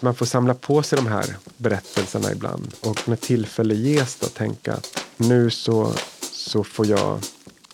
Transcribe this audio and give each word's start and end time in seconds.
Man 0.00 0.14
får 0.14 0.26
samla 0.26 0.54
på 0.54 0.82
sig 0.82 0.96
de 0.96 1.06
här 1.06 1.36
berättelserna 1.56 2.32
ibland 2.32 2.74
och 2.80 3.08
när 3.08 3.16
tillfälle 3.16 3.74
ges 3.74 4.16
då 4.16 4.26
tänka 4.26 4.72
att 4.72 5.04
nu 5.16 5.50
så, 5.50 5.92
så 6.32 6.64
får 6.64 6.86
jag 6.86 7.20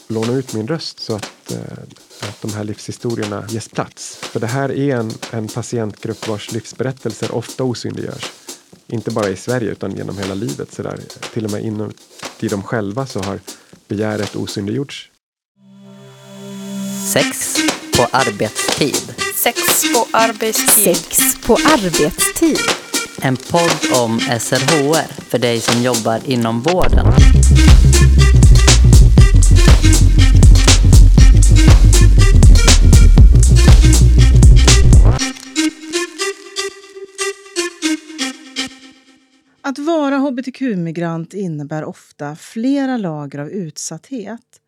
låna 0.08 0.32
ut 0.32 0.54
min 0.54 0.68
röst 0.68 1.00
så 1.00 1.14
att, 1.14 1.52
eh, 1.52 1.78
att 2.20 2.42
de 2.42 2.52
här 2.52 2.64
livshistorierna 2.64 3.44
ges 3.48 3.68
plats. 3.68 4.16
För 4.16 4.40
det 4.40 4.46
här 4.46 4.72
är 4.72 4.96
en, 4.96 5.12
en 5.30 5.48
patientgrupp 5.48 6.28
vars 6.28 6.52
livsberättelser 6.52 7.34
ofta 7.34 7.64
osynliggörs. 7.64 8.32
Inte 8.86 9.10
bara 9.10 9.28
i 9.28 9.36
Sverige 9.36 9.70
utan 9.70 9.96
genom 9.96 10.18
hela 10.18 10.34
livet. 10.34 10.74
Så 10.74 10.82
där. 10.82 11.00
Till 11.32 11.44
och 11.44 11.50
med 11.50 11.64
inuti 11.64 12.48
dem 12.48 12.62
själva 12.62 13.06
så 13.06 13.20
har 13.20 13.40
begäret 13.88 14.36
osynliggjorts. 14.36 15.10
Sex 17.12 17.56
på 17.96 18.04
arbetstid. 18.12 19.23
Sex 19.44 19.92
på 19.94 20.06
arbetstid. 20.18 20.96
Sex 20.96 21.36
på 21.46 21.52
arbetstid. 21.52 22.58
En 23.22 23.36
podd 23.36 24.02
om 24.04 24.20
SRHR 24.20 25.22
för 25.30 25.38
dig 25.38 25.60
som 25.60 25.82
jobbar 25.82 26.20
inom 26.24 26.60
vården. 26.60 27.06
Att 39.62 39.78
vara 39.78 40.16
hbtq-migrant 40.16 41.34
innebär 41.34 41.84
ofta 41.84 42.36
flera 42.36 42.96
lager 42.96 43.38
av 43.38 43.48
utsatthet. 43.48 44.60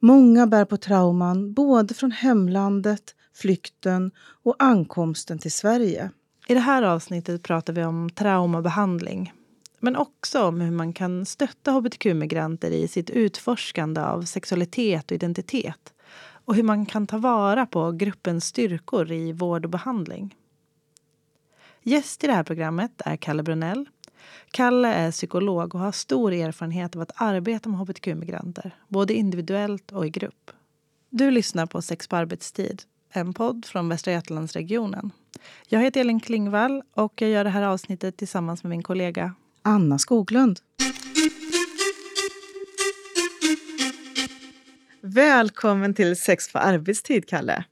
Många 0.00 0.46
bär 0.46 0.64
på 0.64 0.76
trauman 0.76 1.54
både 1.54 1.94
från 1.94 2.10
hemlandet, 2.10 3.14
flykten 3.40 4.10
och 4.42 4.56
ankomsten 4.58 5.38
till 5.38 5.52
Sverige. 5.52 6.10
I 6.46 6.54
det 6.54 6.60
här 6.60 6.82
avsnittet 6.82 7.42
pratar 7.42 7.72
vi 7.72 7.84
om 7.84 8.10
traumabehandling. 8.10 9.32
Men 9.80 9.96
också 9.96 10.42
om 10.42 10.60
hur 10.60 10.70
man 10.70 10.92
kan 10.92 11.26
stötta 11.26 11.72
hbtq-migranter 11.72 12.70
i 12.70 12.88
sitt 12.88 13.10
utforskande 13.10 14.00
av 14.00 14.22
sexualitet 14.22 15.10
och 15.10 15.14
identitet. 15.14 15.92
Och 16.44 16.54
hur 16.54 16.62
man 16.62 16.86
kan 16.86 17.06
ta 17.06 17.18
vara 17.18 17.66
på 17.66 17.92
gruppens 17.92 18.44
styrkor 18.44 19.12
i 19.12 19.32
vård 19.32 19.64
och 19.64 19.70
behandling. 19.70 20.36
Gäst 21.82 22.24
i 22.24 22.26
det 22.26 22.32
här 22.32 22.44
programmet 22.44 23.02
är 23.04 23.16
Kalle 23.16 23.42
Brunell. 23.42 23.88
Kalle 24.50 24.88
är 24.94 25.10
psykolog 25.10 25.74
och 25.74 25.80
har 25.80 25.92
stor 25.92 26.32
erfarenhet 26.32 26.96
av 26.96 27.02
att 27.02 27.12
arbeta 27.14 27.68
med 27.68 27.78
hbtq-migranter, 27.78 28.70
både 28.88 29.14
individuellt 29.14 29.92
och 29.92 30.06
i 30.06 30.10
grupp. 30.10 30.50
Du 31.10 31.30
lyssnar 31.30 31.66
på 31.66 31.82
Sex 31.82 32.08
på 32.08 32.16
arbetstid, 32.16 32.82
en 33.12 33.32
podd 33.32 33.64
från 33.64 33.88
Västra 33.88 34.12
Götalandsregionen. 34.12 35.10
Jag 35.68 35.80
heter 35.80 36.00
Elin 36.00 36.20
Klingvall 36.20 36.82
och 36.94 37.22
jag 37.22 37.30
gör 37.30 37.44
det 37.44 37.50
här 37.50 37.62
avsnittet 37.62 38.16
tillsammans 38.16 38.62
med 38.62 38.70
min 38.70 38.82
kollega 38.82 39.34
Anna 39.62 39.98
Skoglund. 39.98 40.60
Välkommen 45.00 45.94
till 45.94 46.16
Sex 46.16 46.52
på 46.52 46.58
arbetstid, 46.58 47.28
Kalle. 47.28 47.64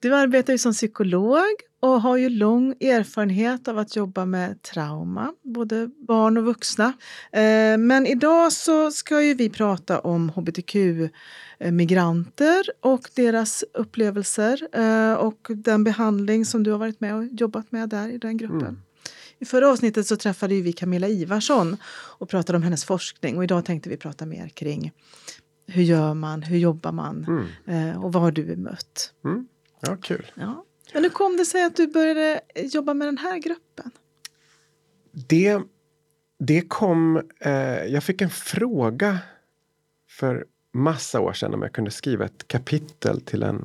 Du 0.00 0.14
arbetar 0.14 0.52
ju 0.52 0.58
som 0.58 0.72
psykolog 0.72 1.52
och 1.84 2.02
har 2.02 2.16
ju 2.16 2.28
lång 2.28 2.70
erfarenhet 2.70 3.68
av 3.68 3.78
att 3.78 3.96
jobba 3.96 4.24
med 4.24 4.62
trauma, 4.62 5.34
både 5.42 5.90
barn 6.08 6.36
och 6.36 6.44
vuxna. 6.44 6.92
Eh, 7.32 7.78
men 7.78 8.06
idag 8.06 8.52
så 8.52 8.90
ska 8.90 9.22
ju 9.22 9.34
vi 9.34 9.50
prata 9.50 10.00
om 10.00 10.30
hbtq-migranter 10.30 12.64
och 12.80 13.10
deras 13.14 13.64
upplevelser 13.74 14.68
eh, 14.72 15.14
och 15.14 15.46
den 15.48 15.84
behandling 15.84 16.44
som 16.44 16.62
du 16.62 16.70
har 16.70 16.78
varit 16.78 17.00
med 17.00 17.14
och 17.14 17.24
jobbat 17.24 17.72
med 17.72 17.88
där 17.88 18.08
i 18.08 18.18
den 18.18 18.36
gruppen. 18.36 18.60
Mm. 18.60 18.82
I 19.38 19.44
förra 19.44 19.68
avsnittet 19.68 20.06
så 20.06 20.16
träffade 20.16 20.60
vi 20.60 20.72
Camilla 20.72 21.08
Ivarsson 21.08 21.76
och 22.18 22.28
pratade 22.28 22.56
om 22.56 22.62
hennes 22.62 22.84
forskning 22.84 23.36
och 23.36 23.44
idag 23.44 23.64
tänkte 23.64 23.88
vi 23.88 23.96
prata 23.96 24.26
mer 24.26 24.48
kring 24.48 24.92
hur 25.66 25.82
gör 25.82 26.14
man, 26.14 26.42
hur 26.42 26.58
jobbar 26.58 26.92
man 26.92 27.24
mm. 27.24 27.46
Eh, 27.66 28.04
och 28.04 28.12
vad 28.12 28.22
har 28.22 28.32
du 28.32 28.56
mött? 28.56 29.12
Mm. 29.24 29.48
Ja, 29.80 29.96
kul. 29.96 30.32
Ja. 30.34 30.64
Men 30.92 31.02
hur 31.02 31.10
kom 31.10 31.36
det 31.36 31.44
sig 31.44 31.64
att 31.64 31.76
du 31.76 31.86
började 31.86 32.40
jobba 32.56 32.94
med 32.94 33.08
den 33.08 33.18
här 33.18 33.38
gruppen? 33.38 33.90
Det, 35.12 35.60
det 36.38 36.60
kom... 36.60 37.22
Eh, 37.40 37.84
jag 37.84 38.04
fick 38.04 38.20
en 38.20 38.30
fråga 38.30 39.18
för 40.08 40.46
massa 40.72 41.20
år 41.20 41.32
sedan 41.32 41.54
om 41.54 41.62
jag 41.62 41.72
kunde 41.72 41.90
skriva 41.90 42.24
ett 42.24 42.48
kapitel 42.48 43.20
till 43.20 43.42
en 43.42 43.64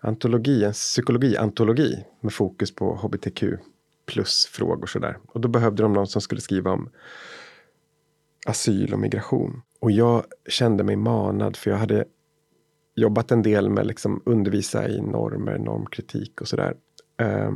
antologi, 0.00 0.64
en 0.64 0.72
psykologiantologi 0.72 2.04
med 2.20 2.32
fokus 2.32 2.74
på 2.74 2.94
hbtq 2.96 3.44
plus-frågor 4.06 4.86
sådär. 4.86 5.18
Och 5.26 5.40
då 5.40 5.48
behövde 5.48 5.82
de 5.82 5.92
någon 5.92 6.06
som 6.06 6.20
skulle 6.20 6.40
skriva 6.40 6.70
om 6.70 6.90
asyl 8.46 8.92
och 8.92 8.98
migration. 8.98 9.62
Och 9.80 9.90
jag 9.90 10.24
kände 10.48 10.84
mig 10.84 10.96
manad 10.96 11.56
för 11.56 11.70
jag 11.70 11.78
hade 11.78 12.04
jobbat 13.00 13.32
en 13.32 13.42
del 13.42 13.70
med 13.70 13.86
liksom 13.86 14.22
undervisa 14.26 14.88
i 14.88 15.00
normer, 15.00 15.58
normkritik 15.58 16.40
och 16.40 16.48
sådär. 16.48 16.74
Eh, 17.20 17.50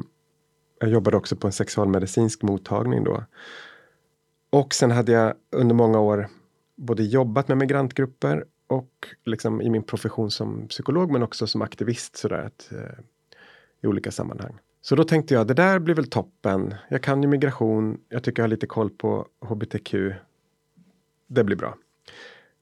jag 0.81 0.91
jobbade 0.91 1.17
också 1.17 1.37
på 1.37 1.47
en 1.47 1.53
sexualmedicinsk 1.53 2.43
mottagning 2.43 3.05
då. 3.05 3.25
Och 4.51 4.75
sen 4.75 4.91
hade 4.91 5.13
jag 5.13 5.35
under 5.51 5.75
många 5.75 6.01
år 6.01 6.29
både 6.77 7.03
jobbat 7.03 7.49
med 7.49 7.59
migrantgrupper 7.59 8.45
och 8.67 9.09
liksom 9.25 9.61
i 9.61 9.71
min 9.71 9.83
profession 9.83 10.31
som 10.31 10.69
psykolog 10.69 11.11
men 11.11 11.23
också 11.23 11.47
som 11.47 11.63
aktivist 11.63 12.17
sådär 12.17 12.43
att, 12.43 12.73
eh, 12.73 13.05
i 13.83 13.87
olika 13.87 14.11
sammanhang. 14.11 14.59
Så 14.81 14.97
då 14.97 15.05
tänkte 15.05 15.35
jag, 15.35 15.47
det 15.47 15.55
där 15.55 15.79
blir 15.79 15.95
väl 15.95 16.11
toppen. 16.11 16.75
Jag 16.89 17.03
kan 17.03 17.23
ju 17.23 17.29
migration, 17.29 17.99
jag 18.09 18.23
tycker 18.23 18.43
jag 18.43 18.45
har 18.45 18.51
lite 18.51 18.67
koll 18.67 18.91
på 18.91 19.27
hbtq. 19.41 19.95
Det 21.27 21.45
blir 21.45 21.57
bra. 21.57 21.77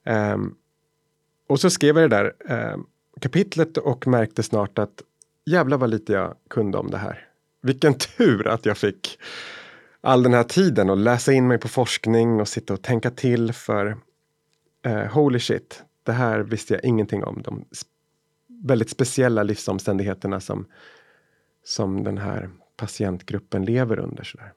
Um, 0.07 0.57
och 1.51 1.61
så 1.61 1.71
skrev 1.71 1.99
jag 1.99 2.11
det 2.11 2.17
där 2.17 2.33
eh, 2.49 2.77
kapitlet 3.21 3.77
och 3.77 4.07
märkte 4.07 4.43
snart 4.43 4.79
att 4.79 5.03
jävla 5.47 5.77
vad 5.77 5.91
lite 5.91 6.13
jag 6.13 6.37
kunde 6.51 6.79
om 6.79 6.91
det 6.91 6.99
här. 6.99 7.29
Vilken 7.63 7.95
tur 7.95 8.47
att 8.47 8.67
jag 8.67 8.79
fick 8.79 9.19
all 10.01 10.23
den 10.23 10.35
här 10.35 10.45
tiden 10.45 10.91
och 10.91 10.97
läsa 10.97 11.33
in 11.33 11.49
mig 11.49 11.59
på 11.59 11.69
forskning 11.69 12.41
och 12.41 12.49
sitta 12.49 12.75
och 12.75 12.83
tänka 12.83 13.11
till 13.11 13.53
för 13.53 13.97
eh, 14.85 15.07
holy 15.07 15.39
shit, 15.39 15.83
det 16.03 16.13
här 16.13 16.41
visste 16.41 16.75
jag 16.75 16.85
ingenting 16.85 17.25
om. 17.25 17.43
De 17.43 17.65
väldigt 18.65 18.91
speciella 18.91 19.43
livsomständigheterna 19.43 20.41
som, 20.41 20.67
som 21.65 22.05
den 22.05 22.19
här 22.19 22.51
patientgruppen 22.77 23.65
lever 23.65 23.99
under. 23.99 24.25
Sådär. 24.25 24.53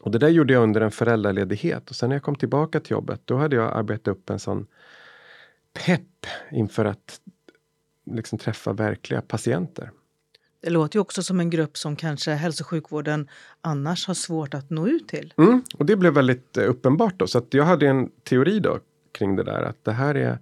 Och 0.00 0.10
det 0.10 0.18
där 0.18 0.28
gjorde 0.28 0.52
jag 0.52 0.62
under 0.62 0.80
en 0.80 0.90
föräldraledighet 0.90 1.90
och 1.90 1.96
sen 1.96 2.08
när 2.08 2.16
jag 2.16 2.22
kom 2.22 2.36
tillbaka 2.36 2.80
till 2.80 2.92
jobbet 2.92 3.20
då 3.24 3.36
hade 3.36 3.56
jag 3.56 3.76
arbetat 3.78 4.08
upp 4.08 4.30
en 4.30 4.38
sån 4.38 4.66
pepp 5.74 6.26
inför 6.50 6.84
att 6.84 7.20
liksom 8.10 8.38
träffa 8.38 8.72
verkliga 8.72 9.22
patienter. 9.22 9.90
Det 10.60 10.70
låter 10.70 10.96
ju 10.96 11.00
också 11.00 11.22
som 11.22 11.40
en 11.40 11.50
grupp 11.50 11.76
som 11.76 11.96
kanske 11.96 12.30
hälso 12.30 12.62
och 12.62 12.68
sjukvården 12.68 13.28
annars 13.60 14.06
har 14.06 14.14
svårt 14.14 14.54
att 14.54 14.70
nå 14.70 14.88
ut 14.88 15.08
till. 15.08 15.34
Mm, 15.36 15.62
och 15.74 15.86
det 15.86 15.96
blev 15.96 16.14
väldigt 16.14 16.56
eh, 16.56 16.70
uppenbart 16.70 17.18
då, 17.18 17.26
så 17.26 17.38
att 17.38 17.54
jag 17.54 17.64
hade 17.64 17.86
en 17.86 18.10
teori 18.10 18.60
då 18.60 18.78
kring 19.12 19.36
det 19.36 19.44
där 19.44 19.62
att 19.62 19.84
det 19.84 19.92
här 19.92 20.14
är 20.14 20.38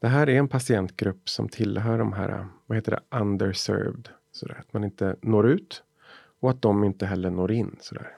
det 0.00 0.08
här 0.08 0.28
är 0.28 0.38
en 0.38 0.48
patientgrupp 0.48 1.28
som 1.28 1.48
tillhör 1.48 1.98
de 1.98 2.12
här, 2.12 2.46
vad 2.66 2.78
heter 2.78 2.90
det, 2.92 3.18
underserved. 3.18 4.08
Sådär, 4.32 4.56
att 4.60 4.72
man 4.72 4.84
inte 4.84 5.16
når 5.22 5.48
ut 5.48 5.82
och 6.40 6.50
att 6.50 6.62
de 6.62 6.84
inte 6.84 7.06
heller 7.06 7.30
når 7.30 7.52
in. 7.52 7.76
Sådär. 7.80 8.16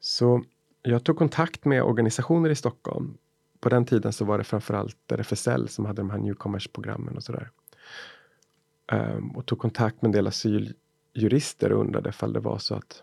Så 0.00 0.44
jag 0.82 1.04
tog 1.04 1.18
kontakt 1.18 1.64
med 1.64 1.82
organisationer 1.82 2.50
i 2.50 2.54
Stockholm 2.54 3.14
på 3.62 3.68
den 3.68 3.84
tiden 3.84 4.12
så 4.12 4.24
var 4.24 4.38
det 4.38 4.44
framförallt 4.44 5.12
RFSL 5.12 5.68
som 5.68 5.86
hade 5.86 6.02
de 6.02 6.10
här 6.10 6.18
newcomers-programmen 6.18 7.16
och 7.16 7.22
sådär. 7.22 7.50
Um, 8.92 9.30
och 9.30 9.46
tog 9.46 9.58
kontakt 9.58 10.02
med 10.02 10.08
en 10.08 10.12
del 10.12 10.26
asyljurister 10.26 11.72
och 11.72 11.80
undrade 11.80 12.08
ifall 12.08 12.32
det 12.32 12.40
var 12.40 12.58
så 12.58 12.74
att 12.74 13.02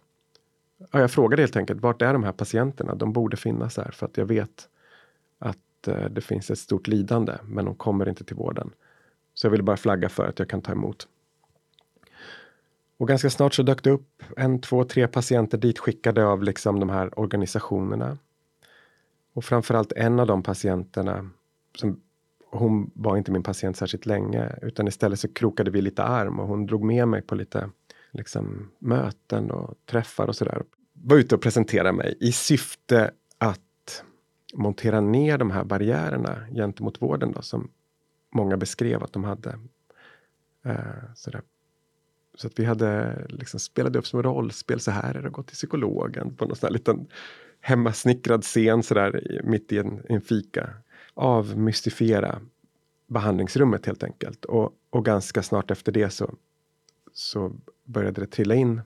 ja, 0.91 0.99
jag 0.99 1.11
frågade 1.11 1.41
helt 1.41 1.55
enkelt 1.55 1.81
vart 1.81 2.01
är 2.01 2.13
de 2.13 2.23
här 2.23 2.31
patienterna? 2.31 2.95
De 2.95 3.13
borde 3.13 3.37
finnas 3.37 3.77
här 3.77 3.91
för 3.91 4.05
att 4.05 4.17
jag 4.17 4.25
vet 4.25 4.69
att 5.39 5.87
uh, 5.87 6.05
det 6.09 6.21
finns 6.21 6.51
ett 6.51 6.59
stort 6.59 6.87
lidande, 6.87 7.33
men 7.43 7.65
de 7.65 7.75
kommer 7.75 8.09
inte 8.09 8.23
till 8.23 8.35
vården. 8.35 8.71
Så 9.33 9.47
jag 9.47 9.51
ville 9.51 9.63
bara 9.63 9.77
flagga 9.77 10.09
för 10.09 10.27
att 10.27 10.39
jag 10.39 10.49
kan 10.49 10.61
ta 10.61 10.71
emot. 10.71 11.07
Och 12.97 13.07
ganska 13.07 13.29
snart 13.29 13.53
så 13.53 13.63
dök 13.63 13.83
det 13.83 13.91
upp 13.91 14.23
en, 14.37 14.61
två, 14.61 14.83
tre 14.83 15.07
patienter 15.07 15.57
dit 15.57 15.79
skickade 15.79 16.25
av 16.25 16.43
liksom 16.43 16.79
de 16.79 16.89
här 16.89 17.19
organisationerna. 17.19 18.17
Och 19.33 19.45
framförallt 19.45 19.91
en 19.91 20.19
av 20.19 20.27
de 20.27 20.43
patienterna, 20.43 21.29
som, 21.75 22.01
hon 22.51 22.91
var 22.93 23.17
inte 23.17 23.31
min 23.31 23.43
patient 23.43 23.77
särskilt 23.77 24.05
länge, 24.05 24.55
utan 24.61 24.87
istället 24.87 25.19
så 25.19 25.27
krokade 25.33 25.71
vi 25.71 25.81
lite 25.81 26.03
arm 26.03 26.39
och 26.39 26.47
hon 26.47 26.65
drog 26.65 26.83
med 26.83 27.07
mig 27.07 27.21
på 27.21 27.35
lite 27.35 27.69
liksom, 28.11 28.71
möten 28.79 29.51
och 29.51 29.75
träffar 29.85 30.27
och 30.27 30.35
sådär. 30.35 30.63
Var 30.93 31.17
ute 31.17 31.35
och 31.35 31.41
presenterade 31.41 31.91
mig 31.91 32.17
i 32.19 32.31
syfte 32.31 33.11
att 33.37 34.03
montera 34.53 35.01
ner 35.01 35.37
de 35.37 35.51
här 35.51 35.63
barriärerna 35.63 36.47
gentemot 36.55 37.01
vården 37.01 37.31
då, 37.31 37.41
som 37.41 37.69
många 38.29 38.57
beskrev 38.57 39.03
att 39.03 39.13
de 39.13 39.23
hade. 39.23 39.59
Eh, 40.65 41.13
sådär. 41.15 41.41
Så 42.35 42.47
att 42.47 42.59
vi 42.59 42.65
hade 42.65 43.25
liksom 43.29 43.59
spelade 43.59 43.99
upp 43.99 44.07
små 44.07 44.21
rollspel, 44.21 44.79
så 44.79 44.91
här 44.91 45.13
är 45.13 45.21
det 45.21 45.27
att 45.27 45.33
gå 45.33 45.43
till 45.43 45.55
psykologen 45.55 46.35
på 46.35 46.45
någon 46.45 46.55
sån 46.55 46.67
här 46.67 46.73
liten 46.73 47.07
hemmasnickrad 47.61 48.43
scen 48.43 48.83
så 48.83 48.93
där 48.93 49.41
mitt 49.43 49.71
i 49.71 49.77
en, 49.77 50.01
en 50.09 50.21
fika. 50.21 50.69
Avmystifiera 51.13 52.41
behandlingsrummet 53.07 53.85
helt 53.85 54.03
enkelt. 54.03 54.45
Och, 54.45 54.73
och 54.89 55.05
ganska 55.05 55.43
snart 55.43 55.71
efter 55.71 55.91
det 55.91 56.09
så, 56.09 56.35
så 57.13 57.55
började 57.83 58.21
det 58.21 58.27
trilla 58.27 58.55
in 58.55 58.81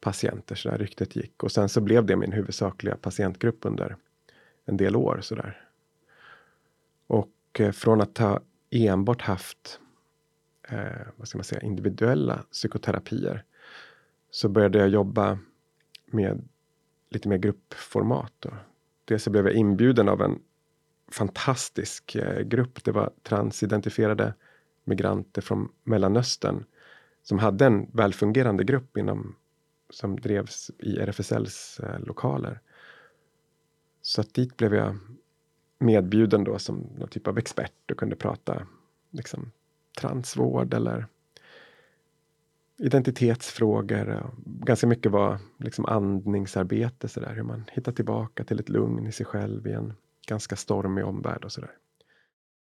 patienter, 0.00 0.54
så 0.54 0.68
där 0.68 0.78
ryktet 0.78 1.16
gick. 1.16 1.42
Och 1.42 1.52
sen 1.52 1.68
så 1.68 1.80
blev 1.80 2.06
det 2.06 2.16
min 2.16 2.32
huvudsakliga 2.32 2.96
patientgrupp 2.96 3.58
under 3.62 3.96
en 4.64 4.76
del 4.76 4.96
år. 4.96 5.18
Så 5.22 5.34
där. 5.34 5.68
Och 7.06 7.30
eh, 7.58 7.72
från 7.72 8.00
att 8.00 8.18
ha 8.18 8.40
enbart 8.70 9.22
haft 9.22 9.80
eh, 10.68 11.06
vad 11.16 11.28
ska 11.28 11.38
man 11.38 11.44
säga, 11.44 11.60
individuella 11.60 12.44
psykoterapier 12.52 13.44
så 14.30 14.48
började 14.48 14.78
jag 14.78 14.88
jobba 14.88 15.38
med 16.06 16.48
lite 17.12 17.28
mer 17.28 17.38
gruppformat. 17.38 18.32
Då. 18.38 18.50
Dels 19.04 19.22
så 19.22 19.30
blev 19.30 19.46
jag 19.46 19.54
inbjuden 19.54 20.08
av 20.08 20.22
en 20.22 20.38
fantastisk 21.10 22.14
eh, 22.14 22.40
grupp. 22.40 22.84
Det 22.84 22.92
var 22.92 23.12
transidentifierade 23.22 24.34
migranter 24.84 25.42
från 25.42 25.68
Mellanöstern 25.84 26.64
som 27.22 27.38
hade 27.38 27.66
en 27.66 27.90
välfungerande 27.92 28.64
grupp 28.64 28.96
inom, 28.96 29.36
som 29.90 30.20
drevs 30.20 30.70
i 30.78 30.98
RFSLs 30.98 31.80
eh, 31.80 32.00
lokaler. 32.00 32.60
Så 34.02 34.20
att 34.20 34.34
dit 34.34 34.56
blev 34.56 34.74
jag 34.74 34.96
medbjuden 35.78 36.44
då 36.44 36.58
som 36.58 36.76
någon 36.98 37.08
typ 37.08 37.26
av 37.26 37.38
expert 37.38 37.90
och 37.90 37.98
kunde 37.98 38.16
prata 38.16 38.66
liksom, 39.10 39.50
transvård 40.00 40.74
eller 40.74 41.06
identitetsfrågor. 42.82 44.30
Ganska 44.44 44.86
mycket 44.86 45.12
var 45.12 45.38
liksom 45.58 45.86
andningsarbete, 45.86 47.08
så 47.08 47.20
där, 47.20 47.34
hur 47.34 47.42
man 47.42 47.64
hittar 47.72 47.92
tillbaka 47.92 48.44
till 48.44 48.60
ett 48.60 48.68
lugn 48.68 49.06
i 49.06 49.12
sig 49.12 49.26
själv 49.26 49.66
i 49.66 49.72
en 49.72 49.94
ganska 50.28 50.56
stormig 50.56 51.04
omvärld 51.04 51.44
och 51.44 51.52
sådär. 51.52 51.70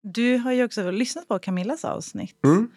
Du 0.02 0.38
har 0.38 0.52
ju 0.52 0.64
också 0.64 0.92
lyssnat 0.92 1.28
på 1.28 1.40
Camillas 1.40 1.86
avsnitt. 1.86 2.46
Mm. 2.46 2.72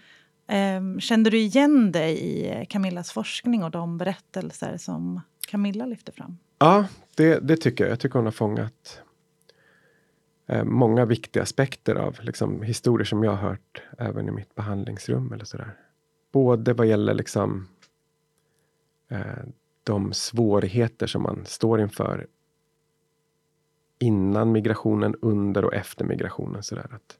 Ehm, 0.46 1.00
kände 1.00 1.31
du 1.31 1.38
igen 1.38 1.92
dig 1.92 2.19
i 2.22 2.66
Camillas 2.66 3.12
forskning 3.12 3.64
och 3.64 3.70
de 3.70 3.98
berättelser 3.98 4.76
som 4.76 5.20
Camilla 5.48 5.87
lyfter 5.87 6.12
fram? 6.12 6.38
Ja, 6.58 6.87
det, 7.16 7.38
det 7.48 7.56
tycker 7.56 7.84
jag. 7.84 7.90
Jag 7.90 8.00
tycker 8.00 8.14
hon 8.14 8.25
har 8.25 8.32
fångat 8.32 9.02
eh, 10.48 10.64
många 10.64 11.04
viktiga 11.04 11.42
aspekter 11.42 11.94
av 11.94 12.19
liksom, 12.22 12.62
historier 12.62 13.04
som 13.04 13.25
jag 13.25 13.31
har 13.31 13.48
hört 13.48 13.82
även 13.98 14.28
i 14.28 14.31
mitt 14.31 14.54
behandlingsrum 14.54 15.32
eller 15.32 15.44
sådär. 15.44 15.76
Både 16.32 16.72
vad 16.72 16.86
gäller 16.86 17.14
liksom 17.14 17.68
eh, 19.08 19.44
de 19.84 20.12
svårigheter 20.12 21.06
som 21.06 21.22
man 21.22 21.46
står 21.46 21.80
inför 21.80 22.26
innan 23.98 24.52
migrationen, 24.52 25.14
under 25.22 25.64
och 25.64 25.74
efter 25.74 26.04
migrationen. 26.04 26.62
Sådär. 26.62 26.86
Att, 26.90 27.18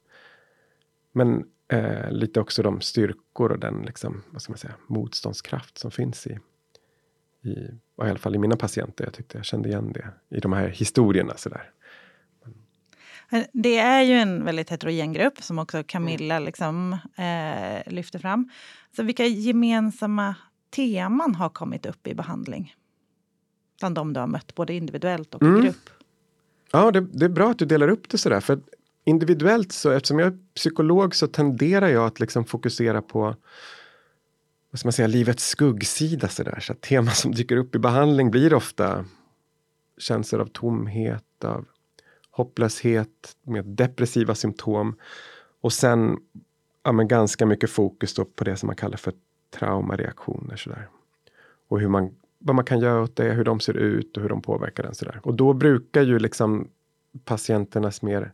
men 1.11 1.45
eh, 1.67 2.11
lite 2.11 2.39
också 2.39 2.63
de 2.63 2.81
styrkor 2.81 3.51
och 3.51 3.59
den 3.59 3.81
liksom, 3.81 4.23
vad 4.29 4.41
ska 4.41 4.51
man 4.51 4.57
säga, 4.57 4.75
motståndskraft 4.87 5.77
som 5.77 5.91
finns 5.91 6.27
i, 6.27 6.39
i, 7.41 7.49
i 7.49 7.71
alla 7.95 8.17
fall 8.17 8.35
i 8.35 8.39
mina 8.39 8.55
patienter. 8.55 9.03
Jag 9.03 9.13
tyckte 9.13 9.37
jag 9.37 9.45
kände 9.45 9.69
igen 9.69 9.93
det 9.93 10.37
i 10.37 10.39
de 10.39 10.53
här 10.53 10.67
historierna. 10.67 11.37
Sådär. 11.37 11.71
Det 13.51 13.77
är 13.77 14.01
ju 14.01 14.13
en 14.13 14.45
väldigt 14.45 14.69
heterogen 14.69 15.13
grupp 15.13 15.43
som 15.43 15.59
också 15.59 15.83
Camilla 15.87 16.39
liksom, 16.39 16.93
eh, 17.15 17.93
lyfter 17.93 18.19
fram. 18.19 18.49
Så 18.95 19.03
vilka 19.03 19.25
gemensamma 19.25 20.35
teman 20.75 21.35
har 21.35 21.49
kommit 21.49 21.85
upp 21.85 22.07
i 22.07 22.13
behandling? 22.13 22.75
Bland 23.79 23.95
de 23.95 24.13
du 24.13 24.19
har 24.19 24.27
mött, 24.27 24.55
både 24.55 24.73
individuellt 24.73 25.35
och 25.35 25.43
i 25.43 25.45
Mm. 25.45 25.61
grupp. 25.61 25.89
Ja, 26.71 26.91
det, 26.91 27.01
det 27.01 27.25
är 27.25 27.29
bra 27.29 27.51
att 27.51 27.59
du 27.59 27.65
delar 27.65 27.87
upp 27.87 28.09
det 28.09 28.17
sådär. 28.17 28.39
För 28.39 28.59
individuellt 29.03 29.71
så, 29.71 29.91
eftersom 29.91 30.19
jag 30.19 30.27
är 30.27 30.37
psykolog 30.55 31.15
så 31.15 31.27
tenderar 31.27 31.87
jag 31.87 32.05
att 32.05 32.19
liksom 32.19 32.45
fokusera 32.45 33.01
på 33.01 33.35
vad 34.71 34.79
ska 34.79 34.87
man 34.87 34.93
säga, 34.93 35.07
livets 35.07 35.47
skuggsida. 35.47 36.27
Så, 36.27 36.43
där. 36.43 36.59
så 36.59 36.73
att 36.73 36.81
teman 36.81 37.13
som 37.15 37.31
dyker 37.31 37.57
upp 37.57 37.75
i 37.75 37.79
behandling 37.79 38.31
blir 38.31 38.53
ofta 38.53 39.05
känslor 39.97 40.41
av 40.41 40.45
tomhet, 40.45 41.43
av 41.43 41.65
hopplöshet 42.31 43.35
med 43.43 43.65
depressiva 43.65 44.35
symptom. 44.35 44.95
Och 45.61 45.73
sen 45.73 46.17
ja, 46.83 46.91
men 46.91 47.07
ganska 47.07 47.45
mycket 47.45 47.69
fokus 47.69 48.13
då 48.13 48.25
på 48.25 48.43
det 48.43 48.57
som 48.57 48.67
man 48.67 48.75
kallar 48.75 48.97
för 48.97 49.13
traumareaktioner. 49.51 50.55
Så 50.55 50.69
där. 50.69 50.87
Och 51.67 51.79
hur 51.79 51.87
man, 51.87 52.15
vad 52.39 52.55
man 52.55 52.65
kan 52.65 52.79
göra 52.79 53.01
åt 53.01 53.15
det, 53.15 53.31
hur 53.31 53.43
de 53.43 53.59
ser 53.59 53.77
ut 53.77 54.17
och 54.17 54.23
hur 54.23 54.29
de 54.29 54.41
påverkar 54.41 54.83
den. 54.83 54.95
Så 54.95 55.05
där. 55.05 55.19
Och 55.23 55.33
då 55.33 55.53
brukar 55.53 56.01
ju 56.01 56.19
liksom 56.19 56.67
patienternas 57.25 58.01
mer 58.01 58.31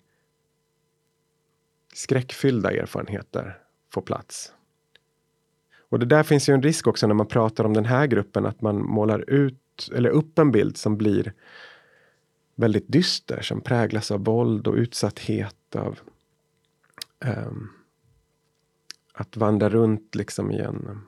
skräckfyllda 1.94 2.72
erfarenheter 2.72 3.58
få 3.94 4.02
plats. 4.02 4.54
Och 5.90 6.00
det 6.00 6.06
där 6.06 6.24
finns 6.24 6.50
ju 6.50 6.54
en 6.54 6.64
risk 6.64 6.88
också 6.88 7.08
när 7.08 7.14
man 7.14 7.28
pratar 7.28 7.64
om 7.64 7.74
den 7.74 7.86
här 7.86 8.08
gruppen 8.08 8.46
att 8.46 8.62
man 8.62 8.86
målar 8.86 9.30
ut 9.30 9.90
eller 9.96 10.10
upp 10.10 10.40
en 10.40 10.52
bild 10.52 10.78
som 10.78 10.98
blir 10.98 11.34
väldigt 12.56 12.86
dyster 12.88 13.42
som 13.42 13.62
präglas 13.62 14.12
av 14.12 14.24
våld 14.24 14.68
och 14.68 14.76
utsatthet 14.76 15.76
av 15.76 16.00
um, 17.26 17.70
att 19.18 19.38
vandra 19.38 19.70
runt 19.70 20.16
liksom 20.16 20.52
i 20.52 20.60
en, 20.60 21.02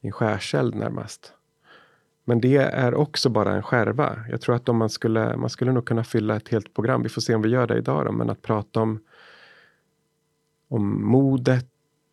i 0.00 0.06
en 0.06 0.12
skärseld 0.12 0.74
närmast. 0.74 1.32
Men 2.24 2.40
det 2.40 2.56
är 2.56 2.94
också 2.94 3.28
bara 3.28 3.54
en 3.54 3.62
skärva. 3.62 4.18
Jag 4.30 4.40
tror 4.40 4.54
att 4.54 4.68
om 4.68 4.76
man 4.76 4.90
skulle, 4.90 5.36
man 5.36 5.50
skulle 5.50 5.72
nog 5.72 5.86
kunna 5.86 6.04
fylla 6.04 6.36
ett 6.36 6.48
helt 6.48 6.74
program, 6.74 7.02
vi 7.02 7.08
får 7.08 7.20
se 7.20 7.34
om 7.34 7.42
vi 7.42 7.48
gör 7.48 7.66
det 7.66 7.78
idag 7.78 8.06
då, 8.06 8.12
men 8.12 8.30
att 8.30 8.42
prata 8.42 8.80
om, 8.80 9.00
om 10.68 11.04
modet 11.06 11.68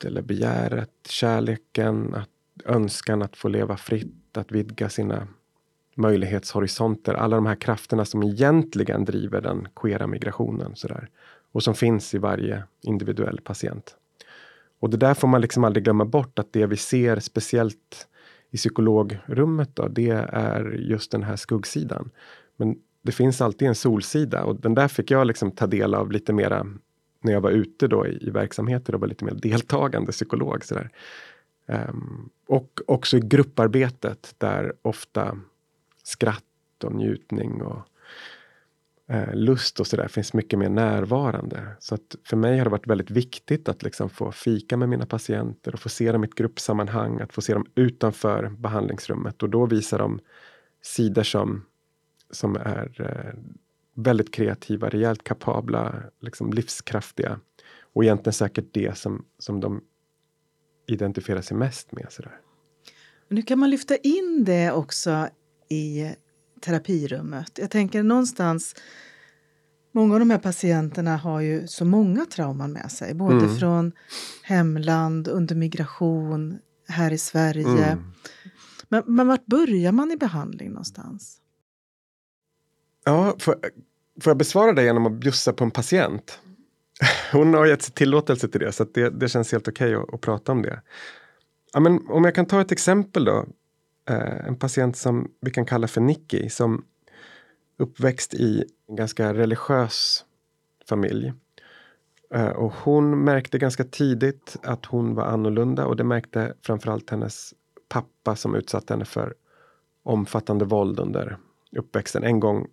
eller 0.06 0.22
begäret, 0.22 0.92
kärleken, 1.10 2.14
att, 2.16 2.30
önskan 2.66 3.22
att 3.22 3.36
få 3.36 3.48
leva 3.48 3.78
fritt, 3.78 4.38
att 4.38 4.52
vidga 4.52 4.90
sina 4.90 5.28
möjlighetshorisonter. 5.96 7.14
Alla 7.14 7.36
de 7.36 7.46
här 7.46 7.56
krafterna 7.56 8.06
som 8.06 8.24
egentligen 8.24 9.06
driver 9.06 9.42
den 9.42 9.68
queera 9.76 10.08
migrationen. 10.08 10.76
Sådär. 10.76 11.10
Och 11.52 11.64
som 11.64 11.76
finns 11.76 12.14
i 12.14 12.18
varje 12.18 12.64
individuell 12.82 13.42
patient. 13.44 13.98
Och 14.84 14.90
det 14.90 14.98
där 14.98 15.14
får 15.14 15.28
man 15.28 15.42
liksom 15.42 15.64
aldrig 15.64 15.84
glömma 15.84 16.06
bort 16.06 16.40
att 16.40 16.54
det 16.54 16.66
vi 16.66 16.78
ser 16.78 17.20
speciellt 17.20 18.08
i 18.52 18.58
psykologrummet 18.58 19.70
då, 19.74 19.88
det 19.88 20.10
är 20.30 20.72
just 20.72 21.12
den 21.12 21.24
här 21.24 21.36
skuggsidan. 21.36 22.10
Men 22.58 22.76
det 23.02 23.12
finns 23.12 23.42
alltid 23.42 23.68
en 23.68 23.76
solsida 23.76 24.44
och 24.44 24.56
den 24.62 24.76
där 24.76 24.88
fick 24.88 25.12
jag 25.12 25.28
liksom 25.28 25.52
ta 25.52 25.68
del 25.68 25.94
av 25.94 26.12
lite 26.12 26.34
mera 26.34 26.68
när 27.22 27.34
jag 27.34 27.42
var 27.42 27.52
ute 27.52 27.88
då 27.88 28.08
i, 28.08 28.28
i 28.28 28.30
verksamheter 28.30 28.96
och 28.96 29.02
var 29.02 29.08
lite 29.08 29.26
mer 29.26 29.34
deltagande 29.34 30.12
psykolog. 30.12 30.66
Sådär. 30.66 30.90
Um, 31.66 31.76
ehm, 31.76 32.30
och 32.48 32.80
också 32.88 33.18
i 33.18 33.20
grupparbetet 33.20 34.36
där 34.38 34.74
ofta 34.82 35.38
skratt 36.04 36.84
och 36.84 36.96
njutning 36.96 37.62
och 37.62 37.82
eh, 39.14 39.36
lust 39.36 39.80
och 39.80 39.88
sådär 39.88 40.08
finns 40.08 40.34
mycket 40.34 40.60
mer 40.60 40.70
närvarande. 40.70 41.68
Så 41.80 41.96
att 41.96 42.16
för 42.24 42.38
mig 42.38 42.58
har 42.58 42.66
det 42.66 42.72
varit 42.72 42.88
väldigt 42.88 43.12
viktigt 43.12 43.70
att 43.70 43.84
liksom 43.84 44.10
få 44.10 44.32
fika 44.32 44.78
med 44.78 44.90
mina 44.90 45.06
patienter 45.06 45.74
och 45.74 45.80
få 45.80 45.90
se 45.90 46.12
dem 46.12 46.24
i 46.24 46.28
ett 46.28 46.36
gruppsammanhang, 46.36 47.22
att 47.22 47.34
få 47.34 47.42
se 47.42 47.54
dem 47.54 47.66
utanför 47.76 48.50
behandlingsrummet 48.50 49.44
och 49.44 49.50
då 49.50 49.66
visar 49.66 49.98
de 49.98 50.20
sidor 50.82 51.24
som, 51.24 51.66
som 52.32 52.56
är 52.56 53.02
eh, 53.02 53.40
väldigt 53.96 54.34
kreativa, 54.34 54.90
rejält 54.90 55.24
kapabla, 55.24 55.96
liksom 56.22 56.54
livskraftiga 56.54 57.40
och 57.94 58.04
egentligen 58.04 58.34
säkert 58.34 58.74
det 58.74 58.98
som, 58.98 59.26
som 59.38 59.60
de 59.60 59.82
identifierar 60.88 61.42
sig 61.42 61.58
mest 61.58 61.92
med. 61.92 62.08
Sådär. 62.10 62.40
Nu 63.28 63.42
kan 63.42 63.60
man 63.60 63.70
lyfta 63.70 63.96
in 63.96 64.44
det 64.46 64.72
också 64.72 65.28
i 65.70 66.16
terapirummet. 66.64 67.52
Jag 67.62 67.72
tänker 67.72 68.04
någonstans 68.04 68.76
Många 69.96 70.14
av 70.14 70.20
de 70.20 70.30
här 70.30 70.38
patienterna 70.38 71.18
har 71.18 71.42
ju 71.42 71.68
så 71.68 71.86
många 71.86 72.26
trauman 72.26 72.74
med 72.74 72.92
sig, 72.92 73.14
både 73.14 73.46
Mm. 73.46 73.58
från 73.58 73.92
hemland, 74.44 75.28
under 75.28 75.56
migration, 75.56 76.60
här 76.88 77.12
i 77.12 77.18
Sverige. 77.18 77.86
Mm. 77.86 78.04
Men, 78.90 79.04
men 79.06 79.28
vart 79.28 79.46
börjar 79.46 79.92
man 79.92 80.12
i 80.12 80.18
behandling 80.18 80.70
någonstans? 80.70 81.38
Ja, 83.04 83.36
får, 83.40 83.56
får 84.22 84.30
jag 84.30 84.38
besvara 84.38 84.74
det 84.74 84.84
genom 84.84 85.06
att 85.06 85.14
bjussa 85.14 85.54
på 85.54 85.64
en 85.64 85.72
patient? 85.72 86.40
Hon 87.32 87.54
har 87.54 87.66
gett 87.66 87.82
sig 87.82 87.94
tillåtelse 87.94 88.48
till 88.48 88.60
det, 88.60 88.72
så 88.72 88.84
det, 88.84 89.10
det 89.10 89.30
känns 89.30 89.52
helt 89.52 89.68
okej 89.68 89.96
att, 89.96 90.14
att 90.14 90.22
prata 90.22 90.52
om 90.52 90.62
det. 90.62 90.82
Ja, 91.74 91.80
men 91.80 92.08
om 92.10 92.26
jag 92.26 92.36
kan 92.36 92.46
ta 92.46 92.62
ett 92.62 92.72
exempel 92.72 93.26
då. 93.26 93.46
Eh, 94.06 94.48
en 94.48 94.56
patient 94.56 94.98
som 94.98 95.32
vi 95.42 95.52
kan 95.52 95.66
kalla 95.66 95.88
för 95.88 96.02
Nicky, 96.02 96.50
som 96.50 96.86
uppväxt 97.78 98.34
i 98.34 98.64
en 98.88 98.96
ganska 98.96 99.34
religiös 99.34 100.26
familj. 100.90 101.34
Eh, 102.34 102.50
och 102.50 102.74
hon 102.74 103.24
märkte 103.24 103.58
ganska 103.58 103.84
tidigt 103.84 104.56
att 104.64 104.86
hon 104.86 105.16
var 105.16 105.24
annorlunda 105.24 105.86
och 105.86 105.96
det 105.96 106.04
märkte 106.04 106.54
framförallt 106.62 107.10
hennes 107.10 107.54
pappa 107.90 108.36
som 108.36 108.56
utsatte 108.56 108.94
henne 108.94 109.06
för 109.06 109.34
omfattande 110.04 110.66
våld 110.66 111.00
under 111.00 111.38
uppväxten. 111.72 112.24
En 112.24 112.40
gång 112.40 112.68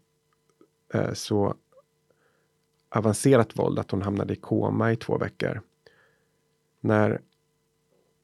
eh, 0.95 1.13
så 1.13 1.55
avancerat 2.89 3.59
våld 3.59 3.79
att 3.79 3.91
hon 3.91 4.03
hamnade 4.03 4.33
i 4.33 4.37
koma 4.37 4.93
i 4.93 4.97
två 4.97 5.19
veckor. 5.19 5.63
När 6.81 7.21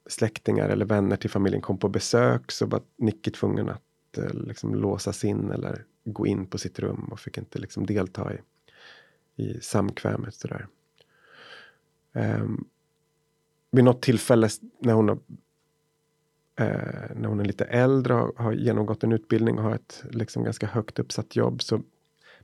släktingar 0.09 0.69
eller 0.69 0.85
vänner 0.85 1.15
till 1.15 1.29
familjen 1.29 1.61
kom 1.61 1.77
på 1.77 1.89
besök 1.89 2.51
så 2.51 2.65
var 2.65 2.81
Nicky 2.97 3.31
tvungen 3.31 3.69
att 3.69 4.17
eh, 4.17 4.33
liksom 4.33 4.75
låsas 4.75 5.23
in 5.23 5.51
eller 5.51 5.85
gå 6.05 6.27
in 6.27 6.45
på 6.45 6.57
sitt 6.57 6.79
rum 6.79 7.09
och 7.11 7.19
fick 7.19 7.37
inte 7.37 7.59
liksom 7.59 7.85
delta 7.85 8.33
i, 8.33 8.37
i 9.43 9.61
samkvämet. 9.61 10.35
Sådär. 10.35 10.67
Um, 12.13 12.23
ehm, 12.23 12.65
vid 13.71 13.83
något 13.83 14.01
tillfälle 14.01 14.49
när 14.79 14.93
hon, 14.93 15.09
har, 15.09 15.19
eh, 16.55 17.15
när 17.15 17.29
hon 17.29 17.39
är 17.39 17.45
lite 17.45 17.65
äldre 17.65 18.13
och 18.13 18.19
har, 18.19 18.43
har 18.43 18.53
genomgått 18.53 19.03
en 19.03 19.11
utbildning 19.11 19.57
och 19.57 19.63
har 19.63 19.75
ett 19.75 20.03
liksom 20.11 20.43
ganska 20.43 20.67
högt 20.67 20.99
uppsatt 20.99 21.35
jobb. 21.35 21.61
Så, 21.61 21.81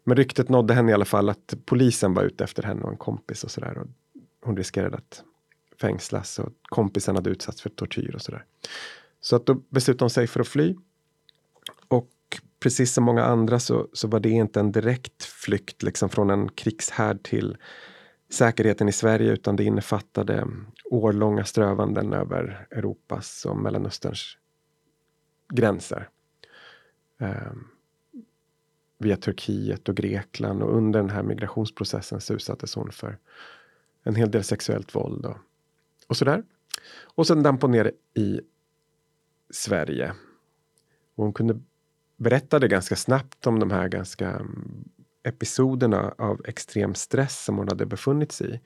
men 0.03 0.17
ryktet 0.17 0.49
nådde 0.49 0.73
henne 0.73 0.91
i 0.91 0.93
alla 0.93 1.05
fall 1.05 1.29
att 1.29 1.53
polisen 1.65 2.13
var 2.13 2.23
ute 2.23 2.43
efter 2.43 2.63
henne 2.63 2.81
och 2.81 2.91
en 2.91 2.97
kompis 2.97 3.43
och 3.43 3.51
sådär. 3.51 3.83
Hon 4.41 4.57
riskerade 4.57 4.97
att 4.97 5.23
fängslas 5.81 6.39
och 6.39 6.49
kompisen 6.63 7.15
hade 7.15 7.29
utsatts 7.29 7.61
för 7.61 7.69
tortyr 7.69 8.15
och 8.15 8.21
sådär. 8.21 8.45
Så 9.21 9.35
att 9.35 9.45
då 9.45 9.53
beslutade 9.53 10.03
hon 10.03 10.09
sig 10.09 10.27
för 10.27 10.39
att 10.39 10.47
fly. 10.47 10.75
Och 11.87 12.09
precis 12.59 12.93
som 12.93 13.03
många 13.03 13.23
andra 13.23 13.59
så, 13.59 13.87
så 13.93 14.07
var 14.07 14.19
det 14.19 14.29
inte 14.29 14.59
en 14.59 14.71
direkt 14.71 15.23
flykt 15.23 15.83
liksom 15.83 16.09
från 16.09 16.29
en 16.29 16.49
krigshärd 16.49 17.23
till 17.23 17.57
säkerheten 18.29 18.89
i 18.89 18.91
Sverige 18.91 19.31
utan 19.31 19.55
det 19.55 19.63
innefattade 19.63 20.47
årlånga 20.85 21.45
strövanden 21.45 22.13
över 22.13 22.67
Europas 22.71 23.45
och 23.45 23.57
Mellanösterns 23.57 24.37
gränser. 25.53 26.09
Eh, 27.19 27.53
via 28.97 29.17
Turkiet 29.17 29.89
och 29.89 29.95
Grekland 29.95 30.63
och 30.63 30.77
under 30.77 30.99
den 30.99 31.09
här 31.09 31.23
migrationsprocessen 31.23 32.21
så 32.21 32.33
utsattes 32.33 32.75
hon 32.75 32.91
för 32.91 33.17
en 34.03 34.15
hel 34.15 34.31
del 34.31 34.43
sexuellt 34.43 34.95
våld 34.95 35.25
och, 35.25 35.37
och 36.07 36.17
sådär. 36.17 36.43
Och 37.15 37.27
sen 37.27 37.43
damp 37.43 37.61
hon 37.61 37.71
ner 37.71 37.91
i 38.13 38.41
Sverige. 39.49 40.13
Och 41.15 41.23
hon 41.23 41.33
kunde 41.33 41.59
berätta 42.17 42.59
det 42.59 42.67
ganska 42.67 42.95
snabbt 42.95 43.47
om 43.47 43.59
de 43.59 43.71
här 43.71 43.87
ganska 43.87 44.29
mm, 44.29 44.89
episoderna 45.23 46.15
av 46.17 46.41
extrem 46.45 46.95
stress 46.95 47.43
som 47.43 47.57
hon 47.57 47.67
hade 47.67 47.85
befunnit 47.85 48.31
sig 48.31 48.55
i. 48.55 48.59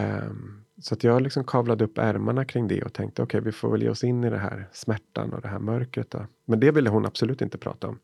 Um, 0.00 0.64
så 0.78 0.94
att 0.94 1.04
jag 1.04 1.22
liksom 1.22 1.44
kavlade 1.44 1.84
upp 1.84 1.98
ärmarna 1.98 2.44
kring 2.44 2.68
det 2.68 2.82
och 2.82 2.92
tänkte 2.92 3.22
okej, 3.22 3.38
okay, 3.38 3.44
vi 3.44 3.52
får 3.52 3.70
väl 3.70 3.82
ge 3.82 3.88
oss 3.88 4.04
in 4.04 4.24
i 4.24 4.30
det 4.30 4.38
här 4.38 4.68
smärtan 4.72 5.32
och 5.32 5.40
det 5.40 5.48
här 5.48 5.58
mörkret. 5.58 6.10
Då. 6.10 6.26
Men 6.44 6.60
det 6.60 6.70
ville 6.70 6.90
hon 6.90 7.06
absolut 7.06 7.42
inte 7.42 7.58
prata 7.58 7.88
om. 7.88 7.98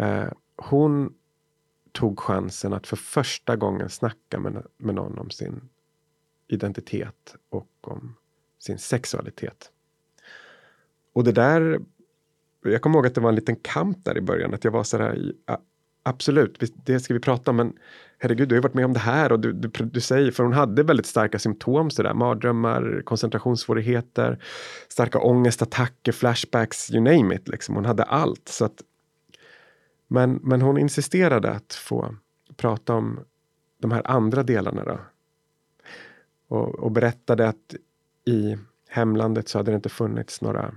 Uh, 0.00 0.32
hon 0.56 1.14
tog 1.92 2.20
chansen 2.20 2.72
att 2.72 2.86
för 2.86 2.96
första 2.96 3.56
gången 3.56 3.88
snacka 3.88 4.38
med, 4.38 4.66
med 4.76 4.94
någon 4.94 5.18
om 5.18 5.30
sin 5.30 5.68
identitet 6.52 7.34
och 7.50 7.68
om 7.80 8.14
sin 8.58 8.78
sexualitet. 8.78 9.70
Och 11.12 11.24
det 11.24 11.32
där, 11.32 11.80
jag 12.62 12.82
kommer 12.82 12.96
ihåg 12.96 13.06
att 13.06 13.14
det 13.14 13.20
var 13.20 13.28
en 13.28 13.34
liten 13.34 13.56
kamp 13.56 14.04
där 14.04 14.18
i 14.18 14.20
början, 14.20 14.54
att 14.54 14.64
jag 14.64 14.70
var 14.70 14.84
så 14.84 14.98
här, 14.98 15.32
Absolut, 16.04 16.62
det 16.74 17.00
ska 17.00 17.14
vi 17.14 17.20
prata 17.20 17.50
om. 17.50 17.56
Men 17.56 17.72
herregud, 18.18 18.48
du 18.48 18.54
har 18.54 18.56
ju 18.56 18.62
varit 18.62 18.74
med 18.74 18.84
om 18.84 18.92
det 18.92 18.98
här 18.98 19.32
och 19.32 19.40
du, 19.40 19.52
du, 19.52 19.68
du 19.68 20.00
säger, 20.00 20.30
för 20.30 20.42
hon 20.42 20.52
hade 20.52 20.82
väldigt 20.82 21.06
starka 21.06 21.38
symptom 21.38 21.90
sådär, 21.90 22.14
mardrömmar, 22.14 23.02
koncentrationssvårigheter, 23.04 24.38
starka 24.88 25.18
ångestattacker, 25.18 26.12
flashbacks, 26.12 26.90
you 26.90 27.00
name 27.00 27.34
it. 27.34 27.48
Liksom. 27.48 27.74
Hon 27.74 27.84
hade 27.84 28.02
allt. 28.02 28.48
Så 28.48 28.64
att, 28.64 28.82
men, 30.08 30.40
men 30.42 30.62
hon 30.62 30.78
insisterade 30.78 31.50
att 31.50 31.74
få 31.74 32.14
prata 32.56 32.94
om 32.94 33.20
de 33.78 33.90
här 33.90 34.10
andra 34.10 34.42
delarna. 34.42 34.84
Då. 34.84 35.00
Och, 36.52 36.78
och 36.78 36.92
berättade 36.92 37.48
att 37.48 37.74
i 38.24 38.56
hemlandet 38.88 39.48
så 39.48 39.58
hade 39.58 39.70
det 39.70 39.74
inte 39.74 39.88
funnits 39.88 40.40
några 40.40 40.74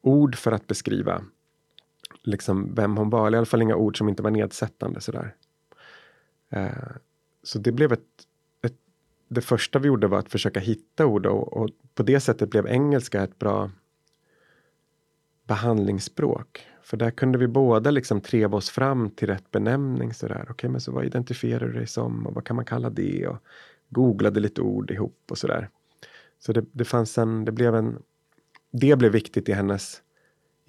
ord 0.00 0.36
för 0.36 0.52
att 0.52 0.66
beskriva 0.66 1.24
liksom 2.22 2.74
vem 2.74 2.96
hon 2.96 3.10
var, 3.10 3.26
eller 3.26 3.36
i 3.36 3.38
alla 3.38 3.46
fall 3.46 3.62
inga 3.62 3.76
ord 3.76 3.98
som 3.98 4.08
inte 4.08 4.22
var 4.22 4.30
nedsättande 4.30 5.00
sådär. 5.00 5.34
Eh, 6.50 6.96
så 7.42 7.58
det 7.58 7.72
blev 7.72 7.92
ett, 7.92 8.26
ett, 8.62 8.76
Det 9.28 9.40
första 9.40 9.78
vi 9.78 9.88
gjorde 9.88 10.06
var 10.06 10.18
att 10.18 10.30
försöka 10.30 10.60
hitta 10.60 11.06
ord 11.06 11.26
och, 11.26 11.52
och 11.52 11.68
på 11.94 12.02
det 12.02 12.20
sättet 12.20 12.50
blev 12.50 12.66
engelska 12.66 13.22
ett 13.22 13.38
bra 13.38 13.70
behandlingsspråk. 15.46 16.66
För 16.82 16.96
där 16.96 17.10
kunde 17.10 17.38
vi 17.38 17.46
båda 17.46 17.90
liksom 17.90 18.20
treva 18.20 18.56
oss 18.56 18.70
fram 18.70 19.10
till 19.10 19.28
rätt 19.28 19.50
benämning. 19.50 20.14
Sådär. 20.14 20.40
Okej, 20.42 20.52
okay, 20.52 20.70
men 20.70 20.80
så 20.80 20.92
vad 20.92 21.04
identifierar 21.04 21.66
du 21.66 21.72
dig 21.72 21.86
som 21.86 22.26
och 22.26 22.34
vad 22.34 22.44
kan 22.44 22.56
man 22.56 22.64
kalla 22.64 22.90
det? 22.90 23.26
Och 23.26 23.38
googlade 23.88 24.40
lite 24.40 24.60
ord 24.60 24.90
ihop 24.90 25.24
och 25.30 25.38
sådär. 25.38 25.70
Så 26.38 26.52
det, 26.52 26.64
det 26.72 26.84
fanns 26.84 27.18
en, 27.18 27.44
det 27.44 27.52
blev 27.52 27.74
en, 27.74 28.02
det 28.72 28.96
blev 28.96 29.12
viktigt 29.12 29.48
i 29.48 29.52
hennes 29.52 30.02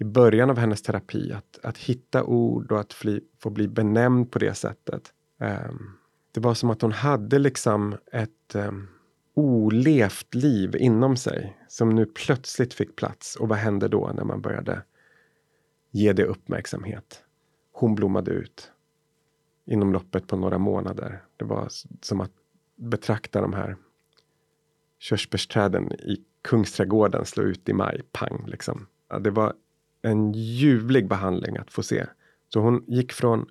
i 0.00 0.04
början 0.04 0.50
av 0.50 0.58
hennes 0.58 0.82
terapi 0.82 1.32
att, 1.32 1.58
att 1.62 1.78
hitta 1.78 2.24
ord 2.24 2.72
och 2.72 2.80
att 2.80 2.92
fly, 2.92 3.20
få 3.38 3.50
bli 3.50 3.68
benämnd 3.68 4.30
på 4.30 4.38
det 4.38 4.54
sättet. 4.54 5.12
Um, 5.38 5.98
det 6.32 6.40
var 6.40 6.54
som 6.54 6.70
att 6.70 6.82
hon 6.82 6.92
hade 6.92 7.38
liksom 7.38 7.96
ett 8.12 8.54
um, 8.54 8.88
olevt 9.34 10.34
liv 10.34 10.76
inom 10.76 11.16
sig 11.16 11.58
som 11.68 11.94
nu 11.94 12.06
plötsligt 12.06 12.74
fick 12.74 12.96
plats. 12.96 13.36
Och 13.36 13.48
vad 13.48 13.58
hände 13.58 13.88
då 13.88 14.10
när 14.14 14.24
man 14.24 14.40
började 14.40 14.82
ge 15.90 16.12
det 16.12 16.24
uppmärksamhet? 16.24 17.24
Hon 17.72 17.94
blommade 17.94 18.30
ut 18.30 18.72
inom 19.66 19.92
loppet 19.92 20.26
på 20.26 20.36
några 20.36 20.58
månader. 20.58 21.22
Det 21.36 21.44
var 21.44 21.68
som 22.00 22.20
att 22.20 22.32
betrakta 22.80 23.40
de 23.40 23.52
här 23.52 23.76
körsbärsträden 24.98 25.92
i 25.92 26.24
Kungsträdgården 26.42 27.24
slå 27.24 27.42
ut 27.42 27.68
i 27.68 27.72
maj, 27.72 28.02
pang 28.12 28.44
liksom. 28.46 28.86
Ja, 29.08 29.18
det 29.18 29.30
var 29.30 29.54
en 30.02 30.32
ljuvlig 30.32 31.08
behandling 31.08 31.56
att 31.56 31.70
få 31.70 31.82
se. 31.82 32.06
Så 32.48 32.60
hon 32.60 32.84
gick 32.86 33.12
från 33.12 33.46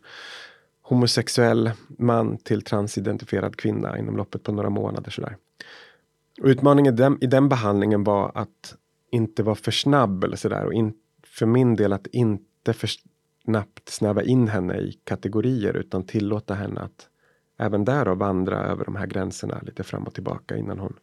homosexuell 0.81 1.71
man 1.87 2.37
till 2.37 2.61
transidentifierad 2.61 3.55
kvinna 3.55 3.97
inom 3.97 4.17
loppet 4.17 4.43
på 4.43 4.51
några 4.51 4.69
månader. 4.69 5.11
Sådär. 5.11 5.37
Och 6.41 6.47
utmaningen 6.47 6.93
i 6.93 6.97
den, 6.97 7.17
i 7.21 7.27
den 7.27 7.49
behandlingen 7.49 8.03
var 8.03 8.31
att 8.35 8.75
inte 9.11 9.43
vara 9.43 9.55
för 9.55 9.71
snabb 9.71 10.23
eller 10.23 10.37
sådär. 10.37 10.65
Och 10.65 10.73
in, 10.73 10.93
för 11.23 11.45
min 11.45 11.75
del 11.75 11.93
att 11.93 12.07
inte 12.07 12.73
för 12.73 12.89
snabbt 13.45 13.89
snäva 13.89 14.23
in 14.23 14.47
henne 14.47 14.77
i 14.77 14.99
kategorier 15.03 15.73
utan 15.73 16.05
tillåta 16.05 16.53
henne 16.53 16.81
att 16.81 17.09
även 17.59 17.85
där 17.85 18.05
vandra 18.15 18.57
över 18.57 18.85
de 18.85 18.95
här 18.95 19.07
gränserna 19.07 19.59
lite 19.61 19.83
fram 19.83 20.03
och 20.03 20.13
tillbaka 20.13 20.57
innan 20.57 20.79
hon 20.79 20.95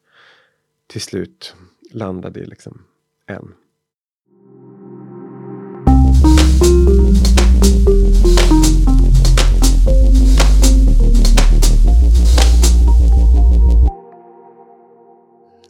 till 0.86 1.00
slut 1.00 1.54
landade 1.90 2.40
i 2.40 2.46
liksom 2.46 2.82
en. 3.26 3.54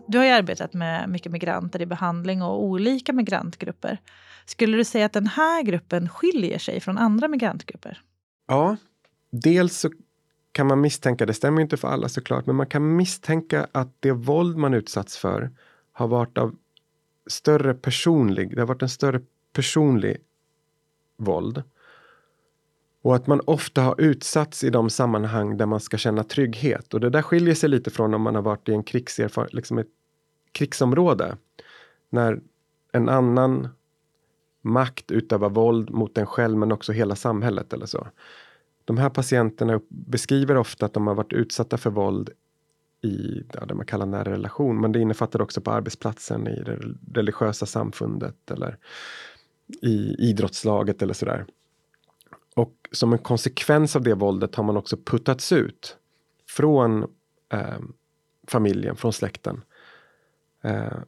Du 0.09 0.19
har 0.19 0.25
ju 0.25 0.31
arbetat 0.31 0.73
med 0.73 1.09
mycket 1.09 1.33
migranter 1.33 1.83
i 1.83 1.87
behandling 1.87 2.43
och 2.43 2.65
olika 2.65 3.13
migrantgrupper. 3.13 3.99
Skulle 4.45 4.77
du 4.77 4.85
säga 4.85 5.07
att 5.07 5.13
den 5.13 5.27
här 5.27 5.63
gruppen 5.63 6.09
skiljer 6.09 6.59
sig 6.59 6.81
från 6.81 6.99
andra 6.99 7.29
migrantgrupper? 7.29 8.01
Ja, 8.47 8.77
dels 9.31 9.79
så 9.79 9.91
kan 10.57 10.67
man 10.67 10.81
misstänka, 10.81 11.27
det 11.27 11.35
stämmer 11.35 11.63
inte 11.63 11.77
för 11.77 11.89
alla 11.89 12.09
såklart, 12.09 12.47
men 12.47 12.57
man 12.57 12.67
kan 12.67 12.97
misstänka 12.97 13.67
att 13.73 13.97
det 14.01 14.13
våld 14.13 14.57
man 14.57 14.75
utsatts 14.75 15.17
för 15.17 15.51
har 15.93 16.09
varit 16.09 16.39
av 16.39 16.57
större 17.27 17.75
personlig, 17.75 18.55
det 18.55 18.61
har 18.63 18.67
varit 18.67 18.83
en 18.83 18.89
större 18.89 19.21
personlig 19.53 20.17
våld. 21.17 21.63
Och 23.03 23.17
att 23.17 23.27
man 23.27 23.41
ofta 23.45 23.83
har 23.83 24.01
utsatts 24.01 24.65
i 24.65 24.71
de 24.71 24.91
sammanhang 24.91 25.57
där 25.57 25.67
man 25.67 25.81
ska 25.81 25.97
känna 25.97 26.25
trygghet. 26.25 26.95
Och 26.95 27.01
det 27.01 27.11
där 27.11 27.23
skiljer 27.23 27.55
sig 27.55 27.69
lite 27.69 27.91
från 27.91 28.15
om 28.15 28.23
man 28.23 28.35
har 28.35 28.43
varit 28.43 28.69
i 28.69 28.73
en 28.73 28.85
liksom 29.51 29.79
ett 29.79 29.91
krigsområde. 30.53 31.37
När 32.11 32.41
en 32.93 33.09
annan 33.09 33.69
makt 34.63 35.11
utövar 35.11 35.51
våld 35.51 35.91
mot 35.91 36.19
en 36.19 36.27
själv 36.27 36.59
men 36.59 36.73
också 36.73 36.93
hela 36.93 37.17
samhället 37.17 37.73
eller 37.73 37.87
så. 37.87 38.07
De 38.87 38.99
här 38.99 39.11
patienterna 39.11 39.81
beskriver 39.89 40.57
ofta 40.57 40.87
att 40.87 40.93
de 40.93 41.07
har 41.07 41.15
varit 41.15 41.33
utsatta 41.33 41.77
för 41.77 41.91
våld 41.91 42.31
i 43.03 43.43
ja, 43.53 43.65
det 43.67 43.75
man 43.75 43.87
kallar 43.87 44.07
nära 44.07 44.33
relation, 44.33 44.81
men 44.81 44.93
det 44.93 45.01
innefattar 45.01 45.43
också 45.43 45.61
på 45.61 45.71
arbetsplatsen, 45.71 46.47
i 46.47 46.63
det 46.63 46.79
religiösa 47.13 47.67
samfundet 47.67 48.51
eller 48.51 48.79
i 49.83 50.15
idrottslaget 50.19 51.03
eller 51.03 51.15
sådär. 51.15 51.47
Och 52.55 52.89
som 52.93 53.13
en 53.13 53.19
konsekvens 53.19 53.97
av 53.97 54.03
det 54.03 54.15
våldet 54.15 54.55
har 54.55 54.65
man 54.65 54.77
också 54.77 54.97
puttats 54.97 55.53
ut 55.53 55.97
från 56.49 57.03
eh, 57.53 57.79
familjen, 58.49 58.97
från 58.97 59.13
släkten. 59.13 59.63
Eh, 60.63 60.99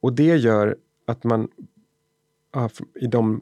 och 0.00 0.12
det 0.12 0.36
gör 0.36 0.76
att 1.06 1.24
man 1.24 1.48
i 2.94 3.06
de 3.06 3.40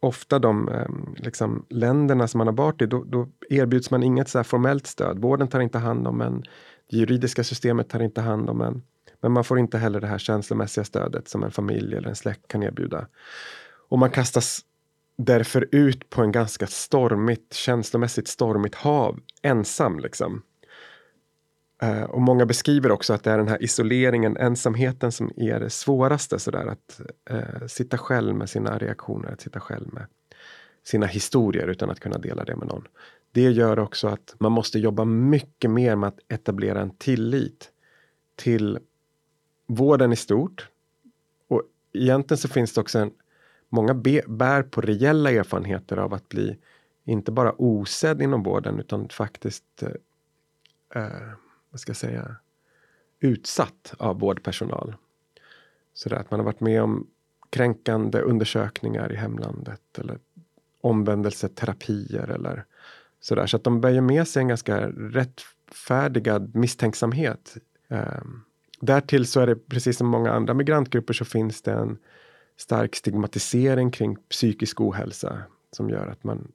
ofta 0.00 0.38
de 0.38 0.68
ehm, 0.68 1.14
liksom, 1.16 1.66
länderna 1.68 2.28
som 2.28 2.38
man 2.38 2.46
har 2.46 2.54
varit 2.54 2.82
i, 2.82 2.86
då, 2.86 3.04
då 3.04 3.28
erbjuds 3.50 3.90
man 3.90 4.02
inget 4.02 4.28
så 4.28 4.44
formellt 4.44 4.86
stöd. 4.86 5.18
Vården 5.18 5.48
tar 5.48 5.60
inte 5.60 5.78
hand 5.78 6.06
om 6.06 6.20
en, 6.20 6.42
det 6.90 6.96
juridiska 6.96 7.44
systemet 7.44 7.88
tar 7.88 8.02
inte 8.02 8.20
hand 8.20 8.50
om 8.50 8.60
en. 8.60 8.82
Men 9.20 9.32
man 9.32 9.44
får 9.44 9.58
inte 9.58 9.78
heller 9.78 10.00
det 10.00 10.06
här 10.06 10.18
känslomässiga 10.18 10.84
stödet 10.84 11.28
som 11.28 11.42
en 11.42 11.50
familj 11.50 11.96
eller 11.96 12.08
en 12.08 12.16
släkt 12.16 12.48
kan 12.48 12.62
erbjuda. 12.62 13.06
Och 13.88 13.98
man 13.98 14.10
kastas 14.10 14.60
därför 15.18 15.68
ut 15.72 16.10
på 16.10 16.22
en 16.22 16.32
ganska 16.32 16.66
stormigt, 16.66 17.54
känslomässigt 17.54 18.28
stormigt 18.28 18.74
hav, 18.74 19.20
ensam 19.42 19.98
liksom. 19.98 20.42
Uh, 21.82 22.02
och 22.02 22.20
många 22.20 22.46
beskriver 22.46 22.90
också 22.90 23.12
att 23.12 23.24
det 23.24 23.30
är 23.30 23.38
den 23.38 23.48
här 23.48 23.62
isoleringen, 23.62 24.36
ensamheten 24.36 25.12
som 25.12 25.30
är 25.36 25.60
det 25.60 25.70
svåraste. 25.70 26.38
Sådär, 26.38 26.66
att 26.66 27.00
uh, 27.30 27.66
sitta 27.66 27.98
själv 27.98 28.34
med 28.34 28.50
sina 28.50 28.78
reaktioner, 28.78 29.32
att 29.32 29.40
sitta 29.40 29.60
själv 29.60 29.94
med 29.94 30.06
sina 30.84 31.06
historier 31.06 31.66
utan 31.66 31.90
att 31.90 32.00
kunna 32.00 32.18
dela 32.18 32.44
det 32.44 32.56
med 32.56 32.68
någon. 32.68 32.84
Det 33.32 33.50
gör 33.50 33.78
också 33.78 34.08
att 34.08 34.34
man 34.38 34.52
måste 34.52 34.78
jobba 34.78 35.04
mycket 35.04 35.70
mer 35.70 35.96
med 35.96 36.08
att 36.08 36.18
etablera 36.28 36.80
en 36.80 36.90
tillit 36.90 37.70
till 38.36 38.78
vården 39.66 40.12
i 40.12 40.16
stort. 40.16 40.68
Och 41.48 41.62
egentligen 41.92 42.38
så 42.38 42.48
finns 42.48 42.72
det 42.72 42.80
också 42.80 42.98
en, 42.98 43.10
många 43.68 43.94
be, 43.94 44.22
bär 44.26 44.62
på 44.62 44.80
reella 44.80 45.30
erfarenheter 45.30 45.96
av 45.96 46.14
att 46.14 46.28
bli 46.28 46.58
inte 47.04 47.32
bara 47.32 47.52
osedd 47.58 48.22
inom 48.22 48.42
vården 48.42 48.80
utan 48.80 49.08
faktiskt 49.08 49.82
uh, 50.96 51.32
vad 51.70 51.80
ska 51.80 51.90
jag 51.90 51.96
säga, 51.96 52.36
utsatt 53.20 53.94
av 53.98 54.20
vårdpersonal. 54.20 54.94
Så 55.94 56.08
där 56.08 56.16
att 56.16 56.30
man 56.30 56.40
har 56.40 56.44
varit 56.44 56.60
med 56.60 56.82
om 56.82 57.06
kränkande 57.50 58.20
undersökningar 58.20 59.12
i 59.12 59.16
hemlandet 59.16 59.98
eller 59.98 60.18
omvändelseterapier 60.80 62.28
eller 62.28 62.64
sådär. 63.20 63.46
Så 63.46 63.56
att 63.56 63.64
de 63.64 63.80
bär 63.80 64.00
med 64.00 64.28
sig 64.28 64.40
en 64.40 64.48
ganska 64.48 64.88
rättfärdigad 64.88 66.54
misstänksamhet. 66.54 67.56
Um, 67.88 68.44
därtill 68.80 69.26
så 69.26 69.40
är 69.40 69.46
det 69.46 69.56
precis 69.56 69.96
som 69.96 70.06
många 70.06 70.32
andra 70.32 70.54
migrantgrupper 70.54 71.14
så 71.14 71.24
finns 71.24 71.62
det 71.62 71.72
en 71.72 71.98
stark 72.56 72.96
stigmatisering 72.96 73.90
kring 73.90 74.16
psykisk 74.16 74.80
ohälsa 74.80 75.42
som 75.72 75.90
gör 75.90 76.06
att 76.06 76.24
man 76.24 76.52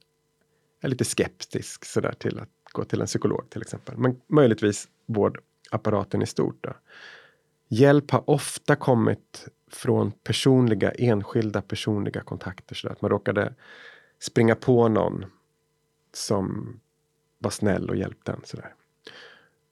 är 0.81 0.87
lite 0.87 1.05
skeptisk 1.05 1.85
sådär 1.85 2.13
till 2.19 2.39
att 2.39 2.49
gå 2.71 2.83
till 2.83 3.01
en 3.01 3.07
psykolog 3.07 3.49
till 3.49 3.61
exempel. 3.61 3.97
Men 3.97 4.21
möjligtvis 4.27 4.87
vårdapparaten 5.05 6.21
i 6.21 6.25
stort. 6.25 6.63
Då. 6.63 6.73
Hjälp 7.67 8.11
har 8.11 8.29
ofta 8.29 8.75
kommit 8.75 9.47
från 9.71 10.11
personliga, 10.11 10.91
enskilda 10.91 11.61
personliga 11.61 12.21
kontakter. 12.21 12.75
Så 12.75 12.89
att 12.89 13.01
man 13.01 13.11
råkade 13.11 13.53
springa 14.19 14.55
på 14.55 14.87
någon 14.87 15.25
som 16.13 16.79
var 17.39 17.51
snäll 17.51 17.89
och 17.89 17.95
hjälpte 17.95 18.31
en. 18.31 18.41
Sådär. 18.43 18.73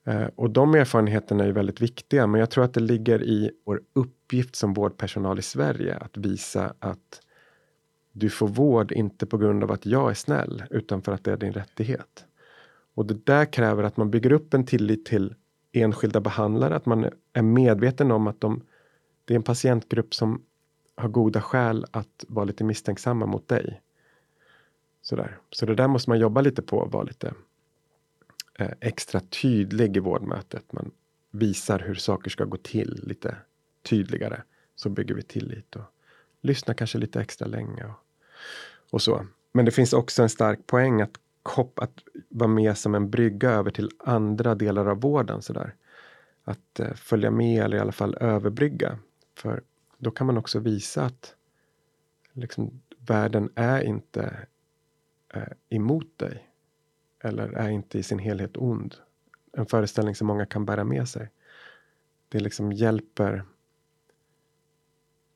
Eh, 0.05 0.27
och 0.35 0.49
de 0.49 0.75
erfarenheterna 0.75 1.43
är 1.43 1.51
väldigt 1.51 1.81
viktiga, 1.81 2.27
men 2.27 2.39
jag 2.39 2.49
tror 2.49 2.63
att 2.63 2.73
det 2.73 2.79
ligger 2.79 3.23
i 3.23 3.51
vår 3.65 3.81
uppgift 3.93 4.55
som 4.55 4.73
vårdpersonal 4.73 5.39
i 5.39 5.41
Sverige 5.41 5.97
att 5.97 6.17
visa 6.17 6.73
att 6.79 7.21
du 8.11 8.29
får 8.29 8.47
vård 8.47 8.91
inte 8.91 9.25
på 9.25 9.37
grund 9.37 9.63
av 9.63 9.71
att 9.71 9.85
jag 9.85 10.09
är 10.09 10.13
snäll, 10.13 10.63
utan 10.69 11.01
för 11.01 11.11
att 11.11 11.23
det 11.23 11.31
är 11.31 11.37
din 11.37 11.53
rättighet. 11.53 12.25
Och 12.93 13.05
det 13.05 13.25
där 13.25 13.45
kräver 13.45 13.83
att 13.83 13.97
man 13.97 14.11
bygger 14.11 14.31
upp 14.31 14.53
en 14.53 14.65
tillit 14.65 15.05
till 15.05 15.35
enskilda 15.71 16.19
behandlare, 16.19 16.75
att 16.75 16.85
man 16.85 17.09
är 17.33 17.41
medveten 17.41 18.11
om 18.11 18.27
att 18.27 18.41
de, 18.41 18.61
det 19.25 19.33
är 19.33 19.35
en 19.35 19.43
patientgrupp 19.43 20.15
som 20.15 20.41
har 20.95 21.09
goda 21.09 21.41
skäl 21.41 21.85
att 21.91 22.25
vara 22.27 22.45
lite 22.45 22.63
misstänksamma 22.63 23.25
mot 23.25 23.47
dig. 23.47 23.81
Sådär. 25.01 25.37
Så 25.49 25.65
det 25.65 25.75
där 25.75 25.87
måste 25.87 26.09
man 26.09 26.19
jobba 26.19 26.41
lite 26.41 26.61
på, 26.61 26.85
vara 26.85 27.03
lite 27.03 27.33
eh, 28.59 28.71
extra 28.79 29.19
tydlig 29.19 29.97
i 29.97 29.99
vårdmötet. 29.99 30.73
Man 30.73 30.91
visar 31.31 31.79
hur 31.79 31.95
saker 31.95 32.29
ska 32.29 32.45
gå 32.45 32.57
till 32.57 32.99
lite 33.03 33.35
tydligare. 33.83 34.41
Så 34.75 34.89
bygger 34.89 35.15
vi 35.15 35.21
tillit 35.21 35.75
och 35.75 35.83
lyssnar 36.41 36.73
kanske 36.73 36.97
lite 36.97 37.21
extra 37.21 37.47
länge. 37.47 37.85
Och, 37.85 37.99
och 38.91 39.01
så. 39.01 39.25
Men 39.51 39.65
det 39.65 39.71
finns 39.71 39.93
också 39.93 40.23
en 40.23 40.29
stark 40.29 40.67
poäng 40.67 41.01
att 41.01 41.19
kopp, 41.43 41.79
att 41.79 42.03
vara 42.29 42.47
med 42.49 42.77
som 42.77 42.95
en 42.95 43.09
brygga 43.09 43.51
över 43.51 43.71
till 43.71 43.89
andra 43.99 44.55
delar 44.55 44.85
av 44.85 45.01
vården. 45.01 45.41
så 45.41 45.53
där. 45.53 45.75
Att 46.43 46.79
eh, 46.79 46.93
följa 46.93 47.31
med 47.31 47.63
eller 47.63 47.77
i 47.77 47.79
alla 47.79 47.91
fall 47.91 48.17
överbrygga. 48.19 48.99
För 49.37 49.63
då 49.97 50.11
kan 50.11 50.27
man 50.27 50.37
också 50.37 50.59
visa 50.59 51.05
att 51.05 51.35
liksom, 52.33 52.81
världen 52.97 53.49
är 53.55 53.81
inte 53.81 54.47
eh, 55.33 55.43
emot 55.69 56.17
dig. 56.17 56.49
Eller 57.19 57.49
är 57.49 57.69
inte 57.69 57.99
i 57.99 58.03
sin 58.03 58.19
helhet 58.19 58.57
ond. 58.57 58.95
En 59.57 59.65
föreställning 59.65 60.15
som 60.15 60.27
många 60.27 60.45
kan 60.45 60.65
bära 60.65 60.83
med 60.83 61.09
sig. 61.09 61.31
Det 62.29 62.39
liksom 62.39 62.71
hjälper 62.71 63.45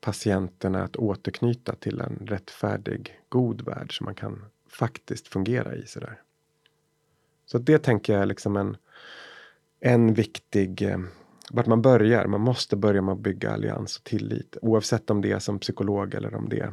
patienterna 0.00 0.82
att 0.82 0.96
återknyta 0.96 1.74
till 1.74 2.00
en 2.00 2.26
rättfärdig, 2.26 3.20
god 3.28 3.62
värld 3.62 3.96
som 3.96 4.04
man 4.04 4.14
kan 4.14 4.44
faktiskt 4.78 5.28
fungera 5.28 5.74
i. 5.74 5.86
Sådär. 5.86 6.22
Så 7.46 7.58
det 7.58 7.78
tänker 7.78 8.12
jag 8.12 8.22
är 8.22 8.26
liksom 8.26 8.56
en, 8.56 8.76
en 9.80 10.14
viktig 10.14 10.82
eh, 10.82 10.98
vart 11.50 11.66
man 11.66 11.82
börjar. 11.82 12.26
Man 12.26 12.40
måste 12.40 12.76
börja 12.76 13.02
med 13.02 13.12
att 13.12 13.20
bygga 13.20 13.50
allians 13.50 13.96
och 13.96 14.04
tillit 14.04 14.56
oavsett 14.62 15.10
om 15.10 15.20
det 15.20 15.32
är 15.32 15.38
som 15.38 15.58
psykolog 15.58 16.14
eller 16.14 16.34
om 16.34 16.48
det 16.48 16.60
är 16.60 16.72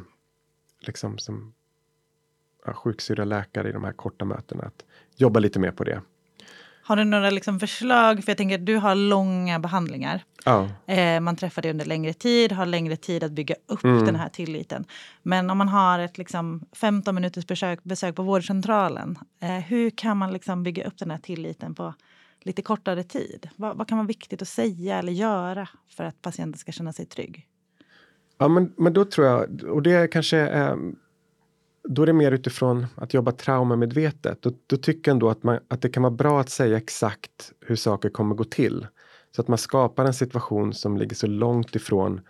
liksom 0.80 1.18
som 1.18 1.54
ja, 2.64 2.72
sjuksyrra-läkare 2.72 3.68
i 3.68 3.72
de 3.72 3.84
här 3.84 3.92
korta 3.92 4.24
mötena. 4.24 4.64
Att 4.64 4.84
jobba 5.16 5.40
lite 5.40 5.58
mer 5.58 5.72
på 5.72 5.84
det. 5.84 6.02
Har 6.86 6.96
du 6.96 7.04
några 7.04 7.30
liksom 7.30 7.60
förslag? 7.60 8.24
För 8.24 8.30
jag 8.30 8.36
tänker 8.36 8.54
att 8.58 8.66
du 8.66 8.76
har 8.76 8.94
långa 8.94 9.58
behandlingar. 9.60 10.24
Ja. 10.44 10.68
Eh, 10.86 11.20
man 11.20 11.36
träffar 11.36 11.62
dig 11.62 11.70
under 11.70 11.84
längre 11.84 12.12
tid, 12.12 12.52
har 12.52 12.66
längre 12.66 12.96
tid 12.96 13.24
att 13.24 13.32
bygga 13.32 13.54
upp 13.66 13.84
Mm. 13.84 14.04
den 14.04 14.16
här 14.16 14.28
tilliten. 14.28 14.84
Men 15.22 15.50
om 15.50 15.58
man 15.58 15.68
har 15.68 15.98
ett 15.98 16.18
liksom 16.18 16.66
15 16.72 17.14
minuters 17.14 17.46
besök, 17.46 17.84
besök 17.84 18.14
på 18.16 18.22
vårdcentralen. 18.22 19.18
Eh, 19.42 19.48
hur 19.48 19.90
kan 19.90 20.16
man 20.16 20.32
liksom 20.32 20.62
bygga 20.62 20.84
upp 20.86 20.98
den 20.98 21.10
här 21.10 21.18
tilliten 21.18 21.74
på 21.74 21.94
lite 22.42 22.62
kortare 22.62 23.02
tid? 23.02 23.48
Vad, 23.56 23.76
vad 23.76 23.88
kan 23.88 23.98
vara 23.98 24.06
viktigt 24.08 24.42
att 24.42 24.48
säga 24.48 24.98
eller 24.98 25.12
göra 25.12 25.68
för 25.88 26.04
att 26.04 26.22
patienten 26.22 26.58
ska 26.58 26.72
känna 26.72 26.92
sig 26.92 27.06
trygg? 27.06 27.46
Ja, 28.38 28.48
men, 28.48 28.72
men 28.76 28.92
då 28.92 29.04
tror 29.04 29.26
jag, 29.26 29.62
och 29.62 29.82
det 29.82 30.08
kanske 30.12 30.36
är, 30.38 30.76
då 31.88 32.02
är 32.02 32.06
det 32.06 32.12
mer 32.12 32.32
utifrån 32.32 32.86
att 32.94 33.14
jobba 33.14 33.32
traumamedvetet. 33.32 34.42
Då, 34.42 34.52
då 34.66 34.76
tycker 34.76 35.10
jag 35.10 35.14
ändå 35.14 35.28
att, 35.28 35.42
man, 35.42 35.58
att 35.68 35.82
det 35.82 35.88
kan 35.88 36.02
vara 36.02 36.10
bra 36.10 36.40
att 36.40 36.50
säga 36.50 36.76
exakt 36.76 37.52
hur 37.60 37.76
saker 37.76 38.08
kommer 38.08 38.34
gå 38.34 38.44
till. 38.44 38.86
Så 39.36 39.42
att 39.42 39.48
man 39.48 39.58
skapar 39.58 40.04
en 40.04 40.14
situation 40.14 40.74
som 40.74 40.96
ligger 40.96 41.16
så 41.16 41.26
långt 41.26 41.76
ifrån 41.76 42.20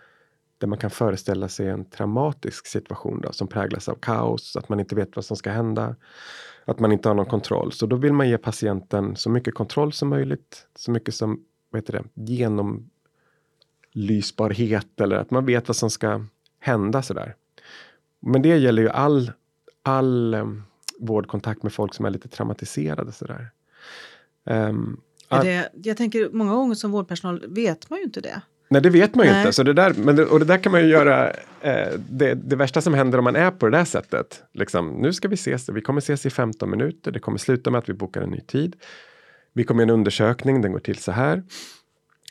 där 0.57 0.67
man 0.67 0.77
kan 0.77 0.89
föreställa 0.89 1.47
sig 1.47 1.67
en 1.67 1.89
traumatisk 1.89 2.67
situation 2.67 3.21
då, 3.21 3.31
som 3.31 3.47
präglas 3.47 3.89
av 3.89 3.95
kaos, 3.95 4.55
att 4.55 4.69
man 4.69 4.79
inte 4.79 4.95
vet 4.95 5.15
vad 5.15 5.25
som 5.25 5.37
ska 5.37 5.51
hända, 5.51 5.95
att 6.65 6.79
man 6.79 6.91
inte 6.91 7.09
har 7.09 7.15
någon 7.15 7.25
kontroll. 7.25 7.71
Så 7.71 7.85
då 7.85 7.95
vill 7.95 8.13
man 8.13 8.29
ge 8.29 8.37
patienten 8.37 9.15
så 9.15 9.29
mycket 9.29 9.53
kontroll 9.53 9.93
som 9.93 10.09
möjligt, 10.09 10.67
så 10.75 10.91
mycket 10.91 11.15
som 11.15 11.43
vad 11.69 11.81
heter 11.81 11.93
det, 11.93 12.03
genomlysbarhet 12.33 15.01
eller 15.01 15.15
att 15.15 15.31
man 15.31 15.45
vet 15.45 15.67
vad 15.67 15.75
som 15.75 15.89
ska 15.89 16.25
hända 16.59 17.01
sådär. 17.01 17.35
Men 18.19 18.41
det 18.41 18.57
gäller 18.57 18.81
ju 18.81 18.89
all, 18.89 19.31
all 19.87 20.33
um, 20.33 20.63
vårdkontakt 20.99 21.63
med 21.63 21.73
folk 21.73 21.93
som 21.93 22.05
är 22.05 22.09
lite 22.09 22.27
traumatiserade 22.27 23.11
sådär. 23.11 23.49
Um, 24.43 25.01
det, 25.29 25.69
jag 25.83 25.97
tänker 25.97 26.29
många 26.33 26.53
gånger 26.53 26.75
som 26.75 26.91
vårdpersonal 26.91 27.43
vet 27.47 27.89
man 27.89 27.99
ju 27.99 28.05
inte 28.05 28.21
det. 28.21 28.41
Nej, 28.69 28.81
det 28.81 28.89
vet 28.89 29.15
man 29.15 29.25
ju 29.25 29.31
Nej. 29.31 29.41
inte. 29.41 29.53
Så 29.53 29.63
det 29.63 29.73
där, 29.73 29.93
men 29.93 30.15
det, 30.15 30.25
och 30.25 30.39
det 30.39 30.45
där 30.45 30.57
kan 30.57 30.71
man 30.71 30.81
ju 30.81 30.87
göra. 30.87 31.29
Eh, 31.61 31.99
det, 32.09 32.33
det 32.33 32.55
värsta 32.55 32.81
som 32.81 32.93
händer 32.93 33.17
om 33.17 33.23
man 33.23 33.35
är 33.35 33.51
på 33.51 33.69
det 33.69 33.77
där 33.77 33.85
sättet. 33.85 34.43
Liksom, 34.53 34.89
nu 34.89 35.13
ska 35.13 35.27
vi 35.27 35.33
ses, 35.33 35.69
vi 35.69 35.81
kommer 35.81 36.01
ses 36.01 36.25
i 36.25 36.29
15 36.29 36.69
minuter. 36.69 37.11
Det 37.11 37.19
kommer 37.19 37.37
sluta 37.37 37.71
med 37.71 37.79
att 37.79 37.89
vi 37.89 37.93
bokar 37.93 38.21
en 38.21 38.29
ny 38.29 38.39
tid. 38.39 38.75
Vi 39.53 39.63
kommer 39.63 39.83
göra 39.83 39.93
en 39.93 39.99
undersökning, 39.99 40.61
den 40.61 40.71
går 40.71 40.79
till 40.79 40.97
så 40.97 41.11
här. 41.11 41.43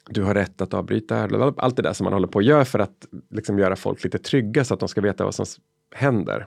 Du 0.09 0.23
har 0.23 0.35
rätt 0.35 0.61
att 0.61 0.75
avbryta. 0.75 1.29
Allt 1.57 1.77
det 1.77 1.83
där 1.83 1.93
som 1.93 2.05
man 2.05 2.13
håller 2.13 2.29
på 2.29 2.39
att 2.39 2.45
göra 2.45 2.65
för 2.65 2.79
att 2.79 3.07
liksom, 3.31 3.59
göra 3.59 3.77
folk 3.77 4.05
lite 4.05 4.19
trygga 4.19 4.65
så 4.65 4.75
att 4.75 4.81
de 4.81 4.89
ska 4.89 5.01
veta 5.01 5.25
vad 5.25 5.35
som 5.35 5.47
händer. 5.95 6.47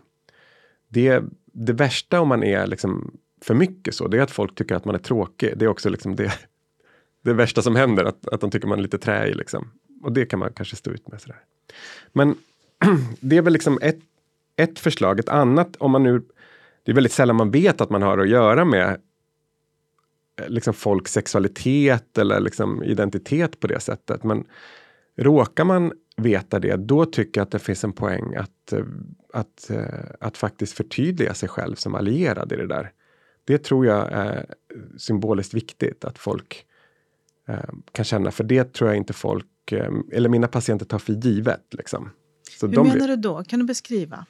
Det, 0.89 1.23
det 1.45 1.73
värsta 1.73 2.21
om 2.21 2.28
man 2.28 2.43
är 2.43 2.67
liksom, 2.67 3.17
för 3.41 3.54
mycket 3.54 3.95
så, 3.95 4.08
det 4.08 4.17
är 4.17 4.21
att 4.21 4.32
folk 4.32 4.56
tycker 4.56 4.75
att 4.75 4.86
man 4.86 4.95
är 4.95 4.99
tråkig. 4.99 5.54
Det 5.58 5.65
är 5.65 5.69
också 5.69 5.89
liksom 5.89 6.15
det, 6.15 6.34
det 7.23 7.34
värsta 7.34 7.62
som 7.62 7.75
händer, 7.75 8.04
att, 8.04 8.28
att 8.28 8.41
de 8.41 8.52
tycker 8.52 8.67
man 8.67 8.80
är 8.80 8.84
lite 8.84 8.97
träig. 8.97 9.36
Liksom. 9.36 9.71
Och 10.04 10.12
det 10.12 10.25
kan 10.25 10.39
man 10.39 10.54
kanske 10.54 10.75
stå 10.75 10.91
ut 10.91 11.08
med. 11.08 11.21
Sådär. 11.21 11.39
Men 12.13 12.36
det 13.19 13.38
är 13.38 13.41
väl 13.41 13.54
liksom 13.54 13.80
ett, 13.82 13.99
ett 14.56 14.80
förslag. 14.80 15.19
Ett 15.19 15.30
annat, 15.30 15.75
om 15.75 15.91
man 15.91 16.04
nu... 16.04 16.21
Det 16.84 16.91
är 16.91 16.95
väldigt 16.95 17.13
sällan 17.13 17.36
man 17.36 17.52
vet 17.52 17.82
att 17.82 17.89
man 17.89 18.02
har 18.02 18.17
att 18.17 18.30
göra 18.30 18.65
med 18.65 19.02
eh, 20.41 20.49
liksom 20.49 20.73
folks 20.73 21.12
sexualitet 21.12 22.17
eller 22.17 22.39
liksom 22.39 22.84
identitet 22.84 23.60
på 23.60 23.67
det 23.67 23.80
sättet. 23.80 24.23
Men 24.23 24.45
råkar 25.17 25.63
man 25.63 25.93
veta 26.19 26.60
det, 26.60 26.75
då 26.75 27.05
tycker 27.05 27.41
jag 27.41 27.45
att 27.45 27.51
det 27.51 27.60
finns 27.60 27.84
en 27.84 27.93
poäng 27.93 28.36
att, 28.36 28.73
eh, 28.73 28.84
att, 29.34 29.69
eh, 29.69 29.86
att 30.19 30.38
faktiskt 30.38 30.73
förtydliga 30.73 31.34
sig 31.34 31.49
själv 31.49 31.75
som 31.75 31.95
allierad 31.95 32.51
i 32.51 32.55
det 32.55 32.67
där. 32.67 32.91
Det 33.45 33.58
tror 33.58 33.86
jag 33.86 34.12
är 34.12 34.55
symboliskt 34.97 35.53
viktigt 35.53 36.05
att 36.05 36.17
folk 36.17 36.65
eh, 37.47 37.55
kan 37.91 38.05
känna, 38.05 38.32
för 38.32 38.43
det 38.43 38.73
tror 38.73 38.89
jag 38.89 38.97
inte 38.97 39.13
folk, 39.13 39.45
eller 40.12 40.29
mina 40.29 40.47
patienter 40.47 40.86
tar 40.86 40.99
för 40.99 41.13
givet. 41.13 41.65
Liksom. 41.71 42.10
Så 42.60 42.67
Hur 42.67 42.84
menar 42.84 43.08
du 43.08 43.15
då? 43.15 43.43
Kan 43.43 43.60
du 43.60 43.65
beskriva? 43.65 44.25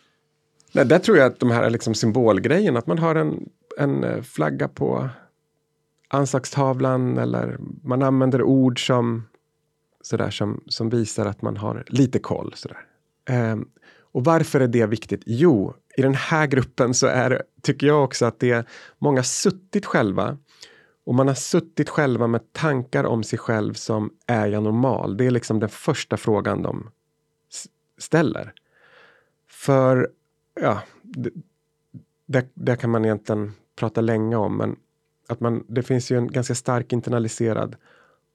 Nej, 0.71 0.85
där 0.85 0.99
tror 0.99 1.17
jag 1.17 1.27
att 1.27 1.39
de 1.39 1.51
här 1.51 1.69
liksom 1.69 1.93
symbolgrejerna, 1.93 2.79
att 2.79 2.87
man 2.87 2.99
har 2.99 3.15
en, 3.15 3.49
en 3.77 4.23
flagga 4.23 4.67
på 4.67 5.09
anslagstavlan 6.07 7.17
eller 7.17 7.57
man 7.83 8.03
använder 8.03 8.43
ord 8.43 8.87
som 8.87 9.23
sådär 10.01 10.29
som, 10.29 10.63
som 10.67 10.89
visar 10.89 11.25
att 11.25 11.41
man 11.41 11.57
har 11.57 11.83
lite 11.87 12.19
koll. 12.19 12.53
Sådär. 12.55 12.85
Um, 13.29 13.69
och 14.11 14.25
varför 14.25 14.59
är 14.59 14.67
det 14.67 14.85
viktigt? 14.85 15.21
Jo, 15.25 15.73
i 15.97 16.01
den 16.01 16.15
här 16.15 16.47
gruppen 16.47 16.93
så 16.93 17.07
är, 17.07 17.43
tycker 17.61 17.87
jag 17.87 18.03
också 18.03 18.25
att 18.25 18.39
det 18.39 18.51
är 18.51 18.65
många 18.97 19.23
suttit 19.23 19.85
själva 19.85 20.37
och 21.05 21.15
man 21.15 21.27
har 21.27 21.35
suttit 21.35 21.89
själva 21.89 22.27
med 22.27 22.53
tankar 22.53 23.03
om 23.03 23.23
sig 23.23 23.39
själv 23.39 23.73
som 23.73 24.13
är 24.27 24.47
jag 24.47 24.63
normal? 24.63 25.17
Det 25.17 25.25
är 25.25 25.31
liksom 25.31 25.59
den 25.59 25.69
första 25.69 26.17
frågan 26.17 26.61
de 26.61 26.89
ställer. 27.97 28.53
För, 29.47 30.09
ja, 30.61 30.81
det, 31.01 31.29
det, 32.25 32.49
det 32.53 32.75
kan 32.75 32.89
man 32.89 33.05
egentligen 33.05 33.53
prata 33.75 34.01
länge 34.01 34.35
om, 34.35 34.57
men 34.57 34.75
att 35.27 35.39
man, 35.39 35.65
det 35.67 35.83
finns 35.83 36.11
ju 36.11 36.17
en 36.17 36.27
ganska 36.27 36.55
stark 36.55 36.93
internaliserad 36.93 37.75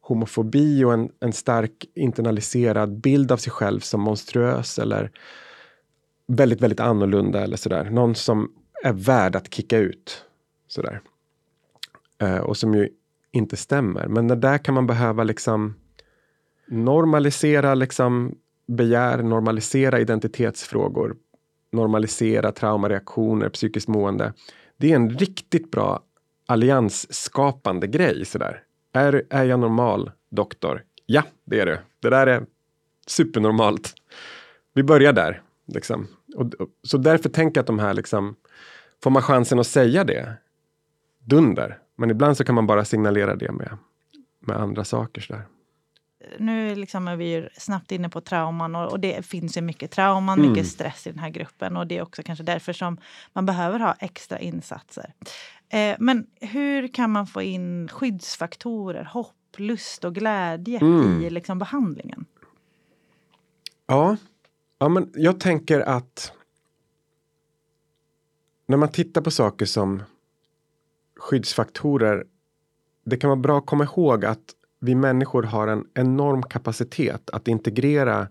homofobi 0.04 0.84
och 0.84 0.92
en, 0.92 1.10
en 1.20 1.32
stark 1.32 1.84
internaliserad 1.94 3.00
bild 3.00 3.32
av 3.32 3.36
sig 3.36 3.52
själv 3.52 3.80
som 3.80 4.00
monstruös 4.00 4.78
eller 4.78 5.10
väldigt, 6.26 6.60
väldigt 6.60 6.80
annorlunda 6.80 7.42
eller 7.42 7.56
sådär. 7.56 7.90
Någon 7.90 8.14
som 8.14 8.52
är 8.84 8.92
värd 8.92 9.36
att 9.36 9.54
kicka 9.54 9.78
ut. 9.78 10.24
Sådär. 10.68 11.00
Eh, 12.18 12.38
och 12.38 12.56
som 12.56 12.74
ju 12.74 12.88
inte 13.32 13.56
stämmer. 13.56 14.06
Men 14.08 14.28
det 14.28 14.36
där 14.36 14.58
kan 14.58 14.74
man 14.74 14.86
behöva 14.86 15.24
liksom 15.24 15.74
normalisera 16.68 17.74
liksom 17.74 18.34
begär, 18.66 19.22
normalisera 19.22 20.00
identitetsfrågor, 20.00 21.16
normalisera 21.72 22.52
traumareaktioner, 22.52 23.48
psykiskt 23.48 23.88
mående. 23.88 24.32
Det 24.76 24.92
är 24.92 24.96
en 24.96 25.10
riktigt 25.10 25.70
bra 25.70 26.02
alliansskapande 26.46 27.86
grej. 27.86 28.24
Sådär. 28.24 28.62
Är, 28.94 29.22
är 29.30 29.44
jag 29.44 29.60
normal, 29.60 30.10
doktor? 30.30 30.82
Ja, 31.06 31.22
det 31.44 31.60
är 31.60 31.66
du. 31.66 31.78
Det 32.00 32.10
där 32.10 32.26
är 32.26 32.46
supernormalt. 33.06 33.94
Vi 34.74 34.82
börjar 34.82 35.12
där. 35.12 35.42
Liksom. 35.66 36.08
Och, 36.36 36.54
och, 36.54 36.68
så 36.82 36.98
därför 36.98 37.28
tänker 37.28 37.58
jag 37.58 37.62
att 37.62 37.66
de 37.66 37.78
här, 37.78 37.94
liksom, 37.94 38.36
får 39.02 39.10
man 39.10 39.22
chansen 39.22 39.58
att 39.58 39.66
säga 39.66 40.04
det, 40.04 40.32
dunder. 41.18 41.78
Men 41.96 42.10
ibland 42.10 42.36
så 42.36 42.44
kan 42.44 42.54
man 42.54 42.66
bara 42.66 42.84
signalera 42.84 43.36
det 43.36 43.52
med, 43.52 43.78
med 44.40 44.56
andra 44.56 44.84
saker. 44.84 45.20
Så 45.20 45.32
där. 45.32 45.42
Nu 46.38 46.74
liksom 46.74 47.08
är 47.08 47.16
vi 47.16 47.48
snabbt 47.56 47.92
inne 47.92 48.08
på 48.08 48.20
trauman 48.20 48.76
och, 48.76 48.92
och 48.92 49.00
det 49.00 49.26
finns 49.26 49.56
ju 49.56 49.60
mycket 49.60 49.90
trauman, 49.90 50.38
mm. 50.38 50.50
mycket 50.50 50.66
stress 50.66 51.06
i 51.06 51.10
den 51.10 51.18
här 51.18 51.30
gruppen 51.30 51.76
och 51.76 51.86
det 51.86 51.98
är 51.98 52.02
också 52.02 52.22
kanske 52.22 52.44
därför 52.44 52.72
som 52.72 52.96
man 53.32 53.46
behöver 53.46 53.78
ha 53.78 53.94
extra 53.98 54.38
insatser. 54.38 55.14
Eh, 55.68 55.96
men 55.98 56.26
hur 56.40 56.88
kan 56.88 57.10
man 57.10 57.26
få 57.26 57.42
in 57.42 57.88
skyddsfaktorer, 57.88 59.04
hopp, 59.04 59.34
lust 59.56 60.04
och 60.04 60.14
glädje 60.14 60.78
mm. 60.78 61.22
i 61.22 61.30
liksom 61.30 61.58
behandlingen? 61.58 62.24
Ja, 63.86 64.16
ja 64.78 64.88
men 64.88 65.12
jag 65.14 65.40
tänker 65.40 65.80
att 65.80 66.32
när 68.66 68.76
man 68.76 68.88
tittar 68.88 69.20
på 69.20 69.30
saker 69.30 69.66
som 69.66 70.02
skyddsfaktorer. 71.16 72.24
Det 73.04 73.16
kan 73.16 73.30
vara 73.30 73.40
bra 73.40 73.58
att 73.58 73.66
komma 73.66 73.84
ihåg 73.84 74.24
att 74.24 74.54
vi 74.84 74.94
människor 74.94 75.42
har 75.42 75.68
en 75.68 75.86
enorm 75.94 76.42
kapacitet 76.42 77.30
att 77.30 77.48
integrera 77.48 78.28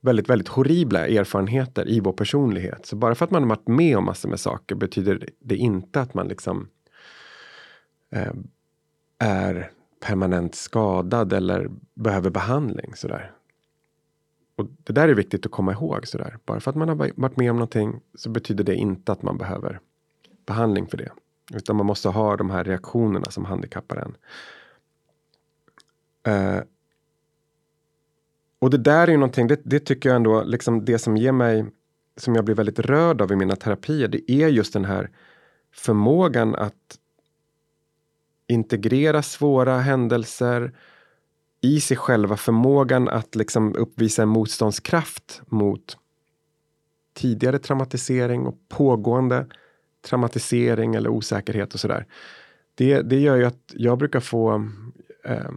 väldigt, 0.00 0.30
väldigt 0.30 0.48
horribla 0.48 1.06
erfarenheter 1.06 1.88
i 1.88 2.00
vår 2.00 2.12
personlighet. 2.12 2.86
Så 2.86 2.96
bara 2.96 3.14
för 3.14 3.24
att 3.24 3.30
man 3.30 3.42
har 3.42 3.48
varit 3.48 3.68
med 3.68 3.98
om 3.98 4.04
massor 4.04 4.28
med 4.28 4.40
saker 4.40 4.74
betyder 4.74 5.28
det 5.38 5.56
inte 5.56 6.00
att 6.00 6.14
man 6.14 6.28
liksom 6.28 6.68
eh, 8.10 8.32
är 9.18 9.70
permanent 10.00 10.54
skadad 10.54 11.32
eller 11.32 11.70
behöver 11.94 12.30
behandling. 12.30 12.94
Sådär. 12.94 13.32
Och 14.56 14.66
det 14.84 14.92
där 14.92 15.08
är 15.08 15.14
viktigt 15.14 15.46
att 15.46 15.52
komma 15.52 15.72
ihåg. 15.72 16.06
Sådär. 16.06 16.36
Bara 16.44 16.60
för 16.60 16.70
att 16.70 16.76
man 16.76 16.88
har 16.88 16.96
varit 16.96 17.36
med 17.36 17.50
om 17.50 17.56
någonting 17.56 18.00
så 18.14 18.30
betyder 18.30 18.64
det 18.64 18.74
inte 18.74 19.12
att 19.12 19.22
man 19.22 19.38
behöver 19.38 19.80
behandling 20.46 20.86
för 20.86 20.96
det. 20.96 21.12
Utan 21.54 21.76
man 21.76 21.86
måste 21.86 22.08
ha 22.08 22.36
de 22.36 22.50
här 22.50 22.64
reaktionerna 22.64 23.30
som 23.30 23.44
handikappar 23.44 23.96
en. 23.96 24.16
Eh, 26.26 26.60
och 28.58 28.70
det 28.70 28.78
där 28.78 29.06
är 29.06 29.10
ju 29.10 29.16
någonting, 29.16 29.46
det, 29.46 29.60
det, 29.64 29.80
tycker 29.80 30.08
jag 30.08 30.16
ändå, 30.16 30.42
liksom 30.42 30.84
det 30.84 30.98
som 30.98 31.16
ger 31.16 31.32
mig, 31.32 31.64
som 32.16 32.34
jag 32.34 32.44
blir 32.44 32.54
väldigt 32.54 32.78
rörd 32.78 33.20
av 33.20 33.32
i 33.32 33.36
mina 33.36 33.56
terapier, 33.56 34.08
det 34.08 34.30
är 34.30 34.48
just 34.48 34.72
den 34.72 34.84
här 34.84 35.10
förmågan 35.74 36.54
att 36.54 36.98
integrera 38.46 39.22
svåra 39.22 39.78
händelser 39.78 40.72
i 41.60 41.80
sig 41.80 41.96
själva, 41.96 42.36
förmågan 42.36 43.08
att 43.08 43.34
liksom 43.34 43.76
uppvisa 43.76 44.22
en 44.22 44.28
motståndskraft 44.28 45.42
mot 45.46 45.96
tidigare 47.14 47.58
traumatisering 47.58 48.46
och 48.46 48.56
pågående 48.68 49.46
traumatisering 50.02 50.94
eller 50.94 51.10
osäkerhet 51.10 51.74
och 51.74 51.80
sådär. 51.80 52.06
Det, 52.74 53.02
det 53.02 53.20
gör 53.20 53.36
ju 53.36 53.44
att 53.44 53.72
jag 53.74 53.98
brukar 53.98 54.20
få, 54.20 54.68
eh, 55.24 55.50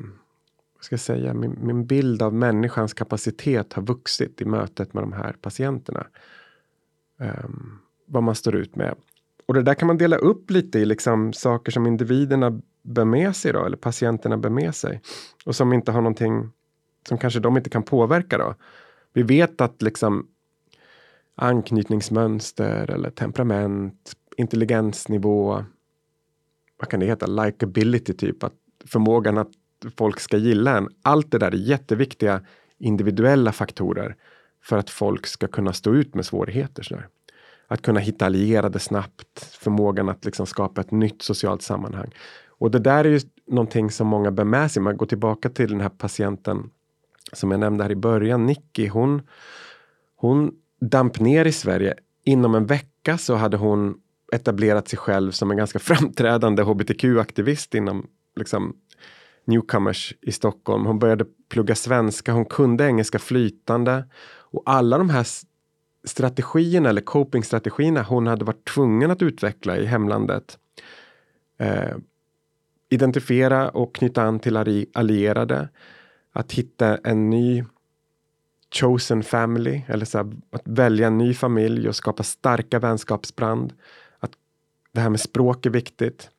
ska 0.86 0.94
jag 0.94 1.00
säga, 1.00 1.34
min, 1.34 1.58
min, 1.62 1.86
bild 1.86 2.22
av 2.22 2.34
människans 2.34 2.94
kapacitet 2.94 3.74
har 3.74 3.84
vuxit 3.84 4.42
i 4.42 4.46
mötet 4.46 4.94
med 4.94 5.04
de 5.04 5.14
här 5.14 5.36
patienterna. 5.42 6.08
Um, 7.18 7.80
vad 8.06 8.24
man 8.24 8.36
står 8.36 8.56
ut 8.56 8.76
med. 8.76 8.96
Och 9.46 9.54
det 9.54 9.62
där 9.62 9.74
kan 9.74 9.88
man 9.88 9.98
dela 9.98 10.18
upp 10.18 10.52
lite 10.52 10.80
i 10.80 10.86
liksom 10.86 11.34
saker 11.34 11.72
som 11.72 11.88
individerna 11.88 12.62
bär 12.82 13.06
med 13.06 13.36
sig 13.36 13.54
då, 13.54 13.66
eller 13.66 13.78
patienterna 13.78 14.38
bär 14.38 14.50
med 14.50 14.76
sig. 14.76 15.02
Och 15.46 15.56
som 15.56 15.74
inte 15.74 15.92
har 15.92 16.02
någonting, 16.02 16.50
som 17.08 17.18
kanske 17.18 17.40
de 17.40 17.58
inte 17.58 17.70
kan 17.70 17.84
påverka 17.84 18.38
då. 18.38 18.56
Vi 19.14 19.24
vet 19.24 19.62
att 19.62 19.82
liksom 19.82 20.28
anknytningsmönster 21.36 22.92
eller 22.92 23.10
temperament, 23.10 24.14
intelligensnivå, 24.38 25.66
vad 26.78 26.90
kan 26.90 27.00
det 27.00 27.06
heta, 27.06 27.26
likability 27.26 28.14
typ, 28.14 28.44
att 28.44 28.54
förmågan 28.86 29.38
att 29.38 29.52
folk 29.98 30.20
ska 30.20 30.38
gilla 30.38 30.78
en. 30.78 30.90
Allt 31.02 31.32
det 31.32 31.38
där 31.38 31.52
är 31.52 31.56
jätteviktiga 31.56 32.42
individuella 32.78 33.52
faktorer 33.52 34.16
för 34.64 34.78
att 34.78 34.90
folk 34.90 35.28
ska 35.28 35.48
kunna 35.48 35.74
stå 35.74 35.94
ut 35.94 36.16
med 36.16 36.26
svårigheter. 36.26 36.84
Sådär. 36.84 37.08
Att 37.68 37.82
kunna 37.82 38.00
hitta 38.00 38.26
allierade 38.26 38.80
snabbt, 38.80 39.40
förmågan 39.60 40.10
att 40.10 40.26
liksom 40.26 40.46
skapa 40.46 40.82
ett 40.82 40.92
nytt 40.92 41.22
socialt 41.22 41.62
sammanhang. 41.62 42.12
Och 42.58 42.72
det 42.72 42.80
där 42.80 43.06
är 43.06 43.10
ju 43.10 43.20
någonting 43.48 43.92
som 43.92 44.08
många 44.08 44.32
bär 44.32 44.44
med 44.44 44.72
sig. 44.72 44.82
Man 44.82 44.98
går 44.98 45.06
tillbaka 45.06 45.50
till 45.50 45.70
den 45.70 45.82
här 45.82 45.90
patienten 45.90 46.70
som 47.34 47.52
jag 47.52 47.60
nämnde 47.60 47.84
här 47.84 47.92
i 47.92 47.96
början, 47.96 48.46
Nicky. 48.46 48.88
Hon, 48.88 49.22
hon 50.16 50.52
damp 50.82 51.20
ner 51.20 51.46
i 51.46 51.52
Sverige. 51.52 51.94
Inom 52.24 52.56
en 52.56 52.66
vecka 52.66 53.18
så 53.18 53.36
hade 53.36 53.58
hon 53.58 53.96
etablerat 54.34 54.88
sig 54.88 55.00
själv 55.00 55.32
som 55.32 55.52
en 55.52 55.58
ganska 55.58 55.80
framträdande 55.90 56.64
hbtq-aktivist 56.64 57.76
inom 57.76 58.08
liksom, 58.36 58.76
newcomers 59.48 60.14
i 60.22 60.32
Stockholm. 60.32 60.86
Hon 60.86 61.00
började 61.00 61.26
plugga 61.50 61.76
svenska, 61.76 62.32
hon 62.32 62.46
kunde 62.46 62.86
engelska 62.86 63.20
flytande. 63.20 64.06
Och 64.26 64.64
alla 64.66 64.98
de 64.98 65.10
här 65.10 65.28
strategierna 66.04 66.90
eller 66.90 67.02
copingstrategierna 67.02 68.04
hon 68.04 68.28
hade 68.28 68.46
varit 68.46 68.68
tvungen 68.68 69.12
att 69.12 69.22
utveckla 69.22 69.78
i 69.78 69.86
hemlandet. 69.86 70.58
Eh, 71.58 71.96
identifiera 72.90 73.70
och 73.70 73.96
knyta 73.96 74.24
an 74.24 74.40
till 74.40 74.86
allierade. 74.94 75.70
Att 76.32 76.52
hitta 76.52 76.98
en 76.98 77.30
ny 77.30 77.64
chosen 78.76 79.24
family, 79.24 79.82
eller 79.88 80.06
så 80.06 80.18
här, 80.18 80.32
att 80.52 80.62
välja 80.66 81.08
en 81.08 81.18
ny 81.18 81.34
familj 81.34 81.90
och 81.90 81.96
skapa 81.96 82.24
starka 82.24 82.80
vänskapsbrand 82.80 83.74
Att 84.20 84.32
det 84.92 85.02
här 85.02 85.10
med 85.10 85.20
språk 85.20 85.66
är 85.66 85.70
viktigt. 85.70 86.30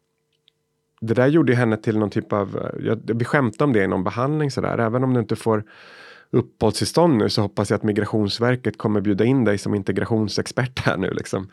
Det 1.00 1.14
där 1.14 1.26
gjorde 1.26 1.54
henne 1.54 1.76
till 1.76 1.98
någon 1.98 2.10
typ 2.10 2.32
av, 2.32 2.70
jag, 2.80 3.00
vi 3.14 3.24
skämtade 3.24 3.64
om 3.64 3.72
det 3.72 3.84
i 3.84 3.86
någon 3.86 4.04
behandling 4.04 4.50
sådär, 4.50 4.78
även 4.78 5.04
om 5.04 5.14
du 5.14 5.20
inte 5.20 5.36
får 5.36 5.64
uppehållstillstånd 6.30 7.16
nu 7.16 7.28
så 7.28 7.42
hoppas 7.42 7.70
jag 7.70 7.76
att 7.76 7.82
Migrationsverket 7.82 8.78
kommer 8.78 9.00
bjuda 9.00 9.24
in 9.24 9.44
dig 9.44 9.58
som 9.58 9.74
integrationsexpert 9.74 10.78
här 10.78 10.96
nu. 10.96 11.10
Liksom. 11.10 11.48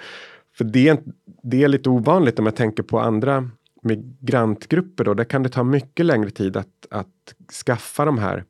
För 0.58 0.64
det, 0.64 1.02
det 1.44 1.64
är 1.64 1.68
lite 1.68 1.90
ovanligt 1.90 2.40
om 2.40 2.46
jag 2.46 2.56
tänker 2.56 2.84
på 2.84 3.00
andra 3.00 3.50
migrantgrupper 3.82 5.04
då, 5.04 5.14
där 5.14 5.24
kan 5.24 5.44
det 5.44 5.50
ta 5.50 5.64
mycket 5.64 6.06
längre 6.06 6.30
tid 6.30 6.58
att, 6.58 6.88
att 6.90 7.34
skaffa 7.66 8.06
de 8.06 8.18
här 8.18 8.44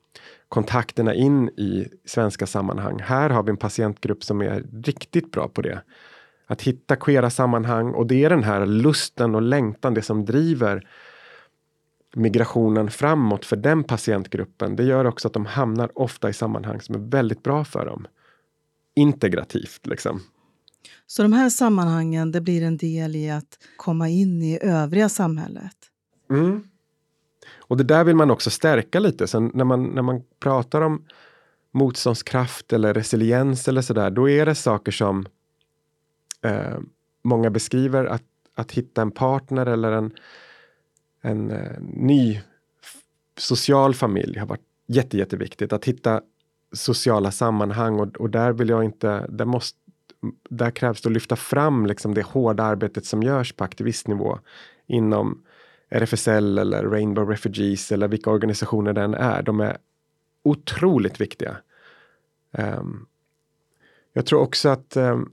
kontakterna 0.50 1.14
in 1.14 1.50
i 1.50 1.88
svenska 2.06 2.48
sammanhang. 2.48 3.00
Här 3.00 3.30
har 3.30 3.44
vi 3.44 3.50
en 3.50 3.58
patientgrupp 3.58 4.24
som 4.24 4.42
är 4.42 4.64
riktigt 4.84 5.32
bra 5.32 5.48
på 5.48 5.62
det. 5.62 5.82
Att 6.48 6.62
hitta 6.62 6.96
queera 6.96 7.30
sammanhang 7.30 7.94
och 7.94 8.08
det 8.08 8.24
är 8.24 8.30
den 8.30 8.44
här 8.44 8.66
lusten 8.66 9.36
och 9.36 9.42
längtan, 9.42 9.94
det 9.94 10.02
som 10.02 10.26
driver 10.26 10.88
migrationen 12.16 12.92
framåt 12.92 13.46
för 13.46 13.56
den 13.56 13.84
patientgruppen. 13.84 14.76
Det 14.76 14.84
gör 14.84 15.06
också 15.06 15.28
att 15.28 15.34
de 15.34 15.46
hamnar 15.46 16.00
ofta 16.00 16.30
i 16.30 16.34
sammanhang 16.34 16.82
som 16.82 16.96
är 16.96 17.00
väldigt 17.00 17.44
bra 17.44 17.64
för 17.64 17.86
dem. 17.86 18.08
Integrativt 18.96 19.88
liksom. 19.88 20.22
Så 21.08 21.22
de 21.22 21.34
här 21.34 21.50
sammanhangen 21.50 22.32
det 22.32 22.42
blir 22.42 22.64
en 22.64 22.78
del 22.78 23.16
i 23.16 23.30
att 23.30 23.60
komma 23.78 24.10
in 24.10 24.42
i 24.42 24.60
övriga 24.62 25.10
samhället? 25.10 25.76
Mm. 26.30 26.64
Och 27.58 27.78
det 27.78 27.84
där 27.84 28.04
vill 28.04 28.16
man 28.16 28.32
också 28.32 28.50
stärka 28.50 29.00
lite. 29.00 29.28
Sen 29.28 29.52
när 29.54 29.66
man, 29.66 29.84
när 29.84 30.02
man 30.02 30.22
pratar 30.40 30.82
om 30.82 31.06
motståndskraft 31.72 32.74
eller 32.74 32.94
resiliens 32.94 33.68
eller 33.68 33.82
sådär, 33.82 34.12
då 34.12 34.30
är 34.30 34.46
det 34.46 34.56
saker 34.56 34.92
som 34.92 35.26
eh, 36.44 36.78
många 37.22 37.50
beskriver 37.50 38.06
att, 38.06 38.24
att 38.56 38.72
hitta 38.72 39.02
en 39.02 39.12
partner 39.12 39.66
eller 39.66 39.92
en, 39.92 40.12
en 41.22 41.52
eh, 41.52 41.80
ny 41.82 42.42
social 43.38 43.96
familj 43.96 44.40
har 44.40 44.48
varit 44.48 44.68
jätte, 44.88 45.18
jätteviktigt. 45.18 45.74
Att 45.74 45.86
hitta 45.86 46.22
sociala 46.72 47.32
sammanhang 47.32 48.00
och, 48.00 48.18
och 48.18 48.30
där 48.30 48.52
vill 48.52 48.70
jag 48.70 48.84
inte, 48.84 49.26
där, 49.30 49.46
måste, 49.46 49.80
där 50.50 50.72
krävs 50.72 51.02
det 51.02 51.10
att 51.10 51.14
lyfta 51.14 51.36
fram 51.36 51.86
liksom 51.86 52.14
det 52.14 52.26
hårda 52.26 52.64
arbetet 52.64 53.06
som 53.06 53.24
görs 53.24 53.54
på 53.54 53.64
aktivistnivå 53.64 54.40
inom 54.88 55.44
RFSL 55.90 56.58
eller 56.58 56.84
Rainbow 56.84 57.30
Refugees 57.30 57.92
eller 57.92 58.08
vilka 58.08 58.30
organisationer 58.30 58.94
den 58.94 59.14
är. 59.14 59.42
De 59.42 59.60
är 59.60 59.78
otroligt 60.44 61.22
viktiga. 61.22 61.58
Um, 62.52 63.08
jag 64.14 64.26
tror 64.26 64.40
också 64.40 64.70
att 64.70 64.98
um, 64.98 65.32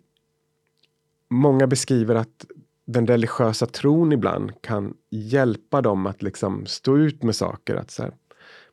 många 1.30 1.66
beskriver 1.66 2.14
att 2.14 2.46
den 2.84 3.06
religiösa 3.06 3.66
tron 3.66 4.12
ibland 4.12 4.62
kan 4.62 4.94
hjälpa 5.10 5.82
dem 5.82 6.06
att 6.06 6.22
liksom 6.22 6.66
stå 6.66 6.98
ut 6.98 7.22
med 7.22 7.36
saker. 7.36 7.76
Att 7.76 7.90
så 7.90 8.02
här, 8.02 8.12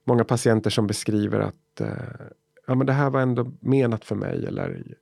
många 0.04 0.24
patienter 0.24 0.70
som 0.70 0.88
beskriver 0.88 1.40
att 1.40 1.82
eh, 1.82 2.26
ja, 2.68 2.76
men 2.76 2.88
det 2.88 2.94
här 2.94 3.10
var 3.10 3.22
ändå 3.22 3.52
menat 3.60 4.06
för 4.06 4.16
mig 4.16 4.46
eller 4.46 4.96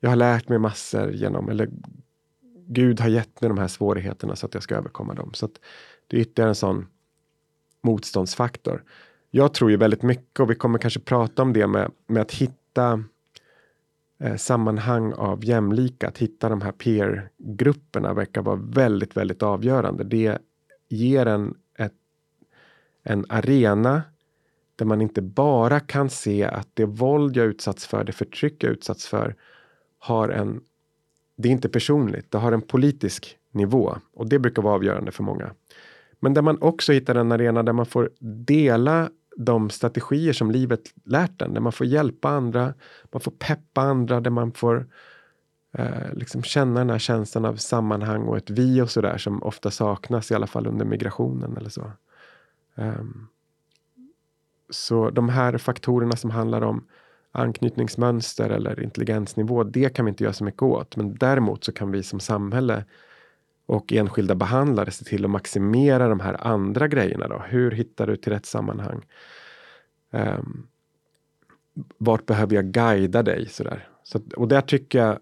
jag 0.00 0.10
har 0.10 0.16
lärt 0.16 0.48
mig 0.48 0.58
massor 0.58 1.12
genom 1.12 1.48
eller 1.48 1.68
Gud 2.66 3.00
har 3.00 3.08
gett 3.08 3.40
mig 3.40 3.48
de 3.48 3.58
här 3.58 3.68
svårigheterna 3.68 4.36
så 4.36 4.46
att 4.46 4.54
jag 4.54 4.62
ska 4.62 4.74
överkomma 4.74 5.14
dem. 5.14 5.30
Så 5.34 5.48
det 6.06 6.16
är 6.16 6.20
ytterligare 6.20 6.50
en 6.50 6.54
sån 6.54 6.86
motståndsfaktor. 7.82 8.84
Jag 9.30 9.54
tror 9.54 9.70
ju 9.70 9.76
väldigt 9.76 10.02
mycket 10.02 10.40
och 10.40 10.50
vi 10.50 10.54
kommer 10.54 10.78
kanske 10.78 11.00
prata 11.00 11.42
om 11.42 11.52
det 11.52 11.66
med, 11.66 11.90
med 12.06 12.22
att 12.22 12.32
hitta 12.32 13.04
Eh, 14.22 14.36
sammanhang 14.36 15.12
av 15.12 15.44
jämlika, 15.44 16.08
att 16.08 16.18
hitta 16.18 16.48
de 16.48 16.60
här 16.60 16.72
peer-grupperna 16.72 18.14
verkar 18.14 18.42
vara 18.42 18.56
väldigt, 18.56 19.16
väldigt 19.16 19.42
avgörande. 19.42 20.04
Det 20.04 20.38
ger 20.88 21.26
en, 21.26 21.54
ett, 21.78 21.94
en 23.02 23.26
arena 23.28 24.02
där 24.76 24.86
man 24.86 25.00
inte 25.00 25.22
bara 25.22 25.80
kan 25.80 26.10
se 26.10 26.44
att 26.44 26.68
det 26.74 26.84
våld 26.84 27.36
jag 27.36 27.46
utsatts 27.46 27.86
för, 27.86 28.04
det 28.04 28.12
förtryck 28.12 28.64
jag 28.64 28.72
utsatts 28.72 29.06
för, 29.06 29.34
har 29.98 30.28
en... 30.28 30.60
Det 31.36 31.48
är 31.48 31.52
inte 31.52 31.68
personligt, 31.68 32.30
det 32.30 32.38
har 32.38 32.52
en 32.52 32.62
politisk 32.62 33.36
nivå 33.50 33.96
och 34.14 34.28
det 34.28 34.38
brukar 34.38 34.62
vara 34.62 34.74
avgörande 34.74 35.12
för 35.12 35.22
många. 35.22 35.54
Men 36.20 36.34
där 36.34 36.42
man 36.42 36.62
också 36.62 36.92
hittar 36.92 37.14
en 37.14 37.32
arena 37.32 37.62
där 37.62 37.72
man 37.72 37.86
får 37.86 38.10
dela 38.20 39.10
de 39.36 39.70
strategier 39.70 40.32
som 40.32 40.50
livet 40.50 40.80
lärt 41.04 41.42
en, 41.42 41.54
där 41.54 41.60
man 41.60 41.72
får 41.72 41.86
hjälpa 41.86 42.28
andra, 42.28 42.74
man 43.12 43.20
får 43.20 43.30
peppa 43.30 43.80
andra, 43.80 44.20
där 44.20 44.30
man 44.30 44.52
får 44.52 44.86
eh, 45.72 46.12
liksom 46.14 46.42
känna 46.42 46.80
den 46.80 46.90
här 46.90 46.98
känslan 46.98 47.44
av 47.44 47.56
sammanhang 47.56 48.22
och 48.22 48.36
ett 48.36 48.50
vi 48.50 48.80
och 48.80 48.90
sådär 48.90 49.18
som 49.18 49.42
ofta 49.42 49.70
saknas, 49.70 50.30
i 50.30 50.34
alla 50.34 50.46
fall 50.46 50.66
under 50.66 50.84
migrationen 50.84 51.56
eller 51.56 51.70
så. 51.70 51.92
Um, 52.74 53.28
så 54.70 55.10
de 55.10 55.28
här 55.28 55.58
faktorerna 55.58 56.16
som 56.16 56.30
handlar 56.30 56.62
om 56.62 56.86
anknytningsmönster 57.32 58.50
eller 58.50 58.82
intelligensnivå, 58.82 59.64
det 59.64 59.94
kan 59.94 60.04
vi 60.04 60.08
inte 60.08 60.24
göra 60.24 60.32
så 60.32 60.44
mycket 60.44 60.62
åt. 60.62 60.96
Men 60.96 61.14
däremot 61.14 61.64
så 61.64 61.72
kan 61.72 61.90
vi 61.90 62.02
som 62.02 62.20
samhälle 62.20 62.84
och 63.70 63.92
enskilda 63.92 64.34
behandlare 64.34 64.90
se 64.90 65.04
till 65.04 65.24
att 65.24 65.30
maximera 65.30 66.08
de 66.08 66.20
här 66.20 66.46
andra 66.46 66.88
grejerna. 66.88 67.28
Då. 67.28 67.42
Hur 67.48 67.70
hittar 67.70 68.06
du 68.06 68.16
till 68.16 68.32
rätt 68.32 68.46
sammanhang? 68.46 69.06
Um, 70.10 70.66
vart 71.98 72.26
behöver 72.26 72.54
jag 72.54 72.64
guida 72.64 73.22
dig? 73.22 73.48
Sådär. 73.48 73.88
Så, 74.02 74.20
och 74.36 74.48
där 74.48 74.60
tycker 74.60 74.98
jag, 74.98 75.18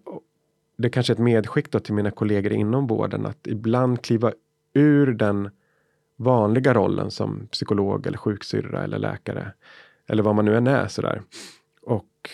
det 0.76 0.88
är 0.88 0.90
kanske 0.90 1.12
är 1.12 1.14
ett 1.14 1.20
medskick 1.20 1.70
då 1.70 1.80
till 1.80 1.94
mina 1.94 2.10
kollegor 2.10 2.52
inom 2.52 2.86
vården, 2.86 3.26
att 3.26 3.46
ibland 3.46 4.02
kliva 4.02 4.32
ur 4.72 5.12
den 5.12 5.50
vanliga 6.16 6.74
rollen 6.74 7.10
som 7.10 7.46
psykolog 7.46 8.06
eller 8.06 8.18
sjuksyrra 8.18 8.84
eller 8.84 8.98
läkare 8.98 9.52
eller 10.06 10.22
vad 10.22 10.34
man 10.34 10.44
nu 10.44 10.56
än 10.56 10.66
är 10.66 10.88
sådär. 10.88 11.22
Och 11.82 12.30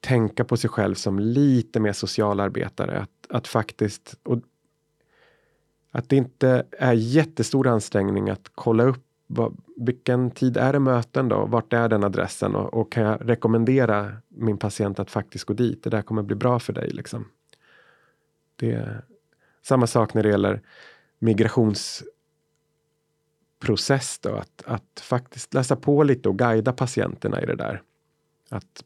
tänka 0.00 0.44
på 0.44 0.56
sig 0.56 0.70
själv 0.70 0.94
som 0.94 1.18
lite 1.18 1.80
mer 1.80 1.92
socialarbetare. 1.92 2.98
Att, 2.98 3.26
att 3.28 3.48
faktiskt, 3.48 4.18
och 4.22 4.40
att 5.94 6.08
det 6.08 6.16
inte 6.16 6.66
är 6.70 6.92
jättestor 6.92 7.66
ansträngning 7.66 8.30
att 8.30 8.50
kolla 8.54 8.84
upp 8.84 9.04
vad, 9.26 9.56
vilken 9.76 10.30
tid 10.30 10.56
är 10.56 10.72
det 10.72 10.78
möten 10.78 11.28
då? 11.28 11.46
Vart 11.46 11.72
är 11.72 11.88
den 11.88 12.04
adressen? 12.04 12.54
Och, 12.54 12.74
och, 12.74 12.92
kan 12.92 13.02
jag 13.02 13.30
rekommendera 13.30 14.16
min 14.28 14.58
patient 14.58 14.98
att 14.98 15.10
faktiskt 15.10 15.44
gå 15.44 15.54
dit? 15.54 15.82
Det 15.82 15.90
där 15.90 16.02
kommer 16.02 16.22
bli 16.22 16.36
bra 16.36 16.58
för 16.58 16.72
dig. 16.72 16.90
Liksom. 16.90 17.28
Det 18.56 18.72
är 18.72 19.04
samma 19.62 19.86
sak 19.86 20.14
när 20.14 20.22
det 20.22 20.28
gäller 20.28 20.60
migrationsprocess. 21.18 24.18
Då, 24.20 24.34
att, 24.34 24.62
att 24.66 25.00
faktiskt 25.00 25.54
läsa 25.54 25.76
på 25.76 26.02
lite 26.02 26.28
och 26.28 26.38
guida 26.38 26.72
patienterna 26.72 27.42
i 27.42 27.46
det 27.46 27.56
där. 27.56 27.82
Att, 28.48 28.84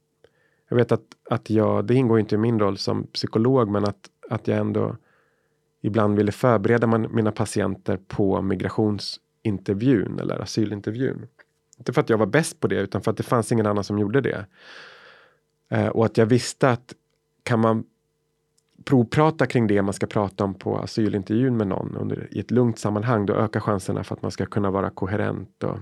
jag 0.68 0.76
vet 0.76 0.92
att, 0.92 1.06
att 1.30 1.50
jag, 1.50 1.86
det 1.86 1.94
ingår 1.94 2.20
inte 2.20 2.34
i 2.34 2.38
min 2.38 2.60
roll 2.60 2.78
som 2.78 3.06
psykolog, 3.06 3.68
men 3.68 3.84
att, 3.84 4.10
att 4.30 4.48
jag 4.48 4.58
ändå 4.58 4.96
ibland 5.88 6.16
ville 6.16 6.32
förbereda 6.32 6.86
man, 6.86 7.06
mina 7.10 7.32
patienter 7.32 7.98
på 8.06 8.42
migrationsintervjun 8.42 10.18
eller 10.18 10.38
asylintervjun. 10.42 11.26
Inte 11.78 11.92
för 11.92 12.00
att 12.00 12.10
jag 12.10 12.18
var 12.18 12.26
bäst 12.26 12.60
på 12.60 12.68
det, 12.68 12.80
utan 12.80 13.02
för 13.02 13.10
att 13.10 13.16
det 13.16 13.22
fanns 13.22 13.52
ingen 13.52 13.66
annan 13.66 13.84
som 13.84 13.98
gjorde 13.98 14.20
det. 14.20 14.46
Eh, 15.70 15.86
och 15.86 16.06
att 16.06 16.16
jag 16.16 16.26
visste 16.26 16.70
att 16.70 16.94
kan 17.42 17.60
man 17.60 17.84
provprata 18.84 19.46
kring 19.46 19.66
det 19.66 19.82
man 19.82 19.94
ska 19.94 20.06
prata 20.06 20.44
om 20.44 20.54
på 20.54 20.78
asylintervjun 20.78 21.56
med 21.56 21.66
någon 21.66 21.96
under, 21.96 22.28
i 22.30 22.40
ett 22.40 22.50
lugnt 22.50 22.78
sammanhang, 22.78 23.26
då 23.26 23.34
ökar 23.34 23.60
chanserna 23.60 24.04
för 24.04 24.14
att 24.14 24.22
man 24.22 24.30
ska 24.30 24.46
kunna 24.46 24.70
vara 24.70 24.90
koherent 24.90 25.64
och 25.64 25.78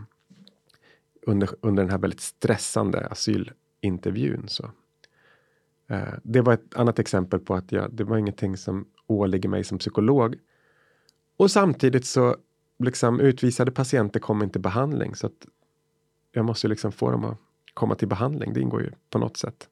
under, 1.27 1.49
under 1.61 1.83
den 1.83 1.91
här 1.91 1.99
väldigt 1.99 2.21
stressande 2.21 3.07
asylintervjun. 3.07 4.45
Så. 4.49 4.71
Eh, 5.89 6.15
det 6.23 6.41
var 6.41 6.53
ett 6.53 6.75
annat 6.77 6.99
exempel 6.99 7.41
på 7.41 7.55
att 7.55 7.73
jag, 7.73 7.93
det 7.93 8.05
var 8.05 8.17
ingenting 8.17 8.57
som 8.57 8.87
åligger 9.07 9.49
mig 9.49 9.65
som 9.65 9.79
psykolog. 9.79 10.37
Och 11.37 11.51
samtidigt 11.51 12.07
så 12.07 12.37
liksom 12.79 13.21
utvisade 13.21 13.71
patienter 13.71 14.21
kommer 14.21 14.45
inte 14.45 14.59
behandling 14.59 15.15
så 15.15 15.27
att 15.27 15.47
jag 16.33 16.45
måste 16.45 16.69
liksom 16.69 16.93
få 16.93 17.11
dem 17.11 17.25
att 17.25 17.39
komma 17.75 17.95
till 17.95 18.09
behandling. 18.09 18.53
Det 18.53 18.61
ingår 18.61 18.83
ju 18.83 18.91
på 19.11 19.19
något 19.19 19.37
sätt. 19.37 19.69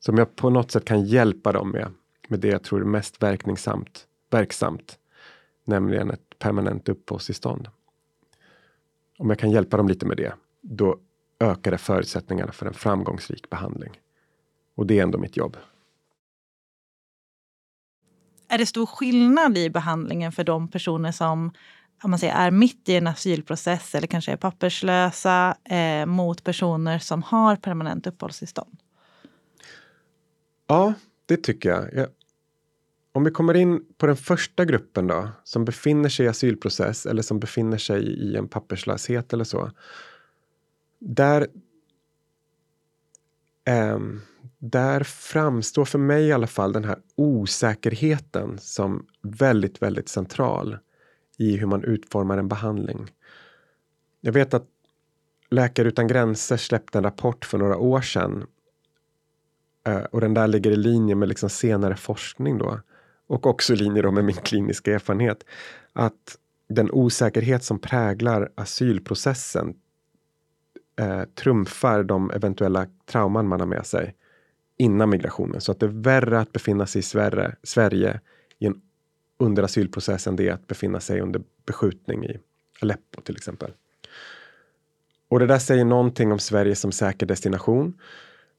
Så 0.00 0.12
om 0.12 0.18
jag 0.18 0.36
på 0.36 0.50
något 0.50 0.70
sätt 0.70 0.84
kan 0.84 1.04
hjälpa 1.04 1.52
dem 1.52 1.70
med, 1.70 1.92
med 2.28 2.40
det 2.40 2.48
jag 2.48 2.62
tror 2.62 2.80
är 2.80 2.84
mest 2.84 3.22
verkningsamt, 3.22 4.06
verksamt, 4.30 4.98
nämligen 5.64 6.10
ett 6.10 6.38
permanent 6.38 6.88
uppehållstillstånd. 6.88 7.68
Om 9.18 9.30
jag 9.30 9.38
kan 9.38 9.50
hjälpa 9.50 9.76
dem 9.76 9.88
lite 9.88 10.06
med 10.06 10.16
det, 10.16 10.34
då 10.60 10.98
ökar 11.40 11.70
det 11.70 11.78
förutsättningarna 11.78 12.52
för 12.52 12.66
en 12.66 12.74
framgångsrik 12.74 13.50
behandling. 13.50 14.00
Och 14.74 14.86
det 14.86 14.98
är 14.98 15.02
ändå 15.02 15.18
mitt 15.18 15.36
jobb. 15.36 15.56
Är 18.54 18.58
det 18.58 18.66
stor 18.66 18.86
skillnad 18.86 19.58
i 19.58 19.70
behandlingen 19.70 20.32
för 20.32 20.44
de 20.44 20.68
personer 20.68 21.12
som 21.12 21.52
om 22.02 22.10
man 22.10 22.18
säger, 22.18 22.34
är 22.34 22.50
mitt 22.50 22.88
i 22.88 22.96
en 22.96 23.06
asylprocess 23.06 23.94
eller 23.94 24.06
kanske 24.06 24.32
är 24.32 24.36
papperslösa 24.36 25.56
eh, 25.64 26.06
mot 26.06 26.44
personer 26.44 26.98
som 26.98 27.22
har 27.22 27.56
permanent 27.56 28.06
uppehållstillstånd? 28.06 28.76
Ja, 30.66 30.94
det 31.26 31.36
tycker 31.36 31.68
jag. 31.68 31.94
jag. 31.94 32.08
Om 33.12 33.24
vi 33.24 33.30
kommer 33.30 33.54
in 33.54 33.84
på 33.98 34.06
den 34.06 34.16
första 34.16 34.64
gruppen 34.64 35.06
då, 35.06 35.28
som 35.44 35.64
befinner 35.64 36.08
sig 36.08 36.26
i 36.26 36.28
asylprocess 36.28 37.06
eller 37.06 37.22
som 37.22 37.40
befinner 37.40 37.78
sig 37.78 38.02
i 38.02 38.36
en 38.36 38.48
papperslöshet 38.48 39.32
eller 39.32 39.44
så. 39.44 39.70
Där 40.98 41.46
um, 43.94 44.22
där 44.70 45.02
framstår 45.04 45.84
för 45.84 45.98
mig 45.98 46.24
i 46.24 46.32
alla 46.32 46.46
fall 46.46 46.72
den 46.72 46.84
här 46.84 46.98
osäkerheten 47.14 48.58
som 48.58 49.06
väldigt, 49.22 49.82
väldigt 49.82 50.08
central 50.08 50.78
i 51.38 51.56
hur 51.56 51.66
man 51.66 51.84
utformar 51.84 52.38
en 52.38 52.48
behandling. 52.48 53.10
Jag 54.20 54.32
vet 54.32 54.54
att 54.54 54.66
Läkare 55.50 55.88
utan 55.88 56.06
gränser 56.06 56.56
släppte 56.56 56.98
en 56.98 57.04
rapport 57.04 57.44
för 57.44 57.58
några 57.58 57.76
år 57.76 58.00
sedan. 58.00 58.46
Eh, 59.86 60.02
och 60.02 60.20
den 60.20 60.34
där 60.34 60.46
ligger 60.46 60.70
i 60.70 60.76
linje 60.76 61.14
med 61.14 61.28
liksom 61.28 61.50
senare 61.50 61.96
forskning 61.96 62.58
då. 62.58 62.80
Och 63.26 63.46
också 63.46 63.72
i 63.72 63.76
linje 63.76 64.10
med 64.10 64.24
min 64.24 64.36
kliniska 64.36 64.94
erfarenhet. 64.94 65.44
Att 65.92 66.38
den 66.68 66.90
osäkerhet 66.90 67.64
som 67.64 67.78
präglar 67.78 68.52
asylprocessen 68.54 69.74
eh, 70.96 71.24
trumfar 71.24 72.02
de 72.02 72.30
eventuella 72.30 72.86
trauman 73.06 73.48
man 73.48 73.60
har 73.60 73.66
med 73.66 73.86
sig 73.86 74.14
innan 74.76 75.10
migrationen. 75.10 75.60
Så 75.60 75.72
att 75.72 75.80
det 75.80 75.86
är 75.86 75.90
värre 76.02 76.40
att 76.40 76.52
befinna 76.52 76.86
sig 76.86 76.98
i 76.98 77.02
Sverige, 77.02 77.56
Sverige 77.62 78.20
i 78.58 78.66
en, 78.66 78.80
under 79.38 79.62
asylprocessen 79.62 80.36
det 80.36 80.48
är 80.48 80.52
att 80.52 80.66
befinna 80.66 81.00
sig 81.00 81.20
under 81.20 81.42
beskjutning 81.66 82.24
i 82.24 82.38
Aleppo 82.80 83.20
till 83.20 83.36
exempel. 83.36 83.70
Och 85.28 85.38
det 85.38 85.46
där 85.46 85.58
säger 85.58 85.84
någonting 85.84 86.32
om 86.32 86.38
Sverige 86.38 86.74
som 86.74 86.92
säker 86.92 87.26
destination. 87.26 87.98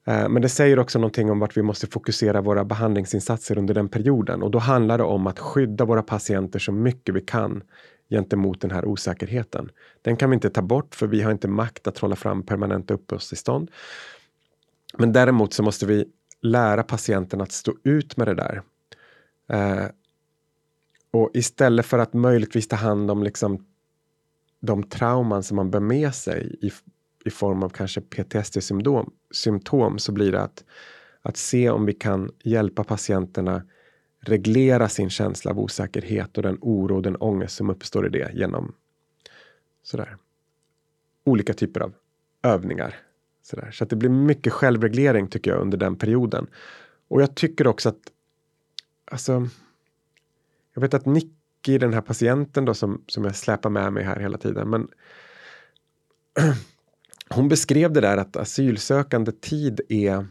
Eh, 0.07 0.29
men 0.29 0.41
det 0.41 0.49
säger 0.49 0.79
också 0.79 0.99
någonting 0.99 1.31
om 1.31 1.39
vart 1.39 1.57
vi 1.57 1.61
måste 1.61 1.87
fokusera 1.87 2.41
våra 2.41 2.65
behandlingsinsatser 2.65 3.57
under 3.57 3.73
den 3.73 3.89
perioden. 3.89 4.43
Och 4.43 4.51
då 4.51 4.59
handlar 4.59 4.97
det 4.97 5.03
om 5.03 5.27
att 5.27 5.39
skydda 5.39 5.85
våra 5.85 6.03
patienter 6.03 6.59
så 6.59 6.71
mycket 6.71 7.15
vi 7.15 7.21
kan 7.21 7.63
gentemot 8.09 8.61
den 8.61 8.71
här 8.71 8.85
osäkerheten. 8.85 9.69
Den 10.01 10.17
kan 10.17 10.29
vi 10.29 10.33
inte 10.33 10.49
ta 10.49 10.61
bort 10.61 10.95
för 10.95 11.07
vi 11.07 11.21
har 11.21 11.31
inte 11.31 11.47
makt 11.47 11.87
att 11.87 11.97
hålla 11.97 12.15
fram 12.15 12.43
permanenta 12.43 12.93
uppehållstillstånd. 12.93 13.71
Men 14.97 15.13
däremot 15.13 15.53
så 15.53 15.63
måste 15.63 15.85
vi 15.85 16.05
lära 16.41 16.83
patienten 16.83 17.41
att 17.41 17.51
stå 17.51 17.73
ut 17.83 18.17
med 18.17 18.27
det 18.27 18.35
där. 18.35 18.61
Eh, 19.47 19.85
och 21.11 21.31
istället 21.33 21.85
för 21.85 21.99
att 21.99 22.13
möjligtvis 22.13 22.67
ta 22.67 22.75
hand 22.75 23.11
om 23.11 23.23
liksom 23.23 23.65
de 24.59 24.83
trauman 24.83 25.43
som 25.43 25.55
man 25.55 25.71
bär 25.71 25.79
med 25.79 26.15
sig 26.15 26.57
i, 26.61 26.71
i 27.25 27.29
form 27.29 27.63
av 27.63 27.69
kanske 27.69 28.01
PTSD-symptom 28.01 29.11
symptom, 29.31 29.99
så 29.99 30.11
blir 30.11 30.31
det 30.31 30.41
att, 30.41 30.63
att 31.21 31.37
se 31.37 31.69
om 31.69 31.85
vi 31.85 31.93
kan 31.93 32.31
hjälpa 32.43 32.83
patienterna 32.83 33.63
reglera 34.19 34.89
sin 34.89 35.09
känsla 35.09 35.51
av 35.51 35.59
osäkerhet 35.59 36.37
och 36.37 36.43
den 36.43 36.57
oro 36.61 36.95
och 36.95 37.01
den 37.01 37.15
ångest 37.15 37.55
som 37.55 37.69
uppstår 37.69 38.05
i 38.05 38.09
det 38.09 38.31
genom 38.33 38.73
sådär, 39.83 40.17
olika 41.23 41.53
typer 41.53 41.81
av 41.81 41.93
övningar. 42.43 43.04
Sådär. 43.45 43.71
Så 43.71 43.83
att 43.83 43.89
det 43.89 43.95
blir 43.95 44.09
mycket 44.09 44.53
självreglering 44.53 45.27
tycker 45.27 45.51
jag 45.51 45.61
under 45.61 45.77
den 45.77 45.95
perioden. 45.95 46.47
Och 47.07 47.21
jag 47.21 47.35
tycker 47.35 47.67
också 47.67 47.89
att 47.89 48.11
alltså, 49.11 49.47
jag 50.73 50.81
vet 50.81 50.93
att 50.93 51.05
Nicky, 51.05 51.77
den 51.77 51.93
här 51.93 52.01
patienten 52.01 52.65
då 52.65 52.73
som, 52.73 53.03
som 53.07 53.23
jag 53.23 53.35
släpar 53.35 53.69
med 53.69 53.93
mig 53.93 54.03
här 54.03 54.19
hela 54.19 54.37
tiden, 54.37 54.69
men 54.69 54.87
hon 57.29 57.49
beskrev 57.49 57.93
det 57.93 58.01
där 58.01 58.17
att 58.17 58.35
asylsökande 58.35 59.31
tid 59.31 59.81
är 59.89 60.27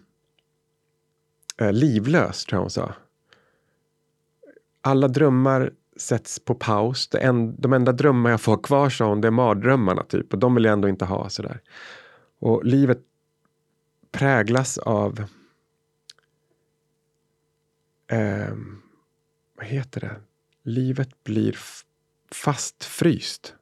eh, 1.61 1.73
livlös, 1.73 2.45
tror 2.45 2.57
jag 2.57 2.63
hon 2.63 2.71
sa 2.71 2.95
alla 4.85 5.09
drömmar 5.09 5.73
sätts 5.97 6.39
på 6.39 6.55
paus. 6.55 7.09
Det 7.09 7.19
en, 7.19 7.61
de 7.61 7.73
enda 7.73 7.93
drömmar 7.93 8.31
jag 8.31 8.41
får 8.41 8.63
kvar, 8.63 8.91
sa 8.91 9.09
hon, 9.09 9.21
det 9.21 9.29
är 9.29 9.33
mardrömmarna 9.33 10.03
typ. 10.03 10.33
Och 10.33 10.39
de 10.39 10.55
vill 10.55 10.65
jag 10.65 10.73
ändå 10.73 10.89
inte 10.89 11.05
ha 11.05 11.29
sådär. 11.29 11.61
Och 12.39 12.65
livet 12.65 13.01
präglas 14.13 14.79
av 14.79 15.25
eh, 18.07 18.55
vad 19.57 19.67
heter 19.67 20.01
det? 20.01 20.17
Livet 20.63 21.25
blir 21.25 21.57
fastfryst. 22.33 23.55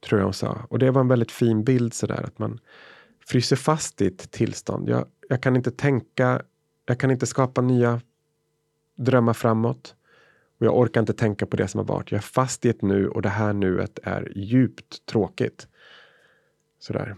Tror 0.00 0.20
jag 0.20 0.26
hon 0.26 0.34
sa. 0.34 0.66
Och 0.68 0.78
det 0.78 0.90
var 0.90 1.00
en 1.00 1.08
väldigt 1.08 1.32
fin 1.32 1.64
bild 1.64 1.94
sådär 1.94 2.22
att 2.22 2.38
man 2.38 2.60
fryser 3.26 3.56
fast 3.56 4.00
i 4.00 4.06
ett 4.06 4.30
tillstånd. 4.30 4.88
Jag, 4.88 5.06
jag 5.28 5.42
kan 5.42 5.56
inte 5.56 5.70
tänka, 5.70 6.42
jag 6.86 7.00
kan 7.00 7.10
inte 7.10 7.26
skapa 7.26 7.60
nya 7.60 8.00
drömmar 8.94 9.32
framåt. 9.32 9.94
Och 10.58 10.66
jag 10.66 10.78
orkar 10.78 11.00
inte 11.00 11.12
tänka 11.12 11.46
på 11.46 11.56
det 11.56 11.68
som 11.68 11.78
har 11.78 11.84
varit. 11.84 12.12
Jag 12.12 12.18
är 12.18 12.22
fast 12.22 12.64
i 12.64 12.68
ett 12.68 12.82
nu 12.82 13.08
och 13.08 13.22
det 13.22 13.28
här 13.28 13.52
nuet 13.52 13.98
är 14.02 14.32
djupt 14.36 15.06
tråkigt. 15.06 15.68
Sådär. 16.78 17.16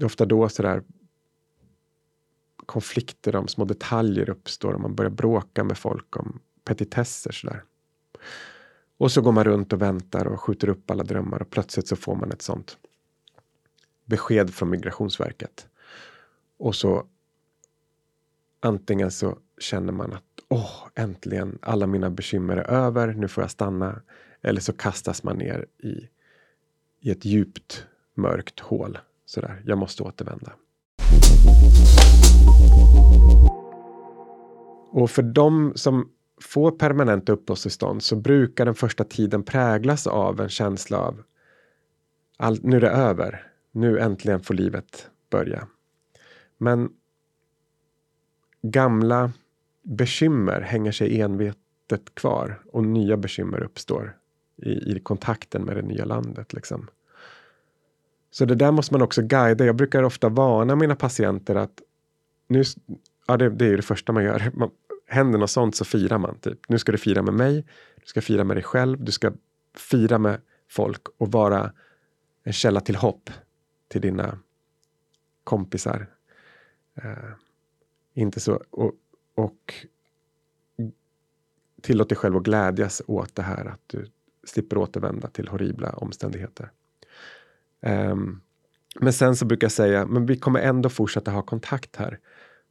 Det 0.00 0.04
är 0.04 0.06
ofta 0.06 0.26
då 0.26 0.48
sådär 0.48 0.82
konflikter 2.66 3.36
om 3.36 3.48
små 3.48 3.64
detaljer 3.64 4.30
uppstår 4.30 4.72
och 4.72 4.80
man 4.80 4.94
börjar 4.94 5.10
bråka 5.10 5.64
med 5.64 5.78
folk 5.78 6.16
om 6.16 6.40
petitesser 6.64 7.32
sådär. 7.32 7.64
Och 8.98 9.12
så 9.12 9.22
går 9.22 9.32
man 9.32 9.44
runt 9.44 9.72
och 9.72 9.82
väntar 9.82 10.26
och 10.26 10.40
skjuter 10.40 10.68
upp 10.68 10.90
alla 10.90 11.04
drömmar 11.04 11.42
och 11.42 11.50
plötsligt 11.50 11.88
så 11.88 11.96
får 11.96 12.14
man 12.14 12.32
ett 12.32 12.42
sånt 12.42 12.78
besked 14.04 14.54
från 14.54 14.70
Migrationsverket. 14.70 15.68
Och 16.58 16.74
så 16.74 17.06
antingen 18.60 19.10
så 19.10 19.38
känner 19.58 19.92
man 19.92 20.12
att 20.12 20.24
åh, 20.48 20.88
äntligen, 20.94 21.58
alla 21.62 21.86
mina 21.86 22.10
bekymmer 22.10 22.56
är 22.56 22.70
över, 22.70 23.14
nu 23.14 23.28
får 23.28 23.42
jag 23.42 23.50
stanna. 23.50 24.02
Eller 24.42 24.60
så 24.60 24.72
kastas 24.72 25.22
man 25.22 25.38
ner 25.38 25.66
i, 25.78 26.08
i 27.00 27.10
ett 27.10 27.24
djupt 27.24 27.86
mörkt 28.14 28.60
hål. 28.60 28.98
Sådär, 29.30 29.62
jag 29.64 29.78
måste 29.78 30.02
återvända. 30.02 30.52
Och 34.90 35.10
för 35.10 35.22
de 35.22 35.72
som 35.74 36.10
får 36.42 36.70
permanent 36.70 37.28
uppehållstillstånd 37.28 38.02
så 38.02 38.16
brukar 38.16 38.64
den 38.64 38.74
första 38.74 39.04
tiden 39.04 39.42
präglas 39.42 40.06
av 40.06 40.40
en 40.40 40.48
känsla 40.48 40.98
av 40.98 41.22
all, 42.36 42.58
nu 42.62 42.76
är 42.76 42.80
det 42.80 42.90
över. 42.90 43.52
Nu 43.72 43.98
äntligen 43.98 44.40
får 44.40 44.54
livet 44.54 45.10
börja. 45.30 45.66
Men 46.58 46.90
gamla 48.62 49.32
bekymmer 49.82 50.60
hänger 50.60 50.92
sig 50.92 51.20
envetet 51.20 52.14
kvar 52.14 52.62
och 52.72 52.84
nya 52.84 53.16
bekymmer 53.16 53.60
uppstår 53.62 54.16
i, 54.56 54.70
i 54.70 55.00
kontakten 55.02 55.62
med 55.62 55.76
det 55.76 55.82
nya 55.82 56.04
landet. 56.04 56.52
Liksom. 56.52 56.90
Så 58.30 58.44
det 58.44 58.54
där 58.54 58.72
måste 58.72 58.94
man 58.94 59.02
också 59.02 59.22
guida. 59.22 59.64
Jag 59.64 59.76
brukar 59.76 60.02
ofta 60.02 60.28
varna 60.28 60.76
mina 60.76 60.96
patienter 60.96 61.54
att 61.54 61.82
nu, 62.48 62.62
ja, 63.26 63.36
det, 63.36 63.50
det 63.50 63.64
är 63.64 63.68
ju 63.68 63.76
det 63.76 63.82
första 63.82 64.12
man 64.12 64.24
gör. 64.24 64.50
Man, 64.54 64.70
händer 65.06 65.38
något 65.38 65.50
sånt 65.50 65.76
så 65.76 65.84
firar 65.84 66.18
man. 66.18 66.38
Typ. 66.38 66.58
Nu 66.68 66.78
ska 66.78 66.92
du 66.92 66.98
fira 66.98 67.22
med 67.22 67.34
mig, 67.34 67.66
du 68.00 68.06
ska 68.06 68.20
fira 68.20 68.44
med 68.44 68.56
dig 68.56 68.64
själv, 68.64 69.04
du 69.04 69.12
ska 69.12 69.32
fira 69.76 70.18
med 70.18 70.40
folk 70.68 71.02
och 71.18 71.32
vara 71.32 71.72
en 72.44 72.52
källa 72.52 72.80
till 72.80 72.96
hopp 72.96 73.30
till 73.88 74.00
dina 74.00 74.38
kompisar. 75.44 76.06
Uh, 77.04 77.32
inte 78.14 78.40
så, 78.40 78.62
och 78.70 78.92
och 79.34 79.74
tillåt 81.82 82.08
dig 82.08 82.18
själv 82.18 82.36
att 82.36 82.42
glädjas 82.42 83.02
åt 83.06 83.34
det 83.34 83.42
här 83.42 83.64
att 83.64 83.80
du 83.86 84.06
slipper 84.44 84.78
återvända 84.78 85.28
till 85.28 85.48
horribla 85.48 85.90
omständigheter. 85.90 86.70
Um, 87.80 88.40
men 89.00 89.12
sen 89.12 89.36
så 89.36 89.44
brukar 89.44 89.64
jag 89.64 89.72
säga, 89.72 90.06
men 90.06 90.26
vi 90.26 90.36
kommer 90.36 90.60
ändå 90.60 90.88
fortsätta 90.88 91.30
ha 91.30 91.42
kontakt 91.42 91.96
här. 91.96 92.18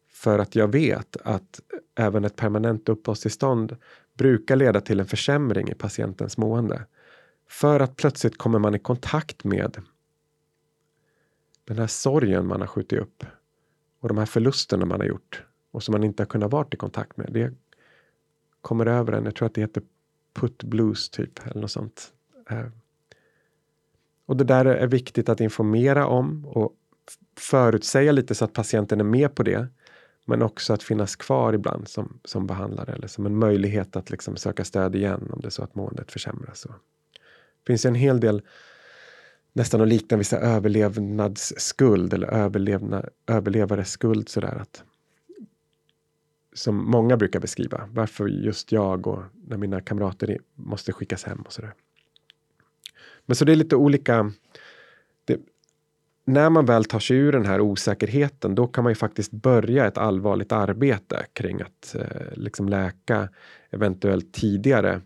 För 0.09 0.39
att 0.39 0.55
jag 0.55 0.67
vet 0.67 1.17
att 1.17 1.59
även 1.95 2.25
ett 2.25 2.35
permanent 2.35 2.89
uppehållstillstånd 2.89 3.77
brukar 4.17 4.55
leda 4.55 4.81
till 4.81 4.99
en 4.99 5.05
försämring 5.05 5.69
i 5.69 5.73
patientens 5.73 6.37
mående. 6.37 6.85
För 7.47 7.79
att 7.79 7.95
plötsligt 7.95 8.37
kommer 8.37 8.59
man 8.59 8.75
i 8.75 8.79
kontakt 8.79 9.43
med 9.43 9.81
den 11.65 11.77
här 11.77 11.87
sorgen 11.87 12.47
man 12.47 12.59
har 12.59 12.67
skjutit 12.67 12.99
upp 12.99 13.23
och 13.99 14.07
de 14.07 14.17
här 14.17 14.25
förlusterna 14.25 14.85
man 14.85 14.99
har 14.99 15.07
gjort 15.07 15.43
och 15.71 15.83
som 15.83 15.91
man 15.91 16.03
inte 16.03 16.23
har 16.23 16.27
kunnat 16.27 16.51
vara 16.51 16.67
i 16.71 16.75
kontakt 16.75 17.17
med. 17.17 17.29
Det 17.33 17.53
kommer 18.61 18.85
över 18.85 19.13
en, 19.13 19.25
jag 19.25 19.35
tror 19.35 19.45
att 19.45 19.53
det 19.53 19.61
heter 19.61 19.83
put 20.33 20.63
blues 20.63 21.09
typ 21.09 21.47
eller 21.47 21.61
något 21.61 21.71
sånt. 21.71 22.13
Ehm. 22.49 22.78
Och 24.29 24.37
det 24.37 24.43
där 24.43 24.65
är 24.65 24.87
viktigt 24.87 25.29
att 25.29 25.41
informera 25.41 26.07
om 26.07 26.45
och 26.45 26.73
förutsäga 27.37 28.11
lite 28.11 28.35
så 28.35 28.45
att 28.45 28.53
patienten 28.53 28.99
är 28.99 29.03
med 29.03 29.35
på 29.35 29.43
det. 29.43 29.67
Men 30.25 30.41
också 30.41 30.73
att 30.73 30.83
finnas 30.83 31.15
kvar 31.15 31.53
ibland 31.53 31.87
som, 31.87 32.19
som 32.23 32.47
behandlare 32.47 32.93
eller 32.93 33.07
som 33.07 33.25
en 33.25 33.35
möjlighet 33.35 33.95
att 33.95 34.09
liksom 34.09 34.35
söka 34.35 34.65
stöd 34.65 34.95
igen 34.95 35.29
om 35.33 35.41
det 35.41 35.47
är 35.47 35.49
så 35.49 35.63
att 35.63 35.75
måendet 35.75 36.11
försämras. 36.11 36.59
Så. 36.59 36.69
Det 36.69 37.67
finns 37.67 37.85
en 37.85 37.95
hel 37.95 38.19
del 38.19 38.41
nästan 39.53 39.81
att 39.81 39.87
likna 39.87 40.17
vissa 40.17 40.39
överlevnadsskuld 40.39 42.13
eller 42.13 42.27
överlevna, 42.27 43.05
överlevares 43.27 43.91
skuld 43.91 44.29
sådär 44.29 44.57
att 44.61 44.83
som 46.53 46.91
många 46.91 47.17
brukar 47.17 47.39
beskriva. 47.39 47.89
Varför 47.91 48.27
just 48.27 48.71
jag 48.71 49.07
och 49.07 49.23
när 49.47 49.57
mina 49.57 49.81
kamrater 49.81 50.37
måste 50.55 50.93
skickas 50.93 51.23
hem 51.23 51.41
och 51.41 51.53
sådär. 51.53 51.73
Men 53.29 53.35
så 53.35 53.45
det 53.45 53.51
är 53.51 53.55
lite 53.55 53.75
olika. 53.75 54.31
Det, 55.25 55.39
när 56.25 56.49
man 56.49 56.65
väl 56.65 56.85
tar 56.85 56.99
sig 56.99 57.17
ur 57.17 57.31
den 57.31 57.45
här 57.45 57.61
osäkerheten, 57.61 58.55
då 58.55 58.67
kan 58.67 58.83
man 58.83 58.91
ju 58.91 58.95
faktiskt 58.95 59.31
börja 59.31 59.87
ett 59.87 59.97
allvarligt 59.97 60.51
arbete 60.51 61.25
kring 61.33 61.61
att 61.61 61.95
eh, 61.95 62.33
liksom 62.33 62.69
läka 62.69 63.29
eventuellt 63.69 64.33
tidigare 64.33 65.01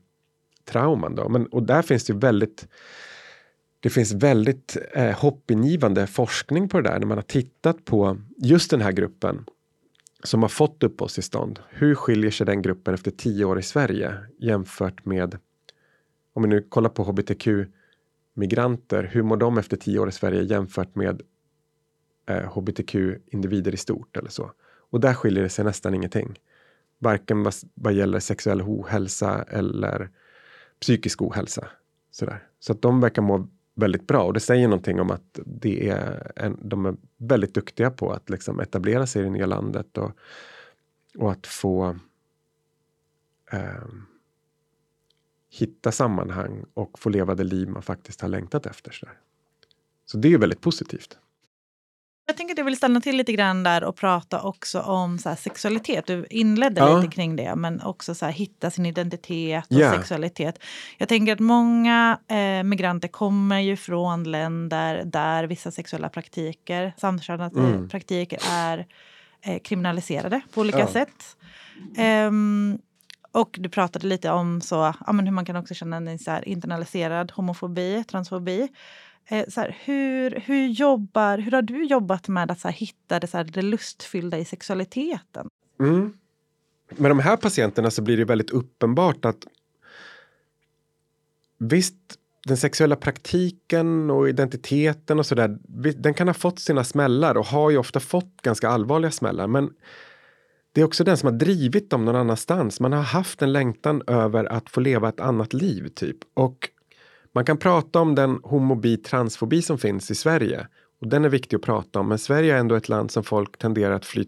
trauman. 0.66 1.16
Då. 1.16 1.30
Men, 1.30 1.46
och 1.46 1.64
där 1.64 1.82
finns 1.82 2.04
det 2.06 2.14
ju 2.14 2.20
väldigt 2.20 2.68
det 3.80 3.90
finns 3.90 4.14
väldigt 4.14 4.78
eh, 4.94 5.20
hoppingivande 5.20 6.08
forskning 6.08 6.70
på 6.70 6.82
det 6.82 6.90
där 6.90 7.00
när 7.00 7.08
man 7.08 7.18
har 7.18 7.24
tittat 7.24 7.86
på 7.86 8.18
just 8.38 8.72
den 8.72 8.82
här 8.82 8.92
gruppen 8.92 9.46
som 10.24 10.42
har 10.42 10.50
fått 10.50 10.84
uppehållstillstånd. 10.84 11.60
Hur 11.70 11.96
skiljer 11.96 12.32
sig 12.32 12.46
den 12.46 12.62
gruppen 12.62 12.94
efter 12.94 13.12
tio 13.12 13.46
år 13.46 13.60
i 13.60 13.64
Sverige 13.64 14.16
jämfört 14.40 15.06
med 15.06 15.38
om 16.34 16.44
vi 16.44 16.50
nu 16.50 16.62
kollar 16.62 16.90
på 16.90 17.04
hbtq 17.04 17.48
migranter, 18.34 19.04
hur 19.04 19.24
mår 19.24 19.38
de 19.38 19.58
efter 19.58 19.78
tio 19.78 20.00
år 20.00 20.10
i 20.10 20.12
Sverige 20.12 20.44
jämfört 20.44 20.96
med 20.96 21.22
eh, 22.26 22.58
hbtq-individer 22.58 23.74
i 23.74 23.78
stort 23.78 24.18
eller 24.18 24.30
så? 24.30 24.52
Och 24.90 25.00
där 25.00 25.14
skiljer 25.14 25.44
det 25.44 25.50
sig 25.50 25.66
nästan 25.66 25.94
ingenting. 25.94 26.40
Varken 27.00 27.44
vad, 27.44 27.54
vad 27.74 27.94
gäller 27.94 28.20
sexuell 28.20 28.62
ohälsa 28.62 29.44
eller 29.44 30.10
psykisk 30.80 31.22
ohälsa. 31.22 31.68
Sådär. 32.12 32.48
Så 32.60 32.72
att 32.72 32.82
de 32.82 33.02
verkar 33.02 33.22
må 33.22 33.48
väldigt 33.76 34.08
bra 34.08 34.24
och 34.24 34.34
det 34.34 34.40
säger 34.40 34.68
någonting 34.68 35.00
om 35.00 35.12
att 35.12 35.40
det 35.46 35.90
är 35.90 36.32
en, 36.36 36.60
de 36.62 36.86
är 36.86 36.96
väldigt 37.18 37.54
duktiga 37.54 37.92
på 37.92 38.12
att 38.12 38.30
liksom 38.30 38.60
etablera 38.60 39.08
sig 39.08 39.22
i 39.22 39.26
det 39.26 39.32
nya 39.32 39.46
landet 39.46 39.98
och, 39.98 40.12
och 41.18 41.32
att 41.32 41.48
få 41.48 41.98
eh, 43.52 43.84
hitta 45.60 45.92
sammanhang 45.92 46.66
och 46.74 47.00
få 47.00 47.10
leva 47.10 47.36
det 47.36 47.44
liv 47.44 47.70
man 47.70 47.82
faktiskt 47.82 48.22
har 48.22 48.30
längtat 48.30 48.66
efter. 48.66 48.92
Så, 48.92 49.08
så 50.06 50.18
det 50.18 50.34
är 50.34 50.38
väldigt 50.38 50.62
positivt. 50.62 51.18
Jag 52.26 52.38
tänker 52.38 52.54
att 52.54 52.58
jag 52.58 52.66
vill 52.66 52.78
stanna 52.78 53.02
till 53.02 53.18
lite 53.18 53.34
grann 53.34 53.64
där 53.64 53.84
och 53.84 53.96
prata 53.96 54.42
också 54.42 54.82
om 54.82 55.18
så 55.18 55.36
sexualitet. 55.36 56.08
Du 56.08 56.26
inledde 56.30 56.82
ja. 56.82 56.98
lite 56.98 57.16
kring 57.16 57.36
det, 57.36 57.56
men 57.56 57.82
också 57.82 58.16
så 58.16 58.26
hitta 58.26 58.72
sin 58.72 58.86
identitet 58.86 59.66
och 59.70 59.78
yeah. 59.78 59.96
sexualitet. 59.96 60.60
Jag 60.98 61.10
tänker 61.10 61.34
att 61.34 61.40
många 61.40 62.20
eh, 62.28 62.64
migranter 62.64 63.08
kommer 63.08 63.60
ju 63.60 63.78
från 63.78 64.24
länder 64.24 65.04
där 65.06 65.44
vissa 65.44 65.72
sexuella 65.72 66.10
praktiker, 66.10 66.94
samkönade 66.98 67.60
mm. 67.60 67.90
praktiker, 67.90 68.40
är 68.52 68.88
eh, 69.42 69.60
kriminaliserade 69.60 70.42
på 70.54 70.62
olika 70.62 70.80
ja. 70.80 70.88
sätt. 70.88 71.38
Um, 72.28 72.80
och 73.34 73.56
du 73.60 73.70
pratade 73.70 74.08
lite 74.08 74.32
om 74.32 74.62
så, 74.62 74.94
ja, 75.06 75.14
men 75.14 75.26
hur 75.26 75.34
man 75.34 75.46
kan 75.46 75.56
också 75.56 75.74
känna 75.74 75.98
en 75.98 76.20
så 76.20 76.40
internaliserad 76.44 77.32
homofobi, 77.32 78.04
transfobi. 78.04 78.70
Eh, 79.26 79.46
så 79.48 79.62
här, 79.62 79.78
hur, 79.84 80.44
hur, 80.46 80.68
jobbar, 80.68 81.38
hur 81.38 81.52
har 81.52 81.62
du 81.62 81.86
jobbat 81.86 82.28
med 82.28 82.52
att 82.52 82.60
så 82.60 82.68
här, 82.68 82.76
hitta 82.76 83.20
det, 83.20 83.28
så 83.28 83.38
här, 83.38 83.44
det 83.44 83.62
lustfyllda 83.62 84.38
i 84.38 84.46
sexualiteten? 84.46 85.48
Mm. 85.80 86.14
Med 86.90 87.12
de 87.12 87.20
här 87.20 87.38
patienterna 87.38 87.92
så 87.92 88.02
blir 88.02 88.18
det 88.18 88.26
väldigt 88.26 88.50
uppenbart 88.50 89.26
att 89.26 89.48
visst, 91.58 91.96
den 92.46 92.58
sexuella 92.58 92.96
praktiken 92.96 94.10
och 94.10 94.30
identiteten 94.30 95.20
och 95.20 95.26
sådär, 95.26 95.58
den 95.98 96.14
kan 96.14 96.28
ha 96.28 96.34
fått 96.34 96.60
sina 96.60 96.84
smällar 96.84 97.38
och 97.38 97.46
har 97.46 97.70
ju 97.70 97.78
ofta 97.78 98.00
fått 98.00 98.42
ganska 98.42 98.70
allvarliga 98.70 99.12
smällar. 99.12 99.48
Men 99.48 99.74
det 100.74 100.82
är 100.82 100.86
också 100.86 101.04
den 101.04 101.18
som 101.18 101.28
har 101.28 101.40
drivit 101.40 101.90
dem 101.90 102.06
någon 102.06 102.16
annanstans. 102.16 102.80
Man 102.80 102.94
har 102.94 103.02
haft 103.02 103.42
en 103.42 103.54
längtan 103.54 104.02
över 104.08 104.46
att 104.46 104.70
få 104.70 104.80
leva 104.80 105.10
ett 105.10 105.20
annat 105.20 105.54
liv, 105.54 105.88
typ. 105.88 106.18
Och 106.34 106.70
man 107.32 107.46
kan 107.46 107.58
prata 107.58 108.00
om 108.00 108.16
den 108.16 108.40
homobi 108.44 108.98
transfobi 108.98 109.62
som 109.62 109.78
finns 109.78 110.12
i 110.12 110.16
Sverige. 110.16 110.68
Och 111.02 111.08
den 111.08 111.26
är 111.26 111.30
viktig 111.30 111.58
att 111.58 111.64
prata 111.64 112.00
om, 112.00 112.10
men 112.10 112.20
Sverige 112.20 112.56
är 112.56 112.60
ändå 112.60 112.76
ett 112.76 112.90
land 112.90 113.12
som 113.12 113.24
folk 113.24 113.58
tenderar 113.58 113.96
att 113.96 114.06
fly 114.06 114.26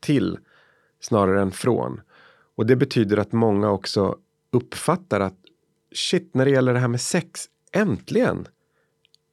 till 0.00 0.38
snarare 1.00 1.42
än 1.42 1.52
från. 1.52 2.00
Och 2.56 2.66
det 2.66 2.76
betyder 2.76 3.16
att 3.16 3.32
många 3.32 3.70
också 3.70 4.16
uppfattar 4.52 5.20
att 5.20 5.38
shit, 5.94 6.34
när 6.34 6.44
det 6.44 6.50
gäller 6.50 6.72
det 6.74 6.80
här 6.80 6.88
med 6.88 7.00
sex, 7.00 7.44
äntligen! 7.72 8.46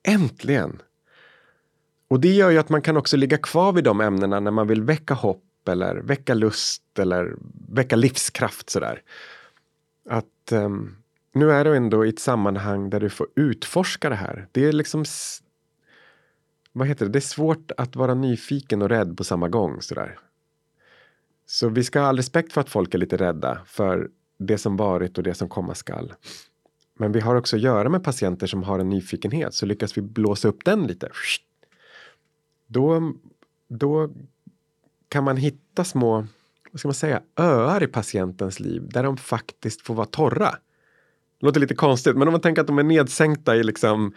Äntligen! 0.08 0.82
Och 2.08 2.20
det 2.20 2.34
gör 2.34 2.50
ju 2.50 2.58
att 2.58 2.70
man 2.70 2.82
kan 2.82 2.98
också 2.98 3.18
ligga 3.18 3.38
kvar 3.38 3.72
vid 3.74 3.84
de 3.84 4.02
ämnena 4.02 4.40
när 4.40 4.52
man 4.52 4.68
vill 4.68 4.82
väcka 4.82 5.14
hopp 5.14 5.44
eller 5.68 5.96
väcka 5.96 6.34
lust 6.34 7.00
eller 7.00 7.36
väcka 7.70 7.96
livskraft 7.96 8.70
sådär. 8.70 9.02
Att 10.10 10.52
um, 10.52 10.98
nu 11.34 11.52
är 11.52 11.66
du 11.66 11.76
ändå 11.76 12.06
i 12.06 12.10
ett 12.10 12.20
sammanhang 12.20 12.90
där 12.90 13.00
du 13.00 13.10
får 13.10 13.28
utforska 13.36 14.10
det 14.10 14.16
här. 14.16 14.48
Det 14.52 14.66
är 14.66 14.72
liksom 14.72 15.06
vad 16.72 16.88
heter 16.88 17.06
det? 17.06 17.12
Det 17.12 17.20
är 17.20 17.22
svårt 17.22 17.72
att 17.78 17.96
vara 17.96 18.14
nyfiken 18.14 18.82
och 18.82 18.90
rädd 18.90 19.18
på 19.18 19.24
samma 19.24 19.50
gång. 19.50 19.82
Sådär. 19.82 20.20
Så 21.46 21.70
vi 21.70 21.84
ska 21.84 22.00
ha 22.00 22.08
all 22.08 22.18
respekt 22.18 22.54
för 22.54 22.62
att 22.62 22.70
folk 22.70 22.94
är 22.94 22.98
lite 22.98 23.18
rädda 23.18 23.62
för 23.66 24.10
det 24.38 24.58
som 24.58 24.78
varit 24.78 25.18
och 25.18 25.24
det 25.24 25.34
som 25.34 25.50
komma 25.50 25.76
skall. 25.76 26.14
Men 26.98 27.12
vi 27.12 27.20
har 27.20 27.36
också 27.36 27.56
att 27.56 27.62
göra 27.62 27.90
med 27.90 28.04
patienter 28.04 28.48
som 28.48 28.64
har 28.64 28.80
en 28.80 28.90
nyfikenhet, 28.90 29.54
så 29.54 29.66
lyckas 29.66 29.98
vi 29.98 30.02
blåsa 30.02 30.48
upp 30.48 30.66
den 30.66 30.88
lite. 30.88 31.10
Då, 32.68 33.14
då 33.68 34.14
kan 35.14 35.24
man 35.24 35.38
hitta 35.38 35.84
små, 35.84 36.28
vad 36.72 36.80
ska 36.80 36.88
man 36.88 36.94
säga, 36.96 37.22
öar 37.40 37.84
i 37.84 37.88
patientens 37.88 38.60
liv 38.60 38.90
där 38.90 39.04
de 39.04 39.18
faktiskt 39.18 39.82
får 39.82 39.94
vara 39.94 40.06
torra. 40.06 40.50
Det 41.40 41.46
låter 41.46 41.60
lite 41.60 41.76
konstigt, 41.76 42.16
men 42.16 42.28
om 42.28 42.32
man 42.32 42.42
tänker 42.42 42.62
att 42.62 42.68
de 42.68 42.80
är 42.80 42.84
nedsänkta 42.84 43.56
i 43.56 43.64
liksom 43.64 44.14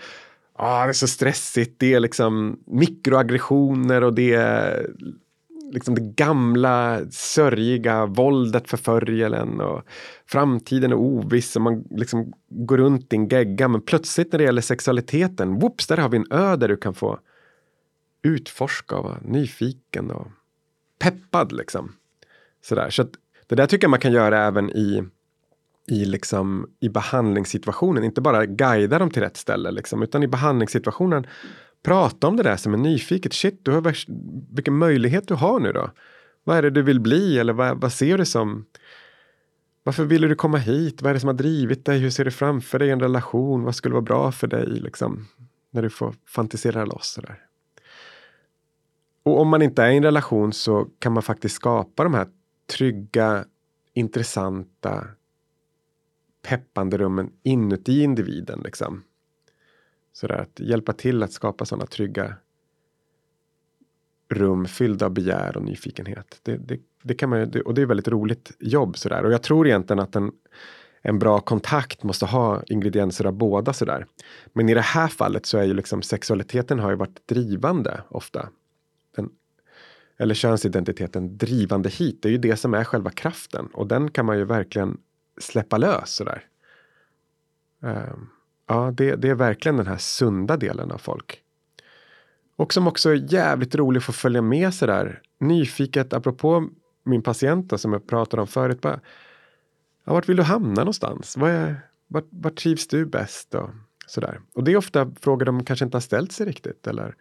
ah, 0.53 0.85
det 0.85 0.91
är 0.91 0.93
så 0.93 1.07
stressigt, 1.07 1.75
det 1.79 1.95
är 1.95 2.01
liksom 2.01 2.61
mikroaggressioner 2.67 4.05
och 4.05 4.15
det 4.15 4.35
är 4.35 4.91
liksom 5.73 5.95
det 5.95 6.01
gamla 6.01 7.01
sörjiga 7.11 8.07
våldet 8.07 8.71
förföljer 8.71 9.31
en 9.31 9.61
och 9.61 9.83
framtiden 10.27 10.93
är 10.93 10.97
oviss 10.97 11.57
och 11.57 11.63
man 11.63 11.85
liksom 11.91 12.33
går 12.49 12.77
runt 12.77 13.13
i 13.13 13.17
en 13.17 13.29
gegga. 13.29 13.69
Men 13.69 13.83
plötsligt 13.83 14.33
när 14.33 14.39
det 14.39 14.45
gäller 14.45 14.63
sexualiteten, 14.63 15.59
whoops, 15.59 15.87
där 15.87 15.97
har 15.97 16.09
vi 16.09 16.17
en 16.17 16.33
ö 16.33 16.57
där 16.57 16.69
du 16.69 16.77
kan 16.77 16.95
få 16.95 17.19
utforska 18.23 18.97
och 18.97 19.05
vara 19.05 19.21
nyfiken 19.23 20.11
och 20.11 20.27
peppad 20.99 21.53
liksom. 21.53 21.93
Sådär. 22.63 22.91
Så 22.91 23.07
det 23.47 23.55
där 23.55 23.67
tycker 23.67 23.85
jag 23.85 23.91
man 23.91 24.01
kan 24.01 24.13
göra 24.13 24.47
även 24.47 24.71
i 24.71 25.05
i, 25.89 26.05
liksom, 26.05 26.71
i 26.81 26.89
behandlingssituationen. 26.89 28.05
Inte 28.05 28.21
bara 28.21 28.47
guida 28.47 28.99
dem 28.99 29.11
till 29.11 29.23
rätt 29.23 29.37
ställe, 29.37 29.71
liksom, 29.71 30.03
utan 30.03 30.23
i 30.23 30.29
behandlingssituationen 30.29 31.27
prata 31.83 32.27
om 32.27 32.37
det 32.37 32.43
där 32.43 32.57
som 32.57 32.75
är 32.75 32.79
nyfiket. 32.79 33.33
Shit, 33.33 33.65
du 33.65 33.71
har 33.71 33.95
vilken 34.55 34.77
möjlighet 34.77 35.29
du 35.29 35.35
har 35.35 35.61
nu 35.61 35.73
då. 35.73 35.91
Vad 36.45 36.57
är 36.57 36.63
det 36.63 36.71
du 36.71 36.83
vill 36.83 37.01
bli 37.01 37.39
eller 37.39 37.53
vad, 37.53 37.81
vad 37.81 37.93
ser 37.93 38.19
du 38.19 38.25
som 38.25 38.67
varför 39.83 40.05
ville 40.05 40.27
du 40.27 40.35
komma 40.35 40.59
hit? 40.59 41.03
Vad 41.03 41.11
är 41.11 41.15
det 41.15 41.21
som 41.21 41.29
har 41.29 41.35
drivit 41.35 41.85
dig? 41.85 41.99
Hur 41.99 42.11
ser 42.11 42.25
du 42.25 42.31
framför 42.31 42.79
dig 42.79 42.91
en 42.91 43.01
relation? 43.01 43.63
Vad 43.63 43.75
skulle 43.75 43.93
vara 43.93 44.03
bra 44.03 44.33
för 44.33 44.47
dig? 44.47 44.67
Liksom, 44.67 45.27
när 45.71 45.83
du 45.83 45.91
får 45.91 46.15
fantisera 46.29 46.85
loss. 46.85 47.13
Sådär. 47.13 47.46
Och 49.27 49.41
om 49.41 49.49
man 49.49 49.63
inte 49.63 49.83
är 49.83 49.91
i 49.91 49.97
en 49.97 50.03
relation 50.03 50.53
så 50.53 50.89
kan 50.99 51.13
man 51.13 51.23
faktiskt 51.23 51.55
skapa 51.55 52.05
de 52.05 52.15
här 52.15 52.29
trygga, 52.67 53.45
intressanta, 53.95 55.07
peppande 56.49 56.99
rummen 56.99 57.31
inuti 57.43 58.03
individen. 58.03 58.61
Liksom. 58.65 59.03
Sådär 60.13 60.35
att 60.35 60.61
hjälpa 60.61 60.93
till 60.93 61.23
att 61.23 61.33
skapa 61.33 61.65
sådana 61.65 61.87
trygga 61.87 62.35
rum 64.29 64.67
fyllda 64.67 65.07
av 65.07 65.13
begär 65.13 65.57
och 65.57 65.63
nyfikenhet. 65.63 66.41
Det, 66.43 66.57
det, 66.57 66.81
det 67.03 67.15
kan 67.15 67.31
man, 67.31 67.53
och 67.65 67.75
det 67.75 67.83
är 67.83 67.87
väldigt 67.87 68.09
roligt 68.09 68.53
jobb. 68.59 68.99
sådär. 68.99 69.25
Och 69.25 69.33
jag 69.33 69.43
tror 69.43 69.67
egentligen 69.67 70.01
att 70.01 70.17
en, 70.17 70.33
en 71.03 71.19
bra 71.19 71.41
kontakt 71.41 72.03
måste 72.03 72.27
ha 72.27 72.63
ingredienser 72.67 73.25
av 73.25 73.33
båda. 73.33 73.73
sådär. 73.73 74.07
Men 74.53 74.69
i 74.69 74.75
det 74.75 74.81
här 74.81 75.09
fallet 75.09 75.47
så 75.47 75.59
är 75.59 75.65
ju 75.65 75.75
liksom 75.75 76.03
sexualiteten 76.03 76.79
har 76.79 76.91
ju 76.91 76.97
varit 76.97 77.29
drivande 77.29 78.01
ofta. 78.09 78.49
Eller 80.19 80.35
könsidentiteten 80.35 81.39
drivande 81.39 81.89
hit. 81.89 82.23
Det 82.23 82.29
är 82.29 82.33
ju 82.33 82.39
det 82.39 82.57
som 82.57 82.75
är 82.75 82.85
själva 82.85 83.11
kraften 83.11 83.67
och 83.67 83.87
den 83.87 84.11
kan 84.11 84.27
man 84.27 84.39
ju 84.39 84.45
verkligen 84.45 84.99
släppa 85.41 85.79
lös 85.79 86.15
sådär. 86.15 86.45
Um, 87.81 88.31
ja, 88.67 88.93
det, 88.97 89.17
det 89.17 89.29
är 89.29 89.35
verkligen 89.35 89.77
den 89.77 89.87
här 89.87 89.97
sunda 89.97 90.57
delen 90.57 90.91
av 90.93 90.99
folk. 90.99 91.43
Och 92.57 92.73
som 92.73 92.87
också 92.87 93.11
är 93.11 93.33
jävligt 93.33 93.75
rolig 93.75 93.99
att 93.99 94.05
få 94.05 94.13
följa 94.13 94.43
med 94.43 94.75
sådär 94.75 95.23
nyfiket 95.41 96.13
apropå 96.13 96.69
min 97.05 97.23
patient 97.23 97.71
då, 97.71 97.79
som 97.79 97.93
jag 97.93 98.07
pratade 98.07 98.41
om 98.41 98.49
förut. 98.49 98.81
Bara, 98.81 99.01
ja, 100.05 100.13
vart 100.13 100.29
vill 100.29 100.37
du 100.37 100.43
hamna 100.43 100.81
någonstans? 100.81 101.37
Vad 101.37 101.51
är, 101.51 101.81
vart, 102.07 102.27
vart 102.31 102.57
trivs 102.57 102.89
du 102.89 103.07
bäst? 103.07 103.55
Och, 103.55 103.71
sådär. 104.07 104.41
och 104.55 104.65
det 104.65 104.73
är 104.73 104.77
ofta 104.77 105.13
frågor 105.21 105.45
de 105.45 105.65
kanske 105.65 105.85
inte 105.85 105.97
har 105.97 106.01
ställt 106.01 106.33
sig 106.33 106.47
riktigt 106.47 106.87
eller 106.87 107.15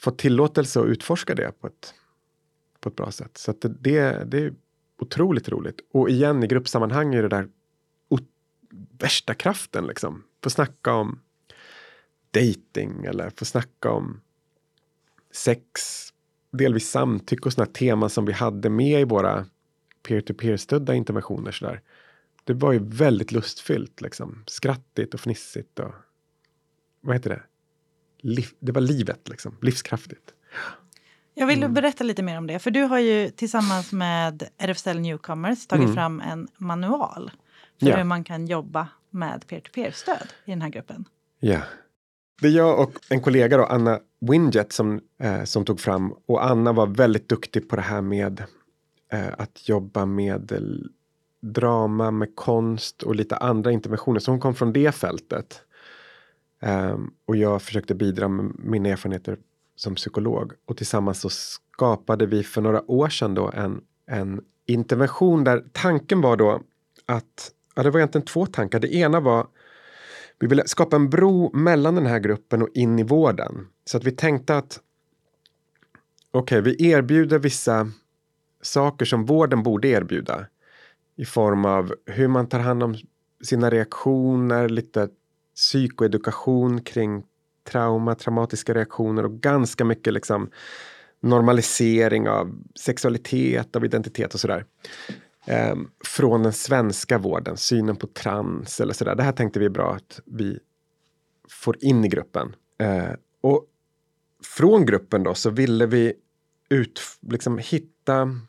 fått 0.00 0.18
tillåtelse 0.18 0.80
att 0.80 0.86
utforska 0.86 1.34
det 1.34 1.60
på 1.60 1.66
ett, 1.66 1.94
på 2.80 2.88
ett 2.88 2.96
bra 2.96 3.10
sätt. 3.10 3.38
Så 3.38 3.52
det, 3.52 3.68
det, 3.68 4.24
det 4.24 4.38
är 4.38 4.54
otroligt 4.98 5.48
roligt. 5.48 5.80
Och 5.92 6.10
igen 6.10 6.42
i 6.42 6.46
gruppsammanhang 6.46 7.14
är 7.14 7.22
det 7.22 7.28
där 7.28 7.48
värsta 8.98 9.34
kraften 9.34 9.86
liksom. 9.86 10.24
Få 10.42 10.50
snacka 10.50 10.94
om 10.94 11.20
dating 12.30 13.04
eller 13.04 13.30
få 13.30 13.44
snacka 13.44 13.90
om 13.90 14.20
sex, 15.30 15.80
delvis 16.50 16.90
samtycke 16.90 17.46
och 17.46 17.52
sådana 17.52 17.72
teman 17.72 18.10
som 18.10 18.24
vi 18.24 18.32
hade 18.32 18.70
med 18.70 19.00
i 19.00 19.04
våra 19.04 19.46
peer-to-peer 20.02 20.56
stödda 20.56 20.94
interventioner. 20.94 21.52
Så 21.52 21.64
där. 21.64 21.82
det 22.44 22.54
var 22.54 22.72
ju 22.72 22.78
väldigt 22.82 23.32
lustfyllt, 23.32 24.00
liksom. 24.00 24.44
skrattigt 24.46 25.14
och 25.14 25.20
fnissigt. 25.20 25.78
Och, 25.78 25.92
vad 27.00 27.16
heter 27.16 27.30
det? 27.30 27.42
Det 28.60 28.72
var 28.72 28.80
livet, 28.80 29.28
liksom. 29.28 29.56
livskraftigt. 29.62 30.34
Jag 31.34 31.46
vill 31.46 31.68
berätta 31.68 32.04
lite 32.04 32.22
mer 32.22 32.38
om 32.38 32.46
det. 32.46 32.58
För 32.58 32.70
du 32.70 32.82
har 32.82 32.98
ju 32.98 33.30
tillsammans 33.30 33.92
med 33.92 34.42
RFSL 34.58 34.98
Newcomers 35.00 35.66
tagit 35.66 35.82
Mm. 35.84 35.94
fram 35.94 36.20
en 36.20 36.48
manual 36.56 37.30
för 37.80 37.86
Ja. 37.86 37.96
hur 37.96 38.04
man 38.04 38.24
kan 38.24 38.46
jobba 38.46 38.88
med 39.10 39.46
peer-to-peer-stöd 39.46 40.28
i 40.44 40.50
den 40.50 40.62
här 40.62 40.68
gruppen. 40.68 41.04
Ja. 41.40 41.60
Det 42.40 42.46
är 42.48 42.52
jag 42.52 42.80
och 42.80 42.92
en 43.08 43.20
kollega 43.22 43.56
då, 43.56 43.64
Anna 43.64 43.98
Winget 44.20 44.72
som, 44.72 45.00
eh, 45.22 45.44
som 45.44 45.64
tog 45.64 45.80
fram 45.80 46.14
och 46.26 46.44
Anna 46.44 46.72
var 46.72 46.86
väldigt 46.86 47.28
duktig 47.28 47.68
på 47.68 47.76
det 47.76 47.82
här 47.82 48.00
med 48.00 48.44
eh, 49.12 49.28
att 49.38 49.68
jobba 49.68 50.06
med 50.06 50.52
drama, 51.42 52.10
med 52.10 52.36
konst 52.36 53.02
och 53.02 53.14
lite 53.14 53.36
andra 53.36 53.72
interventioner. 53.72 54.20
Så 54.20 54.30
hon 54.30 54.40
kom 54.40 54.54
från 54.54 54.72
det 54.72 54.92
fältet. 54.94 55.62
Um, 56.62 57.14
och 57.26 57.36
jag 57.36 57.62
försökte 57.62 57.94
bidra 57.94 58.28
med 58.28 58.52
mina 58.58 58.88
erfarenheter 58.88 59.38
som 59.76 59.94
psykolog. 59.94 60.52
Och 60.66 60.76
tillsammans 60.76 61.20
så 61.20 61.28
skapade 61.30 62.26
vi 62.26 62.42
för 62.42 62.60
några 62.60 62.90
år 62.90 63.08
sedan 63.08 63.34
då 63.34 63.50
en, 63.50 63.80
en 64.06 64.40
intervention 64.66 65.44
där 65.44 65.64
tanken 65.72 66.20
var 66.20 66.36
då 66.36 66.62
att, 67.06 67.52
ja 67.74 67.82
det 67.82 67.90
var 67.90 68.00
egentligen 68.00 68.24
två 68.24 68.46
tankar. 68.46 68.80
Det 68.80 68.94
ena 68.94 69.20
var 69.20 69.46
vi 70.38 70.46
ville 70.46 70.66
skapa 70.66 70.96
en 70.96 71.10
bro 71.10 71.50
mellan 71.56 71.94
den 71.94 72.06
här 72.06 72.18
gruppen 72.18 72.62
och 72.62 72.68
in 72.74 72.98
i 72.98 73.02
vården. 73.02 73.66
Så 73.84 73.96
att 73.96 74.04
vi 74.04 74.10
tänkte 74.10 74.56
att 74.56 74.80
okej, 76.30 76.62
vi 76.62 76.90
erbjuder 76.90 77.38
vissa 77.38 77.90
saker 78.62 79.04
som 79.04 79.24
vården 79.24 79.62
borde 79.62 79.88
erbjuda. 79.88 80.46
I 81.16 81.24
form 81.24 81.64
av 81.64 81.94
hur 82.06 82.28
man 82.28 82.48
tar 82.48 82.58
hand 82.58 82.82
om 82.82 82.96
sina 83.44 83.70
reaktioner, 83.70 84.68
lite 84.68 85.08
psykoedukation 85.54 86.80
kring 86.80 87.22
trauma, 87.64 88.14
traumatiska 88.14 88.74
reaktioner 88.74 89.24
och 89.24 89.40
ganska 89.40 89.84
mycket 89.84 90.12
liksom 90.12 90.50
normalisering 91.20 92.28
av 92.28 92.62
sexualitet, 92.74 93.76
av 93.76 93.84
identitet 93.84 94.34
och 94.34 94.40
sådär. 94.40 94.64
Ehm, 95.46 95.90
från 96.04 96.42
den 96.42 96.52
svenska 96.52 97.18
vården, 97.18 97.56
synen 97.56 97.96
på 97.96 98.06
trans 98.06 98.80
eller 98.80 98.94
sådär. 98.94 99.14
Det 99.14 99.22
här 99.22 99.32
tänkte 99.32 99.58
vi 99.58 99.64
är 99.64 99.70
bra 99.70 99.94
att 99.94 100.20
vi 100.26 100.58
får 101.48 101.84
in 101.84 102.04
i 102.04 102.08
gruppen. 102.08 102.56
Eh, 102.78 103.12
och 103.40 103.66
från 104.56 104.86
gruppen 104.86 105.22
då 105.22 105.34
så 105.34 105.50
ville 105.50 105.86
vi 105.86 106.14
ut, 106.68 107.00
liksom 107.20 107.58
hitta 107.58 108.40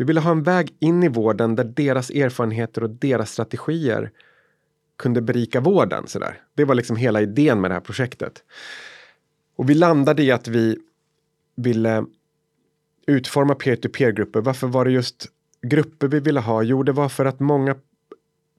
vi 0.00 0.04
ville 0.04 0.20
ha 0.20 0.30
en 0.30 0.42
väg 0.42 0.76
in 0.78 1.02
i 1.02 1.08
vården 1.08 1.56
där 1.56 1.64
deras 1.64 2.10
erfarenheter 2.10 2.84
och 2.84 2.90
deras 2.90 3.30
strategier 3.30 4.10
kunde 5.00 5.20
berika 5.20 5.60
vården. 5.60 6.06
så 6.06 6.18
där. 6.18 6.40
Det 6.54 6.64
var 6.64 6.74
liksom 6.74 6.96
hela 6.96 7.20
idén 7.20 7.60
med 7.60 7.70
det 7.70 7.74
här 7.74 7.80
projektet. 7.80 8.44
Och 9.56 9.70
vi 9.70 9.74
landade 9.74 10.22
i 10.22 10.30
att 10.30 10.48
vi 10.48 10.78
ville 11.56 12.04
utforma 13.06 13.54
peer-to-peer-grupper. 13.54 14.40
Varför 14.40 14.66
var 14.66 14.84
det 14.84 14.90
just 14.90 15.26
grupper 15.62 16.08
vi 16.08 16.20
ville 16.20 16.40
ha? 16.40 16.62
Jo, 16.62 16.82
det 16.82 16.92
var 16.92 17.08
för 17.08 17.24
att 17.24 17.40
många 17.40 17.76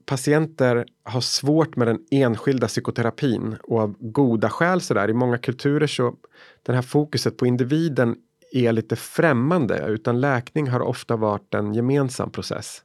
patienter 0.06 0.86
har 1.04 1.22
svårt 1.22 1.76
med 1.76 1.88
den 1.88 2.00
enskilda 2.12 2.68
psykoterapin 2.68 3.56
och 3.64 3.80
av 3.80 3.96
goda 4.00 4.50
skäl 4.50 4.82
sådär. 4.82 5.10
I 5.10 5.14
många 5.14 5.38
kulturer 5.38 5.88
så 5.88 6.16
den 6.64 6.76
här 6.76 6.82
fokuset 6.82 7.38
på 7.38 7.46
individen 7.46 8.16
är 8.52 8.72
lite 8.72 8.96
främmande 8.96 9.86
utan 9.88 10.22
läkning 10.22 10.70
har 10.70 10.80
ofta 10.80 11.16
varit 11.16 11.54
en 11.54 11.74
gemensam 11.74 12.32
process. 12.32 12.84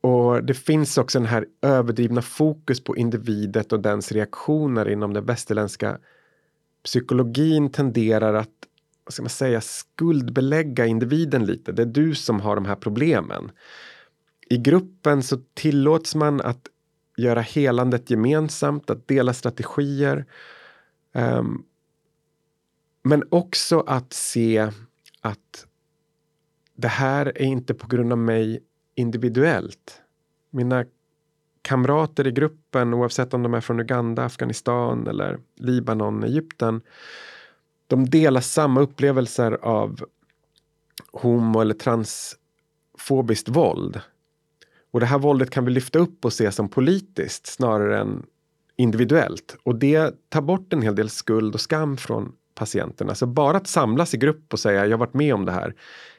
Och, 0.00 0.44
det 0.44 0.54
finns 0.54 0.98
också 0.98 1.18
den 1.18 1.28
här 1.28 1.46
överdrivna 1.62 2.22
fokus 2.22 2.84
på 2.84 2.96
individet 2.96 3.72
och 3.72 3.80
dens 3.80 4.12
reaktioner 4.12 4.88
inom 4.88 5.14
den 5.14 5.26
västerländska 5.26 5.98
psykologin 6.84 7.70
tenderar 7.72 8.34
att 8.34 8.48
vad 9.04 9.12
ska 9.12 9.22
man 9.22 9.30
säga, 9.30 9.60
skuldbelägga 9.60 10.86
individen 10.86 11.46
lite. 11.46 11.72
Det 11.72 11.82
är 11.82 11.86
du 11.86 12.14
som 12.14 12.40
har 12.40 12.54
de 12.54 12.64
här 12.64 12.76
problemen. 12.76 13.50
I 14.48 14.56
gruppen 14.56 15.22
så 15.22 15.38
tillåts 15.54 16.14
man 16.14 16.40
att 16.40 16.68
göra 17.16 17.40
helandet 17.40 18.10
gemensamt, 18.10 18.90
att 18.90 19.08
dela 19.08 19.32
strategier. 19.32 20.24
Um, 21.12 21.64
men 23.02 23.24
också 23.30 23.80
att 23.80 24.12
se 24.12 24.70
att 25.20 25.66
det 26.74 26.88
här 26.88 27.26
är 27.26 27.42
inte 27.42 27.74
på 27.74 27.86
grund 27.86 28.12
av 28.12 28.18
mig 28.18 28.60
individuellt. 29.00 30.02
Mina 30.50 30.84
kamrater 31.62 32.26
i 32.26 32.30
gruppen, 32.30 32.94
oavsett 32.94 33.34
om 33.34 33.42
de 33.42 33.54
är 33.54 33.60
från 33.60 33.80
Uganda, 33.80 34.24
Afghanistan 34.24 35.06
eller 35.06 35.38
Libanon, 35.56 36.24
Egypten, 36.24 36.80
de 37.86 38.10
delar 38.10 38.40
samma 38.40 38.80
upplevelser 38.80 39.52
av 39.62 40.04
homo 41.12 41.60
eller 41.60 41.74
transfobiskt 41.74 43.48
våld. 43.48 44.00
Och 44.90 45.00
det 45.00 45.06
här 45.06 45.18
våldet 45.18 45.50
kan 45.50 45.64
vi 45.64 45.70
lyfta 45.70 45.98
upp 45.98 46.24
och 46.24 46.32
se 46.32 46.52
som 46.52 46.68
politiskt 46.68 47.46
snarare 47.46 48.00
än 48.00 48.26
individuellt. 48.76 49.56
Och 49.62 49.74
det 49.74 50.14
tar 50.28 50.42
bort 50.42 50.72
en 50.72 50.82
hel 50.82 50.94
del 50.94 51.10
skuld 51.10 51.54
och 51.54 51.60
skam 51.60 51.96
från 51.96 52.32
patienterna. 52.54 53.14
Så 53.14 53.26
bara 53.26 53.56
att 53.56 53.66
samlas 53.66 54.14
i 54.14 54.16
grupp 54.16 54.52
och 54.52 54.60
säga 54.60 54.84
jag 54.84 54.90
har 54.92 54.98
varit 54.98 55.14
med 55.14 55.34
om 55.34 55.44
det 55.44 55.52
här 55.52 55.74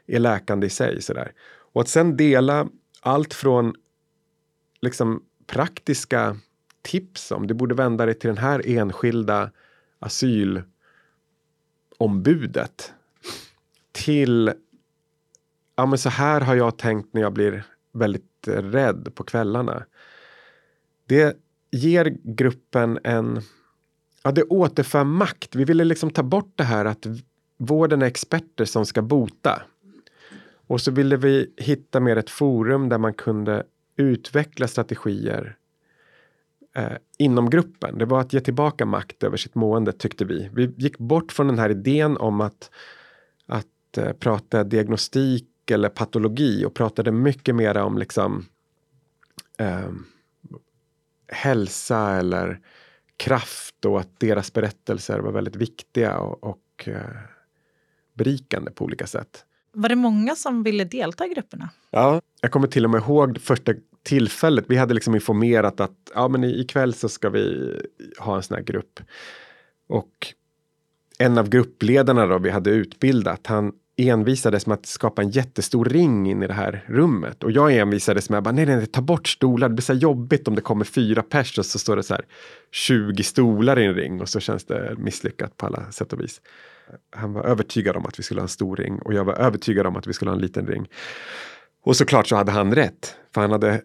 är 0.07 0.19
läkande 0.19 0.67
i 0.67 0.69
sig. 0.69 1.01
Sådär. 1.01 1.31
Och 1.73 1.81
att 1.81 1.87
sen 1.87 2.17
dela 2.17 2.67
allt 3.01 3.33
från 3.33 3.75
liksom 4.81 5.23
praktiska 5.47 6.37
tips 6.81 7.31
om 7.31 7.47
du 7.47 7.53
borde 7.53 7.75
vända 7.75 8.05
dig 8.05 8.15
till 8.15 8.27
den 8.27 8.37
här 8.37 8.61
enskilda 8.65 9.51
asylombudet 9.99 12.93
till 13.91 14.51
ja 15.75 15.85
men 15.85 15.97
så 15.97 16.09
här 16.09 16.41
har 16.41 16.55
jag 16.55 16.77
tänkt 16.77 17.13
när 17.13 17.21
jag 17.21 17.33
blir 17.33 17.63
väldigt 17.91 18.47
rädd 18.47 19.11
på 19.15 19.23
kvällarna. 19.23 19.85
Det 21.05 21.37
ger 21.71 22.17
gruppen 22.23 22.99
en 23.03 23.41
Ja, 24.23 24.31
det 24.31 24.43
återför 24.43 25.03
makt. 25.03 25.55
Vi 25.55 25.63
ville 25.63 25.83
liksom 25.83 26.09
ta 26.09 26.23
bort 26.23 26.53
det 26.55 26.63
här 26.63 26.85
att 26.85 27.05
vården 27.57 28.01
är 28.01 28.05
experter 28.05 28.65
som 28.65 28.85
ska 28.85 29.01
bota. 29.01 29.61
Och 30.71 30.81
så 30.81 30.91
ville 30.91 31.17
vi 31.17 31.53
hitta 31.57 31.99
mer 31.99 32.15
ett 32.15 32.29
forum 32.29 32.89
där 32.89 32.97
man 32.97 33.13
kunde 33.13 33.63
utveckla 33.95 34.67
strategier 34.67 35.57
eh, 36.75 36.97
inom 37.17 37.49
gruppen. 37.49 37.97
Det 37.97 38.05
var 38.05 38.21
att 38.21 38.33
ge 38.33 38.39
tillbaka 38.39 38.85
makt 38.85 39.23
över 39.23 39.37
sitt 39.37 39.55
mående 39.55 39.93
tyckte 39.93 40.25
vi. 40.25 40.49
Vi 40.53 40.73
gick 40.77 40.97
bort 40.97 41.31
från 41.31 41.47
den 41.47 41.59
här 41.59 41.69
idén 41.69 42.17
om 42.17 42.41
att, 42.41 42.71
att 43.45 43.97
eh, 43.97 44.13
prata 44.13 44.63
diagnostik 44.63 45.71
eller 45.71 45.89
patologi 45.89 46.65
och 46.65 46.73
pratade 46.73 47.11
mycket 47.11 47.55
mer 47.55 47.77
om 47.77 47.97
liksom 47.97 48.45
eh, 49.57 49.91
hälsa 51.27 52.09
eller 52.09 52.59
kraft 53.17 53.85
och 53.85 53.99
att 53.99 54.19
deras 54.19 54.53
berättelser 54.53 55.19
var 55.19 55.31
väldigt 55.31 55.55
viktiga 55.55 56.17
och, 56.17 56.43
och 56.43 56.87
eh, 56.87 57.17
berikande 58.13 58.71
på 58.71 58.85
olika 58.85 59.07
sätt. 59.07 59.45
Var 59.73 59.89
det 59.89 59.95
många 59.95 60.35
som 60.35 60.63
ville 60.63 60.83
delta 60.83 61.25
i 61.25 61.29
grupperna? 61.29 61.69
Ja, 61.89 62.21
jag 62.41 62.51
kommer 62.51 62.67
till 62.67 62.85
och 62.85 62.91
med 62.91 63.01
ihåg 63.01 63.33
det 63.33 63.39
första 63.39 63.73
tillfället. 64.03 64.65
Vi 64.67 64.77
hade 64.77 64.93
liksom 64.93 65.15
informerat 65.15 65.79
att 65.79 66.11
ja, 66.15 66.27
men 66.27 66.43
ikväll 66.43 66.93
så 66.93 67.09
ska 67.09 67.29
vi 67.29 67.75
ha 68.19 68.35
en 68.35 68.43
sån 68.43 68.55
här 68.55 68.63
grupp. 68.63 68.99
Och 69.89 70.33
en 71.17 71.37
av 71.37 71.49
gruppledarna 71.49 72.25
då 72.25 72.37
vi 72.37 72.49
hade 72.49 72.69
utbildat, 72.69 73.47
han 73.47 73.73
envisades 73.97 74.67
med 74.67 74.73
att 74.73 74.85
skapa 74.85 75.21
en 75.21 75.29
jättestor 75.29 75.85
ring 75.85 76.29
in 76.29 76.43
i 76.43 76.47
det 76.47 76.53
här 76.53 76.85
rummet. 76.87 77.43
Och 77.43 77.51
jag 77.51 77.75
envisades 77.75 78.29
med 78.29 78.47
att 78.47 78.55
nej, 78.55 78.65
nej, 78.65 78.75
nej, 78.75 78.85
ta 78.85 79.01
bort 79.01 79.27
stolar. 79.27 79.69
Det 79.69 79.75
blir 79.75 79.83
så 79.83 79.93
jobbigt 79.93 80.47
om 80.47 80.55
det 80.55 80.61
kommer 80.61 80.85
fyra 80.85 81.23
pers 81.23 81.57
och 81.57 81.65
så 81.65 81.79
står 81.79 81.95
det 81.95 82.03
så 82.03 82.13
här 82.13 82.25
20 82.71 83.23
stolar 83.23 83.79
i 83.79 83.85
en 83.85 83.93
ring 83.93 84.21
och 84.21 84.29
så 84.29 84.39
känns 84.39 84.65
det 84.65 84.95
misslyckat 84.97 85.57
på 85.57 85.65
alla 85.65 85.91
sätt 85.91 86.13
och 86.13 86.21
vis. 86.21 86.41
Han 87.09 87.33
var 87.33 87.43
övertygad 87.43 87.95
om 87.95 88.05
att 88.05 88.19
vi 88.19 88.23
skulle 88.23 88.41
ha 88.41 88.45
en 88.45 88.49
stor 88.49 88.75
ring 88.75 88.99
och 88.99 89.13
jag 89.13 89.23
var 89.23 89.33
övertygad 89.33 89.87
om 89.87 89.95
att 89.95 90.07
vi 90.07 90.13
skulle 90.13 90.31
ha 90.31 90.35
en 90.35 90.41
liten 90.41 90.67
ring. 90.67 90.87
Och 91.83 91.97
såklart 91.97 92.27
så 92.27 92.35
hade 92.35 92.51
han 92.51 92.75
rätt, 92.75 93.15
för 93.33 93.41
han 93.41 93.51
hade 93.51 93.81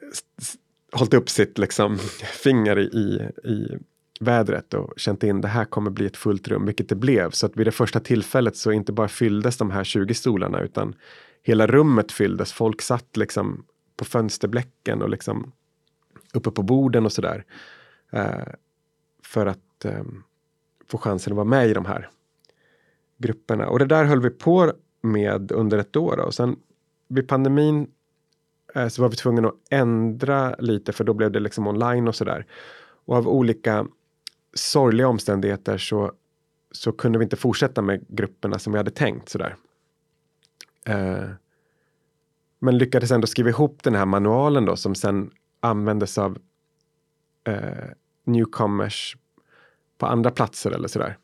hållit 0.92 1.14
upp 1.14 1.30
sitt 1.30 1.58
liksom, 1.58 1.98
finger 2.42 2.78
i, 2.78 3.30
i 3.44 3.78
vädret 4.20 4.74
och 4.74 4.92
känt 4.96 5.22
in 5.22 5.40
det 5.40 5.48
här 5.48 5.64
kommer 5.64 5.90
bli 5.90 6.06
ett 6.06 6.16
fullt 6.16 6.48
rum, 6.48 6.66
vilket 6.66 6.88
det 6.88 6.94
blev. 6.94 7.30
Så 7.30 7.46
att 7.46 7.56
vid 7.56 7.66
det 7.66 7.72
första 7.72 8.00
tillfället 8.00 8.56
så 8.56 8.72
inte 8.72 8.92
bara 8.92 9.08
fylldes 9.08 9.56
de 9.56 9.70
här 9.70 9.84
20 9.84 10.14
stolarna 10.14 10.60
utan 10.60 10.94
hela 11.42 11.66
rummet 11.66 12.12
fylldes. 12.12 12.52
Folk 12.52 12.82
satt 12.82 13.16
liksom 13.16 13.64
på 13.96 14.04
fönsterbläcken 14.04 15.02
och 15.02 15.10
liksom 15.10 15.52
uppe 16.34 16.50
på 16.50 16.62
borden 16.62 17.04
och 17.04 17.12
sådär. 17.12 17.44
Eh, 18.12 18.52
för 19.24 19.46
att 19.46 19.84
eh, 19.84 20.04
få 20.88 20.98
chansen 20.98 21.32
att 21.32 21.36
vara 21.36 21.44
med 21.44 21.68
i 21.68 21.74
de 21.74 21.84
här 21.84 22.10
grupperna. 23.18 23.68
Och 23.68 23.78
det 23.78 23.86
där 23.86 24.04
höll 24.04 24.20
vi 24.20 24.30
på 24.30 24.72
med 25.02 25.52
under 25.52 25.78
ett 25.78 25.96
år. 25.96 26.16
Då. 26.16 26.22
Och 26.22 26.34
sen 26.34 26.56
vid 27.08 27.28
pandemin 27.28 27.90
eh, 28.74 28.88
så 28.88 29.02
var 29.02 29.08
vi 29.08 29.16
tvungna 29.16 29.48
att 29.48 29.54
ändra 29.70 30.54
lite 30.58 30.92
för 30.92 31.04
då 31.04 31.14
blev 31.14 31.32
det 31.32 31.40
liksom 31.40 31.66
online 31.66 32.08
och 32.08 32.14
sådär. 32.14 32.46
Och 33.06 33.16
av 33.16 33.28
olika 33.28 33.86
sorgliga 34.54 35.08
omständigheter 35.08 35.78
så, 35.78 36.12
så 36.72 36.92
kunde 36.92 37.18
vi 37.18 37.22
inte 37.22 37.36
fortsätta 37.36 37.82
med 37.82 38.04
grupperna 38.08 38.58
som 38.58 38.72
vi 38.72 38.76
hade 38.76 38.90
tänkt 38.90 39.28
sådär. 39.28 39.56
Eh, 40.84 41.28
men 42.58 42.78
lyckades 42.78 43.10
ändå 43.10 43.26
skriva 43.26 43.48
ihop 43.48 43.82
den 43.82 43.94
här 43.94 44.06
manualen 44.06 44.64
då 44.64 44.76
som 44.76 44.94
sen 44.94 45.30
användes 45.60 46.18
av 46.18 46.38
eh, 47.44 47.88
newcomers 48.24 49.16
på 49.98 50.06
andra 50.06 50.30
platser 50.30 50.70
eller 50.70 50.88
sådär. 50.88 51.18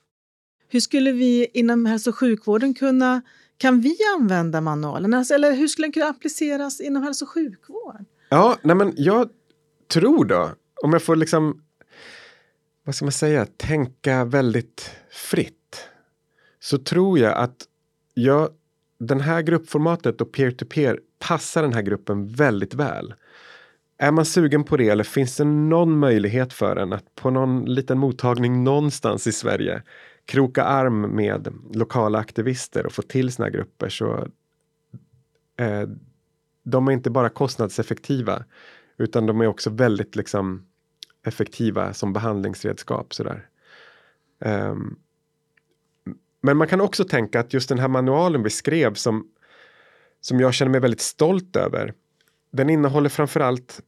Hur 0.73 0.81
skulle 0.81 1.13
vi 1.13 1.47
inom 1.55 1.87
hälso 1.87 2.11
och 2.11 2.19
sjukvården 2.19 2.75
kunna, 2.75 3.23
kan 3.57 3.81
vi 3.81 3.97
använda 4.19 4.61
manualen? 4.61 5.15
Alltså, 5.15 5.35
eller 5.35 5.53
hur 5.53 5.69
skulle 5.69 5.87
den 5.87 5.93
kunna 5.93 6.07
appliceras 6.07 6.81
inom 6.81 7.03
hälso 7.03 7.25
och 7.25 7.29
sjukvård? 7.29 8.05
Ja, 8.29 8.57
nej 8.63 8.77
men 8.77 8.93
jag 8.97 9.29
tror 9.93 10.25
då, 10.25 10.51
om 10.83 10.93
jag 10.93 11.03
får 11.03 11.17
liksom, 11.17 11.63
vad 12.85 12.95
ska 12.95 13.05
man 13.05 13.13
säga, 13.13 13.47
tänka 13.57 14.25
väldigt 14.25 14.91
fritt. 15.11 15.89
Så 16.61 16.79
tror 16.79 17.19
jag 17.19 17.37
att 17.37 17.65
jag, 18.15 18.49
den 18.99 19.21
här 19.21 19.43
gruppformatet 19.43 20.21
och 20.21 20.33
peer-to-peer 20.33 21.01
passar 21.19 21.63
den 21.63 21.73
här 21.73 21.83
gruppen 21.83 22.29
väldigt 22.29 22.75
väl. 22.75 23.15
Är 23.99 24.11
man 24.11 24.25
sugen 24.25 24.65
på 24.65 24.77
det 24.77 24.89
eller 24.89 25.05
finns 25.05 25.37
det 25.37 25.45
någon 25.45 25.99
möjlighet 25.99 26.53
för 26.53 26.77
en 26.77 26.93
att 26.93 27.15
på 27.15 27.31
någon 27.31 27.65
liten 27.65 27.99
mottagning 27.99 28.65
någonstans 28.65 29.27
i 29.27 29.33
Sverige 29.33 29.83
kroka 30.27 30.65
arm 30.65 31.01
med 31.01 31.55
lokala 31.73 32.19
aktivister 32.19 32.87
och 32.87 32.93
få 32.93 33.03
till 33.03 33.33
sina 33.33 33.51
grupper 33.51 33.89
så 33.89 34.29
eh, 35.57 35.89
de 36.63 36.89
är 36.89 36.93
inte 36.93 37.11
bara 37.11 37.29
kostnadseffektiva 37.29 38.45
utan 38.97 39.27
de 39.27 39.41
är 39.41 39.47
också 39.47 39.71
väldigt 39.71 40.17
liksom 40.17 40.67
effektiva 41.27 41.95
som 41.95 42.13
behandlingsredskap. 42.13 43.15
Sådär. 43.15 43.49
Um, 44.39 44.99
men 46.41 46.57
man 46.57 46.69
kan 46.69 46.81
också 46.81 47.05
tänka 47.05 47.41
att 47.41 47.55
just 47.55 47.69
den 47.69 47.79
här 47.79 47.89
manualen 47.89 48.43
vi 48.43 48.51
skrev 48.51 48.95
som, 48.95 49.29
som 50.21 50.41
jag 50.41 50.55
känner 50.55 50.73
mig 50.73 50.81
väldigt 50.81 51.01
stolt 51.01 51.57
över. 51.57 51.95
Den 52.51 52.71
innehåller 52.71 53.09
framförallt 53.09 53.83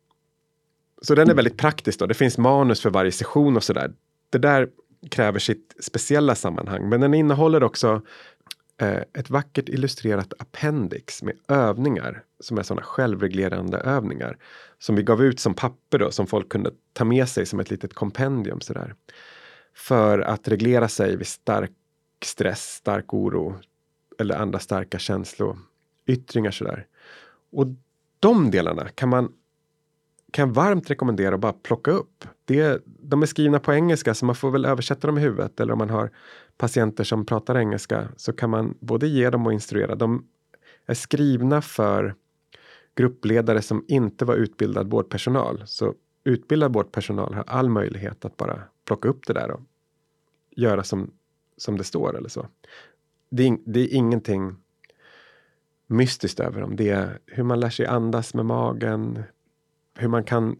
så 1.02 1.14
den 1.14 1.30
är 1.30 1.34
väldigt 1.34 1.58
praktisk. 1.58 1.98
Då. 1.98 2.06
Det 2.06 2.14
finns 2.14 2.38
manus 2.38 2.80
för 2.80 2.90
varje 2.90 3.12
session 3.12 3.56
och 3.56 3.64
sådär. 3.64 3.92
Det 4.30 4.38
där 4.38 4.68
kräver 5.10 5.38
sitt 5.38 5.74
speciella 5.80 6.34
sammanhang. 6.34 6.88
Men 6.88 7.00
den 7.00 7.14
innehåller 7.14 7.62
också 7.62 8.02
eh, 8.80 9.02
ett 9.12 9.30
vackert 9.30 9.68
illustrerat 9.68 10.32
appendix 10.38 11.22
med 11.22 11.34
övningar 11.48 12.22
som 12.40 12.58
är 12.58 12.62
sådana 12.62 12.82
självreglerande 12.82 13.78
övningar. 13.78 14.38
Som 14.78 14.96
vi 14.96 15.02
gav 15.02 15.22
ut 15.22 15.40
som 15.40 15.54
papper 15.54 15.98
då, 15.98 16.10
som 16.10 16.26
folk 16.26 16.48
kunde 16.48 16.70
ta 16.92 17.04
med 17.04 17.28
sig 17.28 17.46
som 17.46 17.60
ett 17.60 17.70
litet 17.70 17.94
kompendium 17.94 18.60
sådär. 18.60 18.94
För 19.76 20.18
att 20.18 20.48
reglera 20.48 20.88
sig 20.88 21.16
vid 21.16 21.26
stark 21.26 21.72
stress, 22.24 22.74
stark 22.74 23.14
oro 23.14 23.56
eller 24.18 24.36
andra 24.36 24.58
starka 24.58 24.98
känsloyttringar 24.98 26.50
sådär. 26.50 26.86
Och 27.52 27.66
de 28.20 28.50
delarna 28.50 28.88
kan 28.88 29.08
man 29.08 29.32
kan 30.34 30.48
jag 30.48 30.54
varmt 30.54 30.90
rekommendera 30.90 31.34
att 31.34 31.40
bara 31.40 31.52
plocka 31.52 31.90
upp. 31.90 32.24
Det, 32.44 32.82
de 32.86 33.22
är 33.22 33.26
skrivna 33.26 33.58
på 33.58 33.72
engelska 33.72 34.14
så 34.14 34.26
man 34.26 34.34
får 34.34 34.50
väl 34.50 34.64
översätta 34.64 35.06
dem 35.06 35.18
i 35.18 35.20
huvudet 35.20 35.60
eller 35.60 35.72
om 35.72 35.78
man 35.78 35.90
har 35.90 36.10
patienter 36.56 37.04
som 37.04 37.26
pratar 37.26 37.58
engelska 37.58 38.08
så 38.16 38.32
kan 38.32 38.50
man 38.50 38.74
både 38.80 39.06
ge 39.06 39.30
dem 39.30 39.46
och 39.46 39.52
instruera. 39.52 39.94
De 39.94 40.26
är 40.86 40.94
skrivna 40.94 41.62
för 41.62 42.14
gruppledare 42.94 43.62
som 43.62 43.84
inte 43.88 44.24
var 44.24 44.34
utbildad 44.34 44.90
vårdpersonal. 44.90 45.62
Så 45.66 45.94
utbildad 46.24 46.72
vårdpersonal 46.72 47.34
har 47.34 47.44
all 47.46 47.68
möjlighet 47.68 48.24
att 48.24 48.36
bara 48.36 48.62
plocka 48.84 49.08
upp 49.08 49.26
det 49.26 49.32
där 49.32 49.50
och 49.50 49.60
göra 50.50 50.82
som, 50.82 51.10
som 51.56 51.78
det 51.78 51.84
står 51.84 52.16
eller 52.18 52.28
så. 52.28 52.48
Det 53.30 53.48
är, 53.48 53.58
det 53.66 53.80
är 53.80 53.94
ingenting 53.94 54.56
mystiskt 55.86 56.40
över 56.40 56.60
dem. 56.60 56.76
Det 56.76 56.90
är 56.90 57.18
hur 57.26 57.42
man 57.42 57.60
lär 57.60 57.70
sig 57.70 57.86
andas 57.86 58.34
med 58.34 58.46
magen, 58.46 59.22
hur 59.98 60.08
man 60.08 60.24
kan 60.24 60.56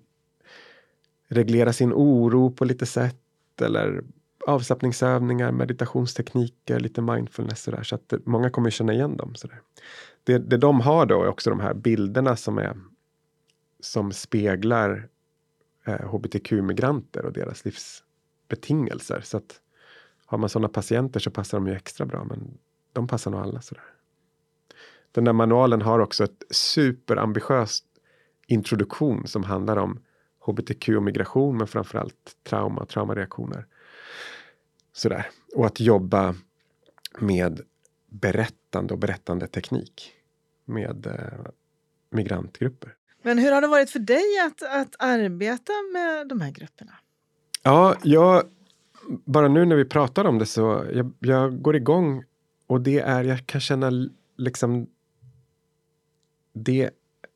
reglera 1.29 1.72
sin 1.72 1.93
oro 1.93 2.51
på 2.51 2.64
lite 2.64 2.87
sätt 2.87 3.61
eller 3.61 4.05
avslappningsövningar, 4.47 5.53
meditationstekniker, 5.53 6.81
lite 6.81 7.03
mindfulness 7.03 7.62
sådär. 7.62 7.83
Så 7.83 7.95
att 7.95 8.12
många 8.25 8.51
kommer 8.51 8.70
känna 8.70 8.93
igen 8.93 9.16
dem. 9.16 9.35
Sådär. 9.35 9.61
Det, 10.25 10.39
det 10.39 10.57
de 10.57 10.81
har 10.81 11.07
då 11.07 11.22
är 11.22 11.29
också 11.29 11.51
de 11.51 11.61
här 11.61 11.75
bilderna 11.75 12.37
som 12.37 12.59
är 12.59 12.77
som 13.81 14.12
speglar 14.12 15.09
eh, 15.87 16.14
hbtq-migranter 16.14 17.25
och 17.25 17.33
deras 17.33 17.64
livsbetingelser. 17.64 19.20
Så 19.25 19.37
att 19.37 19.61
har 20.27 20.39
man 20.39 20.49
sådana 20.49 20.68
patienter 20.68 21.20
så 21.20 21.31
passar 21.31 21.59
de 21.59 21.66
ju 21.66 21.75
extra 21.75 22.07
bra, 22.07 22.25
men 22.25 22.59
de 22.93 23.07
passar 23.07 23.31
nog 23.31 23.41
alla. 23.41 23.61
Sådär. 23.61 23.85
Den 25.12 25.25
där 25.25 25.33
manualen 25.33 25.83
har 25.83 25.99
också 25.99 26.25
ett 26.25 26.43
superambitiöst 26.51 27.85
introduktion 28.47 29.27
som 29.27 29.45
handlar 29.45 29.77
om 29.77 30.01
hbtq 30.47 30.89
och 30.89 31.03
migration 31.03 31.57
men 31.57 31.67
framförallt 31.67 32.37
trauma, 32.43 32.87
traumareaktioner. 32.87 33.67
Sådär. 34.93 35.27
Och 35.55 35.67
att 35.67 35.81
jobba 35.81 36.35
med 37.19 37.61
berättande 38.09 38.95
och 38.95 39.01
berättande 39.01 39.47
teknik 39.47 40.13
med 40.65 41.07
eh, 41.07 41.53
migrantgrupper. 42.11 42.95
Men 43.23 43.39
hur 43.39 43.53
har 43.53 43.61
det 43.61 43.69
varit 43.69 43.91
för 43.91 43.99
dig 43.99 44.39
att, 44.47 44.63
att 44.63 44.97
arbeta 44.99 45.73
med 45.93 46.29
de 46.29 46.41
här 46.41 46.51
grupperna? 46.51 46.93
Ja, 47.63 47.97
jag, 48.03 48.43
bara 49.09 49.49
nu 49.49 49.65
när 49.65 49.77
vi 49.77 49.85
pratar 49.85 50.25
om 50.25 50.39
det 50.39 50.47
så 50.47 50.87
jag, 50.93 51.13
jag 51.19 51.63
går 51.63 51.77
igång 51.77 52.25
och 52.67 52.81
det 52.81 53.01
är, 53.01 53.25
jag 53.25 53.47
kan 53.47 53.61
känna 53.61 53.91
liksom 54.37 54.87
det 56.53 56.91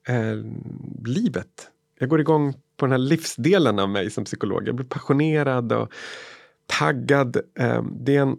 är 0.05 0.53
livet. 1.05 1.71
Jag 1.99 2.09
går 2.09 2.21
igång 2.21 2.55
på 2.79 2.87
den 2.87 2.93
här 2.93 2.99
livsdelen 2.99 3.79
av 3.79 3.89
mig 3.89 4.11
som 4.11 4.25
psykolog. 4.25 4.69
Jag 4.69 4.75
blir 4.75 4.87
passionerad 4.87 5.73
och 5.73 5.93
taggad. 6.67 7.37
Ehm, 7.59 7.93
det 8.05 8.17
är 8.17 8.23
en 8.23 8.37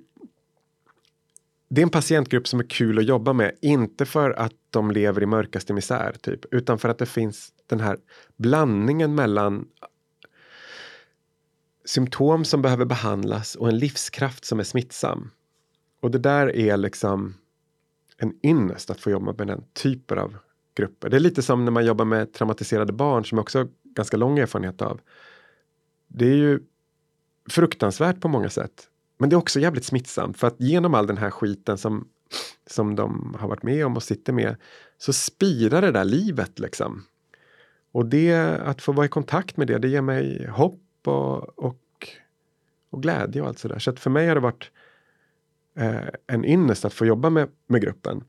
det 1.70 1.82
är 1.82 1.84
en 1.84 1.90
patientgrupp 1.90 2.48
som 2.48 2.60
är 2.60 2.70
kul 2.70 3.00
att 3.00 3.06
jobba 3.06 3.34
med, 3.34 3.56
inte 3.62 4.06
för 4.06 4.32
att 4.32 4.54
de 4.70 4.92
lever 4.92 5.24
i 5.24 5.26
mörkaste 5.26 5.74
misär, 5.74 6.16
typ, 6.22 6.54
utan 6.54 6.80
för 6.80 6.90
att 6.90 6.98
det 6.98 7.06
finns 7.06 7.50
den 7.68 7.80
här 7.80 7.98
blandningen 8.38 9.16
mellan 9.16 9.68
symptom 11.86 12.46
som 12.46 12.62
behöver 12.62 12.86
behandlas 12.86 13.56
och 13.56 13.70
en 13.70 13.78
livskraft 13.78 14.46
som 14.46 14.60
är 14.60 14.64
smittsam. 14.64 15.32
Och 16.02 16.12
det 16.12 16.20
där 16.20 16.56
är 16.56 16.78
liksom 16.78 17.34
en 18.18 18.34
ynnest 18.44 18.90
att 18.90 19.00
få 19.00 19.10
jobba 19.10 19.34
med 19.38 19.48
den 19.48 19.64
typen 19.74 20.20
av 20.20 20.36
grupper. 20.76 21.10
Det 21.10 21.18
är 21.18 21.20
lite 21.20 21.42
som 21.42 21.66
när 21.66 21.72
man 21.72 21.86
jobbar 21.86 22.06
med 22.06 22.34
traumatiserade 22.34 22.94
barn 22.94 23.26
som 23.26 23.40
också 23.40 23.68
ganska 24.00 24.18
lång 24.18 24.40
erfarenhet 24.40 24.82
av. 24.82 25.02
Det 26.08 26.26
är 26.26 26.36
ju 26.36 26.60
fruktansvärt 27.50 28.22
på 28.22 28.28
många 28.28 28.50
sätt. 28.50 28.88
Men 29.18 29.30
det 29.30 29.36
är 29.36 29.38
också 29.38 29.60
jävligt 29.60 29.86
smittsamt 29.86 30.38
för 30.38 30.48
att 30.48 30.62
genom 30.62 30.94
all 30.94 31.08
den 31.08 31.18
här 31.18 31.32
skiten 31.32 31.78
som, 31.78 32.08
som 32.68 32.96
de 32.96 33.36
har 33.40 33.48
varit 33.48 33.64
med 33.64 33.86
om 33.86 33.96
och 33.96 34.04
sitter 34.04 34.34
med 34.34 34.56
så 34.98 35.14
spirar 35.14 35.82
det 35.82 35.92
där 35.92 36.06
livet 36.06 36.60
liksom. 36.60 37.04
Och 37.92 38.06
det, 38.06 38.60
att 38.62 38.82
få 38.82 38.92
vara 38.92 39.06
i 39.06 39.10
kontakt 39.10 39.58
med 39.58 39.68
det, 39.68 39.78
det 39.78 39.88
ger 39.88 40.02
mig 40.02 40.48
hopp 40.48 40.82
och, 41.06 41.60
och, 41.60 42.08
och 42.90 43.02
glädje 43.02 43.42
och 43.42 43.48
allt 43.48 43.60
sådär. 43.60 43.80
Så 43.80 43.90
att 43.90 44.00
för 44.00 44.10
mig 44.10 44.28
har 44.28 44.36
det 44.36 44.42
varit 44.42 44.72
eh, 45.76 46.08
en 46.28 46.46
ynnest 46.46 46.86
att 46.86 46.94
få 46.94 47.06
jobba 47.06 47.30
med, 47.30 47.50
med 47.68 47.82
gruppen. 47.82 48.24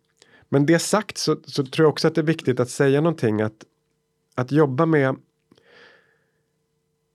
Men 0.48 0.66
det 0.66 0.78
sagt 0.78 1.18
så, 1.18 1.36
så, 1.44 1.64
tror 1.64 1.84
jag 1.84 1.90
också 1.90 2.08
att 2.08 2.14
det 2.14 2.20
är 2.20 2.26
viktigt 2.26 2.60
att 2.60 2.70
säga 2.70 3.00
någonting 3.00 3.40
att, 3.40 3.64
att 4.34 4.52
jobba 4.52 4.86
med 4.86 5.16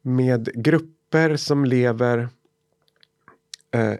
med 0.05 0.49
grupper 0.53 1.35
som 1.35 1.65
lever 1.65 2.29
eh, 3.71 3.93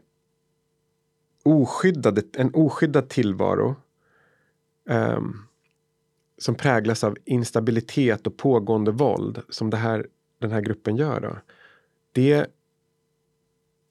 oskyddade, 1.44 2.22
en 2.34 2.52
oskyddad 2.54 3.10
tillvaro 3.10 3.76
eh, 4.90 5.20
som 6.38 6.56
präglas 6.56 7.04
av 7.04 7.18
instabilitet 7.26 8.28
och 8.28 8.38
pågående 8.38 8.92
våld 8.92 9.42
som 9.50 9.70
det 9.70 9.78
här, 9.78 10.08
den 10.40 10.52
här 10.52 10.62
gruppen 10.62 10.96
gör. 10.96 11.20
Då. 11.20 11.38
Det 12.12 12.48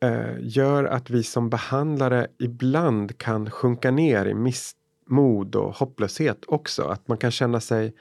eh, 0.00 0.34
gör 0.40 0.84
att 0.84 1.10
vi 1.10 1.22
som 1.22 1.50
behandlare 1.50 2.26
ibland 2.38 3.18
kan 3.18 3.50
sjunka 3.50 3.90
ner 3.90 4.26
i 4.26 4.34
missmod 4.34 5.54
och 5.56 5.74
hopplöshet 5.74 6.44
också. 6.46 6.82
Att 6.82 7.08
man 7.08 7.18
kan 7.18 7.30
känna 7.30 7.60
sig 7.60 7.94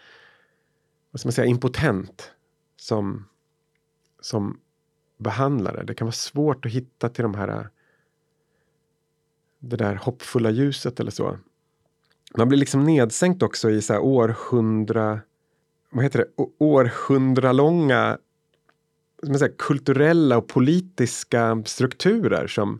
vad 1.11 1.19
ska 1.19 1.27
man 1.27 1.33
säga, 1.33 1.47
impotent 1.47 2.31
som, 2.77 3.25
som 4.23 4.59
behandlare. 5.17 5.83
Det 5.83 5.93
kan 5.93 6.05
vara 6.05 6.11
svårt 6.11 6.65
att 6.65 6.71
hitta 6.71 7.09
till 7.09 7.23
de 7.23 7.33
här 7.35 7.47
äh, 7.47 7.65
det 9.59 9.77
där 9.77 9.95
hoppfulla 9.95 10.49
ljuset 10.49 10.99
eller 10.99 11.11
så. 11.11 11.37
Man 12.37 12.49
blir 12.49 12.59
liksom 12.59 12.83
nedsänkt 12.83 13.43
också 13.43 13.69
i 13.69 13.81
så 13.81 13.93
här 13.93 13.99
århundra, 13.99 15.19
vad 15.89 16.03
heter 16.03 16.19
det, 16.19 16.43
århundralånga 16.57 18.17
som 19.23 19.39
säga, 19.39 19.53
kulturella 19.57 20.37
och 20.37 20.47
politiska 20.47 21.63
strukturer 21.65 22.47
som, 22.47 22.79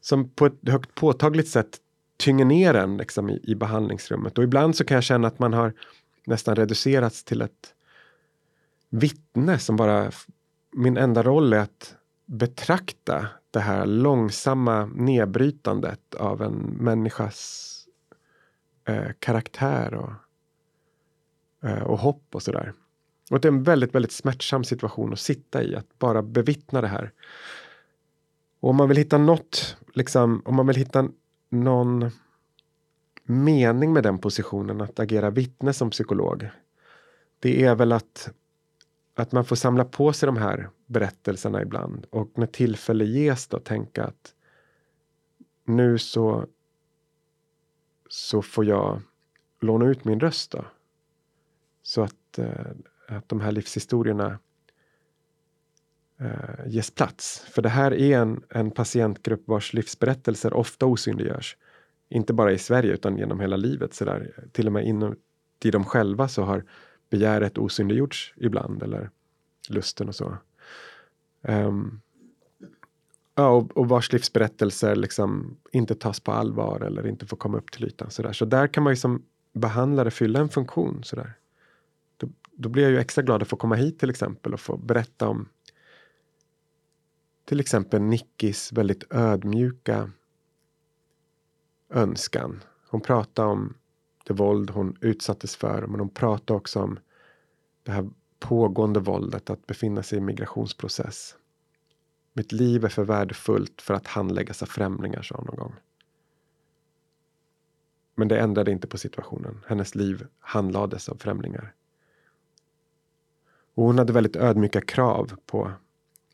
som 0.00 0.30
på 0.30 0.46
ett 0.46 0.68
högt 0.68 0.94
påtagligt 0.94 1.48
sätt 1.48 1.78
tynger 2.16 2.44
ner 2.44 2.74
en 2.74 2.96
liksom, 2.96 3.30
i, 3.30 3.40
i 3.42 3.54
behandlingsrummet. 3.54 4.38
Och 4.38 4.44
ibland 4.44 4.76
så 4.76 4.84
kan 4.84 4.94
jag 4.94 5.04
känna 5.04 5.28
att 5.28 5.38
man 5.38 5.52
har 5.52 5.72
nästan 6.26 6.56
reducerats 6.56 7.24
till 7.24 7.42
ett 7.42 7.74
vittne 8.90 9.58
som 9.58 9.76
bara... 9.76 10.10
Min 10.72 10.96
enda 10.96 11.22
roll 11.22 11.52
är 11.52 11.58
att 11.58 11.96
betrakta 12.26 13.26
det 13.50 13.60
här 13.60 13.86
långsamma 13.86 14.86
nedbrytandet 14.86 16.14
av 16.14 16.42
en 16.42 16.54
människas 16.80 17.74
eh, 18.84 19.10
karaktär 19.18 19.94
och, 19.94 20.12
eh, 21.68 21.82
och 21.82 21.98
hopp 21.98 22.34
och 22.34 22.42
sådär. 22.42 22.72
Och 23.30 23.40
det 23.40 23.48
är 23.48 23.52
en 23.52 23.62
väldigt, 23.62 23.94
väldigt 23.94 24.12
smärtsam 24.12 24.64
situation 24.64 25.12
att 25.12 25.20
sitta 25.20 25.62
i, 25.62 25.76
att 25.76 25.98
bara 25.98 26.22
bevittna 26.22 26.80
det 26.80 26.88
här. 26.88 27.12
Och 28.60 28.70
om 28.70 28.76
man 28.76 28.88
vill 28.88 28.96
hitta 28.96 29.18
något, 29.18 29.76
liksom, 29.94 30.42
om 30.44 30.54
man 30.54 30.66
vill 30.66 30.76
hitta 30.76 31.08
någon 31.48 32.10
mening 33.24 33.92
med 33.92 34.02
den 34.02 34.18
positionen, 34.18 34.80
att 34.80 34.98
agera 34.98 35.30
vittne 35.30 35.72
som 35.72 35.90
psykolog. 35.90 36.48
Det 37.40 37.64
är 37.64 37.74
väl 37.74 37.92
att, 37.92 38.30
att 39.18 39.32
man 39.32 39.44
får 39.44 39.56
samla 39.56 39.84
på 39.84 40.12
sig 40.12 40.26
de 40.26 40.36
här 40.36 40.70
berättelserna 40.86 41.62
ibland 41.62 42.06
och 42.10 42.38
när 42.38 42.46
tillfälle 42.46 43.04
ges 43.04 43.48
då 43.48 43.58
tänka 43.58 44.04
att 44.04 44.34
nu 45.64 45.98
så 45.98 46.46
så 48.08 48.42
får 48.42 48.64
jag 48.64 49.00
låna 49.60 49.86
ut 49.86 50.04
min 50.04 50.20
röst 50.20 50.50
då. 50.50 50.64
Så 51.82 52.02
att, 52.02 52.38
eh, 52.38 52.66
att 53.08 53.28
de 53.28 53.40
här 53.40 53.52
livshistorierna 53.52 54.38
eh, 56.20 56.66
ges 56.66 56.90
plats. 56.90 57.40
För 57.50 57.62
det 57.62 57.68
här 57.68 57.94
är 57.94 58.18
en, 58.18 58.42
en 58.48 58.70
patientgrupp 58.70 59.42
vars 59.44 59.72
livsberättelser 59.72 60.54
ofta 60.54 60.86
osynliggörs. 60.86 61.56
Inte 62.08 62.32
bara 62.32 62.52
i 62.52 62.58
Sverige 62.58 62.92
utan 62.92 63.18
genom 63.18 63.40
hela 63.40 63.56
livet. 63.56 63.94
Så 63.94 64.04
där. 64.04 64.48
Till 64.52 64.66
och 64.66 64.72
med 64.72 64.86
inuti 64.86 65.70
dem 65.70 65.84
själva 65.84 66.28
så 66.28 66.42
har 66.42 66.64
begäret 67.10 67.58
osynliggjorts 67.58 68.34
ibland 68.36 68.82
eller 68.82 69.10
lusten 69.68 70.08
och 70.08 70.14
så. 70.14 70.36
Um, 71.42 72.00
ja, 73.34 73.48
och, 73.48 73.76
och 73.76 73.88
vars 73.88 74.12
livsberättelser 74.12 74.96
liksom 74.96 75.56
inte 75.72 75.94
tas 75.94 76.20
på 76.20 76.32
allvar 76.32 76.80
eller 76.80 77.06
inte 77.06 77.26
får 77.26 77.36
komma 77.36 77.58
upp 77.58 77.70
till 77.70 77.84
ytan. 77.84 78.10
Så 78.10 78.22
där, 78.22 78.32
så 78.32 78.44
där 78.44 78.66
kan 78.66 78.82
man 78.82 78.92
ju 78.92 78.96
som 78.96 79.22
behandlare 79.52 80.10
fylla 80.10 80.40
en 80.40 80.48
funktion. 80.48 81.04
Så 81.04 81.16
där. 81.16 81.32
Då, 82.16 82.28
då 82.52 82.68
blir 82.68 82.82
jag 82.82 82.92
ju 82.92 82.98
extra 82.98 83.22
glad 83.22 83.42
att 83.42 83.48
få 83.48 83.56
komma 83.56 83.74
hit 83.74 83.98
till 83.98 84.10
exempel 84.10 84.54
och 84.54 84.60
få 84.60 84.76
berätta 84.76 85.28
om 85.28 85.48
till 87.44 87.60
exempel 87.60 88.02
Nickis 88.02 88.72
väldigt 88.72 89.04
ödmjuka 89.10 90.10
önskan. 91.90 92.64
Hon 92.88 93.00
pratar 93.00 93.44
om 93.44 93.74
det 94.28 94.34
våld 94.34 94.70
hon 94.70 94.96
utsattes 95.00 95.56
för, 95.56 95.86
men 95.86 96.00
hon 96.00 96.08
pratar 96.08 96.54
också 96.54 96.80
om 96.80 96.98
det 97.82 97.92
här 97.92 98.08
pågående 98.38 99.00
våldet, 99.00 99.50
att 99.50 99.66
befinna 99.66 100.02
sig 100.02 100.18
i 100.18 100.20
migrationsprocess. 100.20 101.36
Mitt 102.32 102.52
liv 102.52 102.84
är 102.84 102.88
för 102.88 103.04
värdefullt 103.04 103.82
för 103.82 103.94
att 103.94 104.06
handläggas 104.06 104.62
av 104.62 104.66
främlingar, 104.66 105.22
sa 105.22 105.36
hon 105.36 105.46
någon 105.46 105.56
gång. 105.56 105.74
Men 108.14 108.28
det 108.28 108.38
ändrade 108.38 108.70
inte 108.70 108.86
på 108.86 108.98
situationen. 108.98 109.64
Hennes 109.66 109.94
liv 109.94 110.26
handlades 110.40 111.08
av 111.08 111.16
främlingar. 111.16 111.74
Och 113.74 113.84
hon 113.84 113.98
hade 113.98 114.12
väldigt 114.12 114.36
ödmjuka 114.36 114.80
krav 114.80 115.32
på 115.46 115.72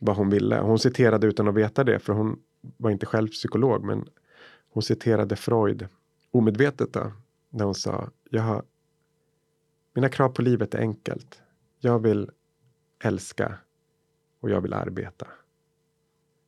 vad 0.00 0.16
hon 0.16 0.30
ville. 0.30 0.60
Hon 0.60 0.78
citerade 0.78 1.26
utan 1.26 1.48
att 1.48 1.54
veta 1.54 1.84
det, 1.84 1.98
för 1.98 2.12
hon 2.12 2.40
var 2.76 2.90
inte 2.90 3.06
själv 3.06 3.28
psykolog, 3.28 3.84
men 3.84 4.08
hon 4.70 4.82
citerade 4.82 5.36
Freud 5.36 5.88
omedvetet 6.30 6.92
då, 6.92 7.12
när 7.54 7.64
hon 7.64 7.74
sa 7.74 8.10
jag 8.30 8.42
har, 8.42 8.64
mina 9.92 10.08
krav 10.08 10.28
på 10.28 10.42
livet 10.42 10.74
är 10.74 10.78
enkelt. 10.78 11.42
Jag 11.78 11.98
vill 11.98 12.30
älska 13.04 13.58
och 14.40 14.50
jag 14.50 14.60
vill 14.60 14.72
arbeta. 14.72 15.26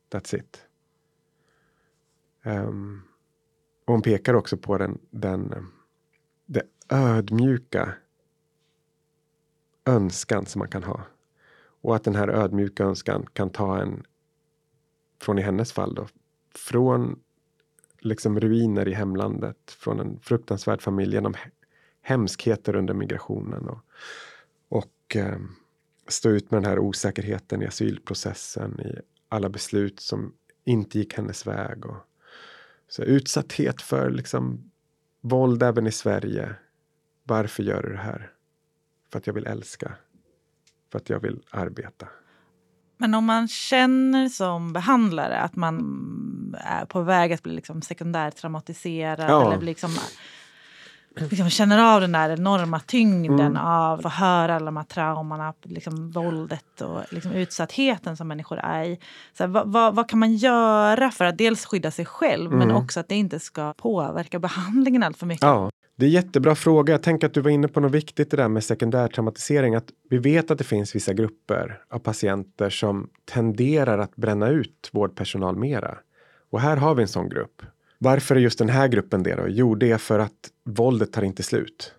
That's 0.09 0.35
it. 0.35 0.67
Um, 2.43 3.01
och 3.85 3.93
hon 3.93 4.01
pekar 4.01 4.33
också 4.33 4.57
på 4.57 4.77
den, 4.77 4.99
den 5.09 5.67
det 6.45 6.63
ödmjuka 6.89 7.93
önskan 9.85 10.45
som 10.45 10.59
man 10.59 10.69
kan 10.69 10.83
ha. 10.83 11.01
Och 11.81 11.95
att 11.95 12.03
den 12.03 12.15
här 12.15 12.27
ödmjuka 12.27 12.83
önskan 12.83 13.25
kan 13.33 13.49
ta 13.49 13.81
en, 13.81 14.03
från 15.21 15.39
i 15.39 15.41
hennes 15.41 15.73
fall 15.73 15.95
då, 15.95 16.07
från 16.55 17.19
liksom 17.99 18.39
ruiner 18.39 18.87
i 18.87 18.93
hemlandet, 18.93 19.71
från 19.71 19.99
en 19.99 20.19
fruktansvärd 20.19 20.81
familj, 20.81 21.13
genom 21.13 21.33
hemskheter 22.01 22.75
under 22.75 22.93
migrationen 22.93 23.67
och, 23.69 23.79
och 24.69 25.15
eh, 25.15 25.37
stå 26.07 26.29
ut 26.29 26.51
med 26.51 26.61
den 26.61 26.69
här 26.69 26.79
osäkerheten 26.79 27.61
i 27.61 27.65
asylprocessen, 27.65 28.79
i 28.79 28.99
alla 29.29 29.49
beslut 29.49 29.99
som 29.99 30.33
inte 30.63 30.99
gick 30.99 31.13
hennes 31.13 31.47
väg. 31.47 31.85
Och, 31.85 31.97
så 32.87 33.03
utsatthet 33.03 33.81
för 33.81 34.09
liksom 34.09 34.71
våld 35.21 35.63
även 35.63 35.87
i 35.87 35.91
Sverige. 35.91 36.55
Varför 37.23 37.63
gör 37.63 37.83
du 37.83 37.89
det 37.89 37.97
här? 37.97 38.31
För 39.11 39.19
att 39.19 39.27
jag 39.27 39.33
vill 39.33 39.47
älska. 39.47 39.95
För 40.91 40.99
att 40.99 41.09
jag 41.09 41.19
vill 41.19 41.43
arbeta. 41.49 42.07
Men 42.97 43.13
om 43.13 43.25
man 43.25 43.47
känner 43.47 44.29
som 44.29 44.73
behandlare 44.73 45.39
att 45.39 45.55
man 45.55 45.75
är 46.59 46.85
på 46.85 47.01
väg 47.01 47.33
att 47.33 47.43
bli 47.43 47.53
liksom 47.53 47.81
sekundärtraumatiserad 47.81 49.29
Ja. 49.29 49.47
eller 49.47 49.57
blir 49.57 49.67
liksom, 49.67 49.91
liksom 51.19 51.49
känner 51.49 51.95
av 51.95 52.01
den 52.01 52.11
där 52.11 52.29
enorma 52.29 52.79
tyngden 52.79 53.39
Mm. 53.39 53.57
av 53.57 54.07
att 54.07 54.13
höra 54.13 54.55
alla 54.55 54.65
de 54.65 54.77
här 54.77 54.83
traumorna, 54.83 55.53
liksom 55.63 56.11
våldet 56.11 56.81
och 56.81 57.01
liksom 57.09 57.31
utsattheten 57.31 58.17
som 58.17 58.27
människor 58.27 58.57
är 58.59 58.83
i. 58.83 58.99
Så 59.37 59.43
här, 59.43 59.47
vad, 59.47 59.71
vad, 59.71 59.95
vad 59.95 60.09
kan 60.09 60.19
man 60.19 60.35
göra 60.35 61.11
för 61.11 61.25
att 61.25 61.37
dels 61.37 61.65
skydda 61.65 61.91
sig 61.91 62.05
själv 62.05 62.51
men 62.51 62.61
Mm. 62.61 62.75
också 62.83 62.99
att 62.99 63.07
det 63.09 63.15
inte 63.15 63.39
ska 63.39 63.73
påverka 63.73 64.39
behandlingen 64.39 65.03
allt 65.03 65.17
för 65.17 65.25
mycket? 65.25 65.43
Ja, 65.43 65.69
det 65.95 66.05
är 66.05 66.09
jättebra 66.09 66.55
fråga. 66.55 66.93
Jag 66.93 67.03
tänker 67.03 67.27
att 67.27 67.33
du 67.33 67.41
var 67.41 67.51
inne 67.51 67.67
på 67.67 67.79
något 67.79 67.91
viktigt 67.91 68.31
det 68.31 68.37
där 68.37 68.47
med 68.47 68.63
sekundärtraumatisering. 68.63 69.75
Att 69.75 69.87
vi 70.09 70.17
vet 70.17 70.51
att 70.51 70.57
det 70.57 70.63
finns 70.63 70.95
vissa 70.95 71.13
grupper 71.13 71.79
av 71.89 71.99
patienter 71.99 72.69
som 72.69 73.09
tenderar 73.33 73.97
att 73.97 74.15
bränna 74.15 74.49
ut 74.49 74.89
vårdpersonal 74.93 75.55
mera. 75.55 75.97
Och 76.51 76.61
här 76.61 76.77
har 76.77 76.95
vi 76.95 77.01
en 77.01 77.07
sån 77.07 77.29
grupp. 77.29 77.61
Varför 77.99 78.35
är 78.35 78.39
just 78.39 78.59
den 78.59 78.69
här 78.69 78.87
gruppen 78.87 79.23
det 79.23 79.35
då? 79.35 79.43
Jo, 79.47 79.75
det 79.75 79.91
är 79.91 79.97
för 79.97 80.19
att 80.19 80.31
våldet 80.67 81.13
tar 81.13 81.21
inte 81.21 81.43
slut. 81.43 81.93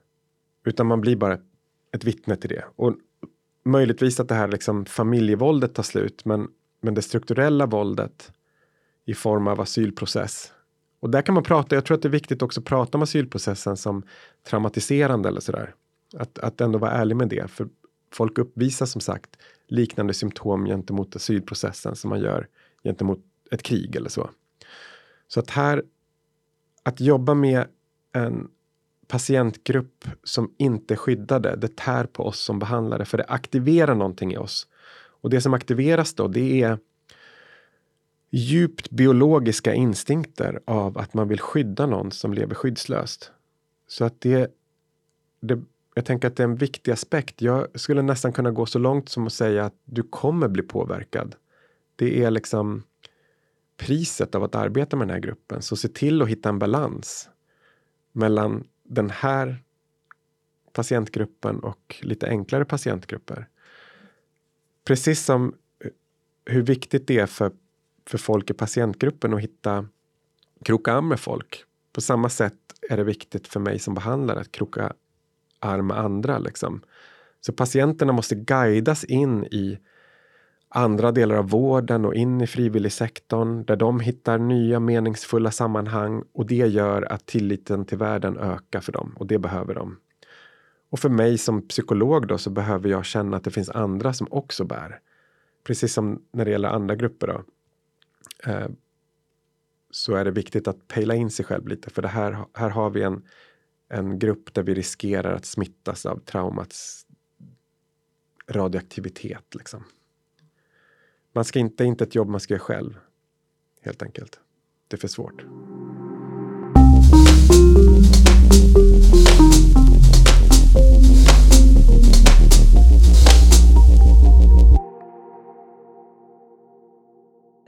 Utan 0.65 0.87
man 0.87 1.01
blir 1.01 1.17
bara 1.17 1.39
ett 1.95 2.05
vittne 2.05 2.37
till 2.37 2.51
det. 2.51 2.65
Och 2.77 2.95
möjligtvis 3.65 4.21
att 4.21 4.29
det 4.29 4.35
här 4.35 4.49
liksom 4.49 4.85
familjevåldet 4.85 5.75
tar 5.75 5.83
slut, 5.83 6.25
men, 6.25 6.49
men 6.81 6.95
det 6.95 7.03
strukturella 7.03 7.67
våldet 7.67 8.33
i 9.05 9.15
form 9.15 9.49
av 9.49 9.61
asylprocess 9.61 10.53
och 11.01 11.11
där 11.11 11.23
kan 11.23 11.35
man 11.35 11.45
prata, 11.45 11.75
jag 11.75 11.85
tror 11.85 11.97
att 11.97 12.03
det 12.03 12.09
är 12.09 12.11
viktigt 12.11 12.43
också 12.43 12.61
att 12.61 12.67
prata 12.67 12.99
om 12.99 13.03
asylprocessen 13.03 13.77
som 13.77 14.03
traumatiserande 14.43 15.29
eller 15.29 15.41
sådär. 15.41 15.75
Att, 16.17 16.39
att 16.39 16.61
ändå 16.61 16.79
vara 16.79 16.91
ärlig 16.91 17.17
med 17.17 17.29
det, 17.29 17.51
för 17.51 17.69
folk 18.13 18.39
uppvisar 18.39 18.87
som 18.87 19.01
sagt 19.01 19.37
liknande 19.67 20.15
symptom 20.15 20.65
gentemot 20.65 21.17
asylprocessen 21.17 21.97
som 21.97 22.11
man 22.11 22.21
gör 22.21 22.49
gentemot 22.85 23.19
ett 23.51 23.63
krig 23.63 23.97
eller 23.97 24.09
så. 24.09 24.31
Så 25.29 25.41
att 25.41 25.51
här, 25.51 25.83
att 26.83 27.01
jobba 27.01 27.35
med 27.35 27.67
en 28.13 28.49
patientgrupp 29.09 30.05
som 30.25 30.55
inte 30.59 30.95
är 30.95 30.97
skyddade, 30.97 31.57
det 31.57 31.77
tär 31.77 32.05
på 32.05 32.27
oss 32.27 32.41
som 32.41 32.59
behandlare, 32.59 33.05
för 33.05 33.19
det 33.19 33.25
aktiverar 33.25 33.95
någonting 33.95 34.33
i 34.33 34.37
oss. 34.37 34.67
Och 35.21 35.31
det 35.31 35.41
som 35.41 35.55
aktiveras 35.55 36.15
då, 36.15 36.29
det 36.29 36.63
är 36.63 36.79
djupt 38.31 38.91
biologiska 38.91 39.75
instinkter 39.75 40.61
av 40.65 40.99
att 40.99 41.15
man 41.15 41.29
vill 41.29 41.41
skydda 41.41 41.87
någon 41.87 42.11
som 42.11 42.35
lever 42.35 42.55
skyddslöst. 42.55 43.33
Så 43.87 44.05
att 44.05 44.21
det, 44.21 44.55
det, 45.41 45.63
jag 45.95 46.05
tänker 46.05 46.29
att 46.29 46.37
det 46.37 46.43
är 46.43 46.49
en 46.49 46.57
viktig 46.57 46.93
aspekt. 46.93 47.43
Jag 47.43 47.67
skulle 47.75 48.03
nästan 48.03 48.33
kunna 48.33 48.51
gå 48.51 48.67
så 48.67 48.79
långt 48.79 49.09
som 49.09 49.27
att 49.27 49.33
säga 49.33 49.65
att 49.65 49.75
du 49.85 50.03
kommer 50.03 50.49
bli 50.49 50.63
påverkad. 50.63 51.35
Det 51.97 52.25
är 52.25 52.31
liksom 52.31 52.83
priset 53.77 54.35
av 54.35 54.45
att 54.45 54.55
arbeta 54.55 54.97
med 54.97 55.09
den 55.09 55.15
här 55.15 55.21
gruppen. 55.21 55.63
Så 55.63 55.77
se 55.77 55.89
till 55.89 56.23
att 56.23 56.29
hitta 56.29 56.49
en 56.49 56.59
balans 56.59 57.29
mellan 58.13 58.65
den 58.89 59.11
här 59.11 59.63
patientgruppen 60.73 61.61
och 61.61 61.97
lite 62.03 62.29
enklare 62.29 62.65
patientgrupper. 62.65 63.49
Precis 64.85 65.25
som 65.25 65.55
eh, 65.85 65.91
hur 66.45 66.63
viktigt 66.63 67.07
det 67.07 67.19
är 67.19 67.27
för 67.27 67.53
för 68.09 68.19
folk 68.19 68.51
i 68.51 68.55
patientgruppen 68.55 69.35
att 69.35 69.41
hitta 69.41 69.89
kroka 70.65 70.93
arm 70.93 71.09
med 71.09 71.21
folk. 71.21 71.65
På 71.93 72.01
samma 72.01 72.29
sätt 72.29 72.55
är 72.91 72.97
det 72.97 73.05
viktigt 73.05 73.49
för 73.49 73.61
mig 73.61 73.79
som 73.79 73.95
behandlare 73.95 74.41
att 74.41 74.53
kroka 74.53 74.93
arm 75.59 75.87
med 75.87 75.99
andra. 75.99 76.39
Liksom. 76.39 76.83
Så 77.41 77.53
patienterna 77.53 78.13
måste 78.13 78.35
guidas 78.35 79.05
in 79.05 79.45
i 79.45 79.79
andra 80.69 81.13
delar 81.13 81.37
av 81.37 81.51
vården 81.51 82.05
och 82.05 82.15
in 82.15 82.41
i 82.41 82.47
frivilligsektorn 82.47 83.65
där 83.65 83.77
de 83.77 84.01
hittar 84.01 84.39
nya 84.39 84.81
meningsfulla 84.81 85.51
sammanhang 85.51 86.23
och 86.33 86.47
det 86.47 86.55
gör 86.55 87.13
att 87.13 87.27
tilliten 87.27 87.85
till 87.85 87.99
världen 87.99 88.39
ökar 88.39 88.81
för 88.81 88.93
dem 88.93 89.15
och 89.17 89.27
det 89.27 89.39
behöver 89.39 89.75
de. 89.75 89.97
Och 90.91 90.99
för 90.99 91.09
mig 91.09 91.39
som 91.39 91.69
psykolog 91.69 92.27
då 92.27 92.39
så 92.39 92.51
behöver 92.51 92.89
jag 92.89 93.05
känna 93.05 93.37
att 93.37 93.45
det 93.45 93.51
finns 93.51 93.71
andra 93.71 94.13
som 94.13 94.27
också 94.31 94.65
bär. 94.65 95.01
Precis 95.65 95.93
som 95.93 96.23
när 96.33 96.45
det 96.45 96.51
gäller 96.51 96.69
andra 96.69 96.95
grupper 96.95 97.27
då. 97.27 97.45
Eh, 98.53 98.69
så 99.91 100.15
är 100.15 100.25
det 100.25 100.31
viktigt 100.31 100.69
att 100.69 100.89
pejla 100.89 101.15
in 101.15 101.31
sig 101.31 101.45
själv 101.45 101.69
lite 101.69 101.91
för 101.91 102.03
det 102.03 102.09
här, 102.09 102.45
här 102.55 102.71
har 102.71 102.91
vi 102.91 103.03
en, 103.03 103.23
en 103.89 104.19
grupp 104.19 104.55
där 104.55 104.63
vi 104.63 104.75
riskerar 104.75 105.35
att 105.35 105.45
smittas 105.45 106.07
av 106.07 106.19
traumats 106.19 107.07
radioaktivitet. 108.51 109.55
Liksom. 109.55 109.85
Man 111.39 111.45
ska 111.45 111.59
inte, 111.59 111.85
inte 111.85 112.05
ett 112.05 112.15
jobb 112.15 112.29
man 112.29 112.41
ska 112.41 112.55
göra 112.55 112.61
själv. 112.61 112.99
Helt 113.83 114.03
enkelt. 114.03 114.41
Det 114.89 114.97
är 114.97 114.99
för 114.99 115.09
svårt. 115.09 115.45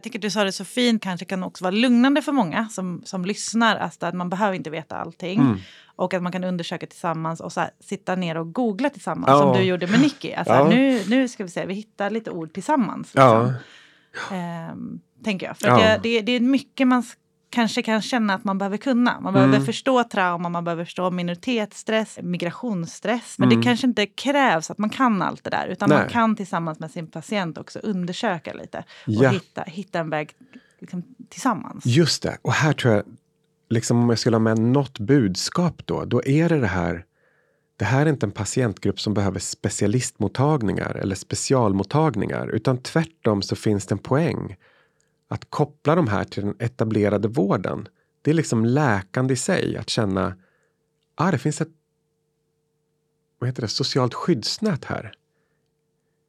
Jag 0.01 0.05
tycker 0.05 0.19
du 0.19 0.31
sa 0.31 0.45
det 0.45 0.53
så 0.53 0.65
fint, 0.65 1.03
kanske 1.03 1.27
kan 1.27 1.43
också 1.43 1.65
vara 1.65 1.71
lugnande 1.75 2.23
för 2.23 2.33
många 2.33 2.69
som, 2.69 3.03
som 3.05 3.25
lyssnar. 3.25 3.77
Alltså 3.77 4.07
att 4.07 4.15
man 4.15 4.31
behöver 4.31 4.57
inte 4.57 4.71
veta 4.71 4.97
allting. 4.97 5.41
Mm. 5.41 5.59
Och 5.97 6.15
att 6.15 6.23
man 6.23 6.33
kan 6.33 6.45
undersöka 6.45 6.87
tillsammans 6.87 7.41
och 7.41 7.53
så 7.53 7.61
här, 7.61 7.71
sitta 7.81 8.15
ner 8.17 8.37
och 8.37 8.53
googla 8.53 8.91
tillsammans. 8.91 9.29
Ja. 9.31 9.39
Som 9.39 9.53
du 9.57 9.63
gjorde 9.63 9.87
med 9.87 10.01
Nicky. 10.01 10.33
Alltså, 10.33 10.55
Ja. 10.55 10.69
nu, 10.69 11.03
nu 11.09 11.29
ska 11.29 11.45
vi 11.45 11.51
se, 11.51 11.67
vi 11.67 11.75
hittar 11.75 12.11
lite 12.11 12.31
ord 12.31 12.53
tillsammans. 12.53 13.11
Ja, 13.15 13.53
Liksom. 14.13 14.37
Ehm, 14.37 15.01
tänker 15.25 15.47
jag. 15.47 15.57
För 15.59 15.69
Ja. 15.69 15.77
det, 15.77 16.01
det, 16.03 16.21
det 16.21 16.33
är 16.33 16.41
mycket 16.41 16.89
man 16.89 17.03
kanske 17.51 17.83
kan 17.83 18.03
känna 18.03 18.35
att 18.35 18.45
man 18.45 18.59
behöver 18.59 18.77
kunna. 18.77 19.21
Man 19.21 19.33
behöver 19.33 19.55
Mm. 19.55 19.67
förstå 19.67 20.05
trauma, 20.05 20.49
man 20.49 20.65
behöver 20.65 20.85
förstå 20.85 21.11
minoritetsstress, 21.11 22.19
migrationsstress. 22.23 23.39
Men 23.39 23.49
Mm. 23.49 23.61
det 23.61 23.65
kanske 23.65 23.87
inte 23.87 24.07
krävs 24.07 24.71
att 24.71 24.79
man 24.79 24.91
kan 24.91 25.23
allt 25.23 25.45
det 25.45 25.51
där. 25.51 25.67
Utan 25.67 25.89
man 25.89 25.99
Nej. 26.01 26.11
kan 26.11 26.37
tillsammans 26.37 26.79
med 26.81 26.91
sin 26.91 27.07
patient 27.07 27.59
också 27.59 27.79
undersöka 27.79 28.53
lite. 28.53 28.79
Och 28.79 28.85
Ja. 29.07 29.31
hitta, 29.31 29.63
hitta 29.63 29.99
en 29.99 30.11
väg 30.11 30.31
liksom, 30.81 31.03
tillsammans. 31.29 31.87
just 31.87 32.23
det. 32.23 32.39
Och 32.43 32.53
här 32.53 32.73
tror 32.73 32.95
jag, 32.95 33.05
liksom 33.71 34.03
om 34.03 34.09
jag 34.09 34.19
skulle 34.19 34.37
ha 34.37 34.41
med 34.43 34.59
något 34.59 34.99
budskap 34.99 35.83
då, 35.87 36.05
då 36.05 36.23
är 36.25 36.49
det 36.49 36.61
det 36.61 36.67
här. 36.67 37.05
Det 37.77 37.85
här 37.85 38.07
är 38.07 38.11
inte 38.11 38.27
en 38.27 38.33
patientgrupp 38.33 39.01
som 39.01 39.15
behöver 39.15 39.41
specialistmottagningar 39.41 40.95
eller 40.95 41.15
specialmottagningar, 41.15 42.47
utan 42.49 42.79
tvärtom 42.79 43.43
så 43.43 43.57
finns 43.57 43.87
det 43.87 43.95
en 43.95 43.99
poäng 43.99 44.57
att 45.31 45.51
koppla 45.51 45.95
de 45.95 46.09
här 46.09 46.25
till 46.25 46.43
den 46.43 46.55
etablerade 46.59 47.29
vården. 47.29 47.89
Det 48.23 48.31
är 48.31 48.35
liksom 48.35 48.65
läkande 48.65 49.35
i 49.35 49.37
sig 49.37 49.77
att 49.77 49.89
känna, 49.89 50.37
ah, 51.15 51.31
det 51.31 51.39
finns 51.39 51.61
ett 51.61 51.69
vad 53.39 53.49
heter 53.49 53.63
det, 53.63 53.69
socialt 53.69 54.15
skyddsnät 54.15 54.85
här. 54.85 55.13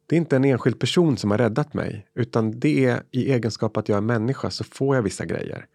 Det 0.06 0.16
är 0.16 0.18
inte 0.18 0.36
en 0.36 0.44
enskild 0.44 0.80
person 0.80 1.16
som 1.16 1.30
har 1.30 1.38
räddat 1.38 1.74
mig, 1.74 2.06
utan 2.14 2.60
det 2.60 2.84
är 2.84 3.02
i 3.10 3.32
egenskap 3.32 3.76
att 3.76 3.88
jag 3.88 3.96
är 3.96 4.02
människa 4.02 4.50
så 4.50 4.64
får 4.64 4.96
jag 4.96 5.02
vissa 5.02 5.24
grejer. 5.24 5.66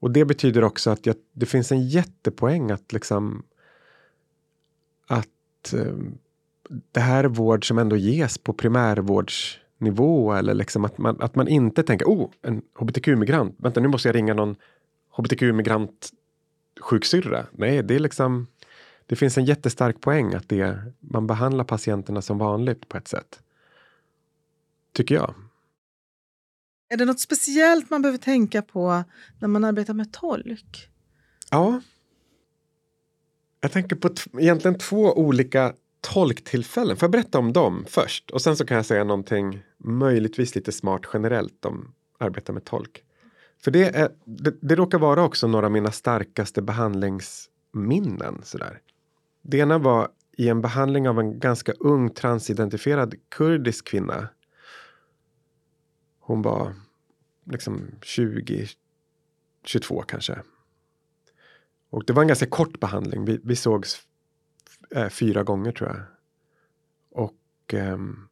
Och 0.00 0.10
det 0.10 0.24
betyder 0.24 0.64
också 0.64 0.90
att 0.90 1.06
jag, 1.06 1.16
det 1.32 1.46
finns 1.46 1.72
en 1.72 1.88
jättepoäng 1.88 2.70
att 2.70 2.92
liksom 2.92 3.42
att 5.06 5.72
eh, 5.72 5.96
det 6.92 7.00
här 7.00 7.24
är 7.24 7.28
vård 7.28 7.68
som 7.68 7.78
ändå 7.78 7.96
ges 7.96 8.38
på 8.38 8.52
primärvårds 8.52 9.58
primärvårdsnivå 9.80 10.32
eller 10.32 10.54
liksom 10.54 10.84
att 10.84 10.98
man, 10.98 11.20
att 11.20 11.34
man 11.34 11.48
inte 11.48 11.82
tänker 11.82 12.06
oh, 12.06 12.30
en 12.42 12.62
hbtq-migrant, 12.74 13.54
vänta 13.58 13.80
nu 13.80 13.88
måste 13.88 14.08
jag 14.08 14.14
ringa 14.14 14.34
någon 14.34 14.56
hbtq-migrant 15.16 16.10
sjuksyrra. 16.80 17.46
Nej, 17.52 17.82
det 17.82 17.94
är 17.94 18.00
liksom 18.00 18.46
det 19.06 19.16
finns 19.16 19.38
en 19.38 19.44
jättestark 19.44 20.00
poäng 20.00 20.34
att 20.34 20.48
det, 20.48 20.92
man 21.00 21.26
behandlar 21.26 21.64
patienterna 21.64 22.22
som 22.22 22.38
vanligt 22.38 22.88
på 22.88 22.96
ett 22.96 23.08
sätt. 23.08 23.42
Tycker 24.92 25.14
jag. 25.14 25.34
Är 26.88 26.96
det 26.96 27.04
något 27.04 27.20
speciellt 27.20 27.90
man 27.90 28.02
behöver 28.02 28.18
tänka 28.18 28.62
på 28.62 29.04
när 29.40 29.48
man 29.48 29.64
arbetar 29.64 29.94
med 29.94 30.12
tolk? 30.12 30.88
Ja. 31.50 31.80
Jag 33.60 33.72
tänker 33.72 33.96
på 33.96 34.10
egentligen 34.38 34.78
två 34.78 35.18
olika 35.18 35.74
tolktillfällen. 36.00 36.96
Får 36.96 37.06
jag 37.06 37.10
berätta 37.10 37.38
om 37.38 37.52
dem 37.52 37.84
först? 37.88 38.30
Och 38.30 38.42
sen 38.42 38.56
så 38.56 38.66
kan 38.66 38.76
jag 38.76 38.86
säga 38.86 39.04
någonting 39.04 39.62
möjligtvis 39.78 40.54
lite 40.54 40.72
smart 40.72 41.02
generellt 41.12 41.64
om 41.64 41.94
arbeta 42.18 42.52
med 42.52 42.64
tolk. 42.64 43.04
För 43.64 43.70
det, 43.70 43.96
är, 43.96 44.10
det, 44.24 44.54
det 44.60 44.74
råkar 44.74 44.98
vara 44.98 45.22
också 45.24 45.46
några 45.46 45.66
av 45.66 45.72
mina 45.72 45.92
starkaste 45.92 46.62
behandlingsminnen. 46.62 48.40
Sådär. 48.42 48.80
Det 49.42 49.58
ena 49.58 49.78
var 49.78 50.08
i 50.36 50.48
en 50.48 50.60
behandling 50.60 51.08
av 51.08 51.20
en 51.20 51.38
ganska 51.38 51.72
ung 51.72 52.10
transidentifierad 52.10 53.14
kurdisk 53.28 53.86
kvinna. 53.86 54.28
Hon 56.20 56.42
var 56.42 56.74
liksom 57.44 57.86
20, 58.02 58.66
22 59.64 60.02
kanske. 60.02 60.42
Och 61.90 62.04
det 62.06 62.12
var 62.12 62.22
en 62.22 62.28
ganska 62.28 62.46
kort 62.46 62.80
behandling. 62.80 63.24
Vi, 63.24 63.40
vi 63.44 63.56
sågs 63.56 64.02
eh, 64.94 65.08
fyra 65.08 65.42
gånger 65.42 65.72
tror 65.72 65.88
jag. 65.88 66.00
Och 67.10 67.74
ehm, 67.74 68.28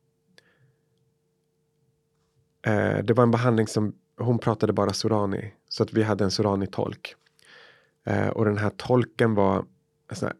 eh, 2.62 2.98
det 3.04 3.12
var 3.12 3.22
en 3.22 3.30
behandling 3.30 3.66
som 3.66 3.94
hon 4.18 4.38
pratade 4.38 4.72
bara 4.72 4.92
sorani. 4.92 5.54
Så 5.68 5.82
att 5.82 5.92
vi 5.92 6.02
hade 6.02 6.24
en 6.24 6.30
sorani-tolk. 6.30 7.14
Eh, 8.04 8.28
och 8.28 8.44
den 8.44 8.59
här 8.59 8.70
tolken 8.76 9.34
var 9.34 9.56
en 10.09 10.16
här, 10.22 10.32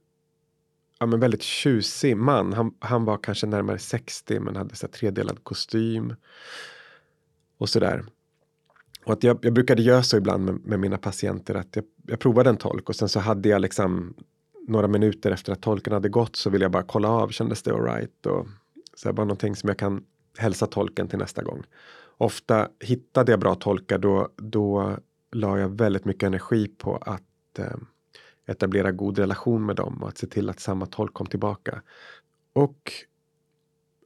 ja, 0.99 1.07
men 1.07 1.21
väldigt 1.21 1.43
tjusig 1.43 2.17
man. 2.17 2.53
Han, 2.53 2.75
han 2.79 3.05
var 3.05 3.19
kanske 3.19 3.47
närmare 3.47 3.79
60 3.79 4.41
men 4.41 4.57
hade 4.57 4.77
så 4.77 4.87
här, 4.87 4.93
tredelad 4.93 5.45
kostym. 5.45 6.15
Och 7.59 7.69
sådär. 7.69 8.05
Och 9.05 9.13
att 9.13 9.23
jag, 9.23 9.39
jag 9.43 9.53
brukade 9.53 9.83
göra 9.83 10.03
så 10.03 10.17
ibland 10.17 10.45
med, 10.45 10.61
med 10.65 10.81
mina 10.81 10.99
patienter 10.99 11.55
att 11.55 11.77
jag, 11.77 11.85
jag 12.07 12.19
provade 12.19 12.51
en 12.51 12.57
tolk 12.57 12.89
och 12.89 12.97
sen 12.97 13.09
så 13.09 13.21
hade 13.21 13.49
jag 13.49 13.61
liksom 13.61 14.15
några 14.69 14.89
minuter 14.89 15.31
efter 15.31 15.53
att 15.53 15.63
tolken 15.63 15.93
hade 15.93 16.09
gått 16.09 16.37
så 16.37 16.51
ville 16.51 16.65
jag 16.65 16.73
bara 16.73 16.83
kolla 16.83 17.09
av, 17.09 17.29
kändes 17.29 17.63
det 17.63 17.75
alright? 17.75 18.27
Och 18.27 18.47
så 18.95 19.09
här, 19.09 19.13
bara 19.13 19.25
någonting 19.25 19.57
som 19.57 19.69
jag 19.69 19.79
kan 19.79 20.05
hälsa 20.39 20.67
tolken 20.67 21.09
till 21.09 21.19
nästa 21.19 21.43
gång. 21.43 21.63
Ofta 22.17 22.69
hittade 22.81 23.33
jag 23.33 23.41
bra 23.41 23.55
tolkar 23.55 23.99
då, 23.99 24.29
då 24.37 24.97
la 25.33 25.59
jag 25.59 25.79
väldigt 25.79 26.05
mycket 26.05 26.27
energi 26.27 26.69
på 26.69 26.97
att 26.97 27.59
eh, 27.59 27.77
etablera 28.47 28.93
god 28.93 29.19
relation 29.19 29.67
med 29.67 29.77
dem 29.77 30.03
och 30.03 30.09
att 30.09 30.19
se 30.19 30.27
till 30.27 30.51
att 30.51 30.61
samma 30.61 30.87
tolk 30.87 31.15
kom 31.15 31.27
tillbaka. 31.27 31.83
Och 32.53 32.93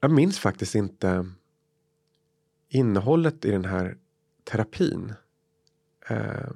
jag 0.00 0.10
minns 0.10 0.38
faktiskt 0.38 0.74
inte 0.74 1.26
innehållet 2.68 3.44
i 3.44 3.50
den 3.50 3.64
här 3.64 3.96
terapin. 4.44 5.12
Eh, 6.08 6.50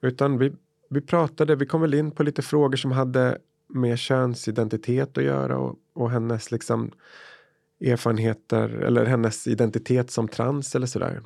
utan 0.00 0.38
vi, 0.38 0.52
vi 0.94 1.00
pratade, 1.00 1.56
vi 1.56 1.66
kom 1.66 1.80
väl 1.80 1.94
in 1.94 2.10
på 2.10 2.22
lite 2.22 2.42
frågor 2.42 2.76
som 2.76 2.92
hade 2.92 3.38
med 3.68 3.98
könsidentitet 3.98 5.18
att 5.18 5.24
göra 5.24 5.58
och, 5.58 5.76
och 5.92 6.10
hennes 6.10 6.50
liksom 6.50 6.90
erfarenheter 7.80 8.68
eller 8.68 9.04
hennes 9.04 9.46
identitet 9.46 10.10
som 10.10 10.28
trans 10.28 10.74
eller 10.74 10.86
sådär. 10.86 11.22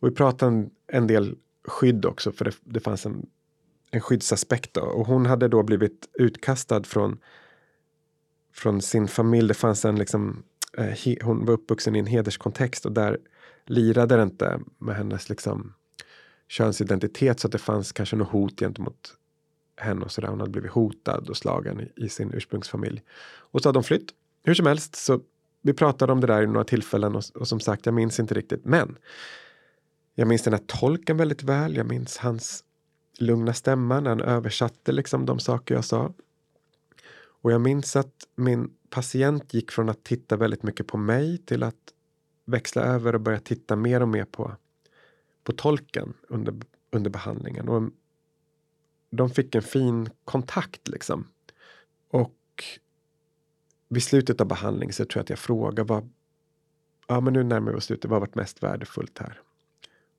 Och 0.00 0.08
vi 0.08 0.12
pratade 0.12 0.52
en, 0.52 0.70
en 0.86 1.06
del 1.06 1.36
skydd 1.64 2.04
också 2.04 2.32
för 2.32 2.44
det, 2.44 2.54
det 2.60 2.80
fanns 2.80 3.06
en, 3.06 3.26
en 3.90 4.00
skyddsaspekt 4.00 4.74
då. 4.74 4.80
Och 4.80 5.06
hon 5.06 5.26
hade 5.26 5.48
då 5.48 5.62
blivit 5.62 6.08
utkastad 6.18 6.82
från 6.82 7.18
från 8.52 8.82
sin 8.82 9.08
familj. 9.08 9.48
Det 9.48 9.54
fanns 9.54 9.84
en 9.84 9.96
liksom 9.96 10.42
eh, 10.78 10.84
he, 10.84 11.16
hon 11.22 11.46
var 11.46 11.54
uppvuxen 11.54 11.96
i 11.96 11.98
en 11.98 12.06
hederskontext 12.06 12.86
och 12.86 12.92
där 12.92 13.18
lirade 13.66 14.16
det 14.16 14.22
inte 14.22 14.60
med 14.78 14.96
hennes 14.96 15.28
liksom 15.28 15.74
könsidentitet 16.50 17.40
så 17.40 17.46
att 17.48 17.52
det 17.52 17.58
fanns 17.58 17.92
kanske 17.92 18.16
något 18.16 18.28
hot 18.28 18.60
gentemot 18.60 19.16
henne 19.76 20.04
och 20.04 20.12
sådär. 20.12 20.28
Hon 20.28 20.40
hade 20.40 20.52
blivit 20.52 20.70
hotad 20.70 21.28
och 21.28 21.36
slagen 21.36 21.80
i, 21.80 22.04
i 22.04 22.08
sin 22.08 22.32
ursprungsfamilj. 22.34 23.02
Och 23.22 23.62
så 23.62 23.68
hade 23.68 23.76
de 23.76 23.84
flytt. 23.84 24.10
Hur 24.44 24.54
som 24.54 24.66
helst 24.66 24.96
så 24.96 25.20
vi 25.62 25.72
pratade 25.72 26.12
om 26.12 26.20
det 26.20 26.26
där 26.26 26.42
i 26.42 26.46
några 26.46 26.64
tillfällen 26.64 27.16
och, 27.16 27.22
och 27.34 27.48
som 27.48 27.60
sagt, 27.60 27.86
jag 27.86 27.94
minns 27.94 28.20
inte 28.20 28.34
riktigt. 28.34 28.64
Men 28.64 28.98
jag 30.14 30.28
minns 30.28 30.42
den 30.42 30.52
här 30.52 30.60
tolken 30.66 31.16
väldigt 31.16 31.42
väl. 31.42 31.76
Jag 31.76 31.86
minns 31.86 32.18
hans 32.18 32.64
lugna 33.18 33.54
stämma 33.54 34.00
när 34.00 34.10
han 34.10 34.20
översatte 34.20 34.92
liksom 34.92 35.26
de 35.26 35.38
saker 35.38 35.74
jag 35.74 35.84
sa. 35.84 36.12
Och 37.42 37.52
jag 37.52 37.60
minns 37.60 37.96
att 37.96 38.14
min 38.36 38.70
patient 38.90 39.54
gick 39.54 39.70
från 39.70 39.88
att 39.88 40.04
titta 40.04 40.36
väldigt 40.36 40.62
mycket 40.62 40.86
på 40.86 40.96
mig 40.96 41.38
till 41.38 41.62
att 41.62 41.94
växla 42.44 42.82
över 42.82 43.14
och 43.14 43.20
börja 43.20 43.40
titta 43.40 43.76
mer 43.76 44.00
och 44.00 44.08
mer 44.08 44.24
på, 44.24 44.56
på 45.44 45.52
tolken 45.52 46.14
under, 46.28 46.54
under 46.90 47.10
behandlingen. 47.10 47.68
Och 47.68 47.90
de 49.10 49.30
fick 49.30 49.54
en 49.54 49.62
fin 49.62 50.10
kontakt 50.24 50.88
liksom. 50.88 51.28
Och 52.10 52.64
vid 53.88 54.02
slutet 54.02 54.40
av 54.40 54.46
behandlingen 54.46 54.92
så 54.92 55.04
tror 55.04 55.18
jag 55.18 55.22
att 55.22 55.30
jag 55.30 55.38
frågar 55.38 55.84
vad, 55.84 56.10
ja 57.08 57.20
men 57.20 57.32
nu 57.32 57.42
närmar 57.42 57.72
vi 57.72 57.78
oss 57.78 57.84
slutet, 57.84 58.10
vad 58.10 58.16
har 58.16 58.26
varit 58.26 58.34
mest 58.34 58.62
värdefullt 58.62 59.18
här? 59.18 59.40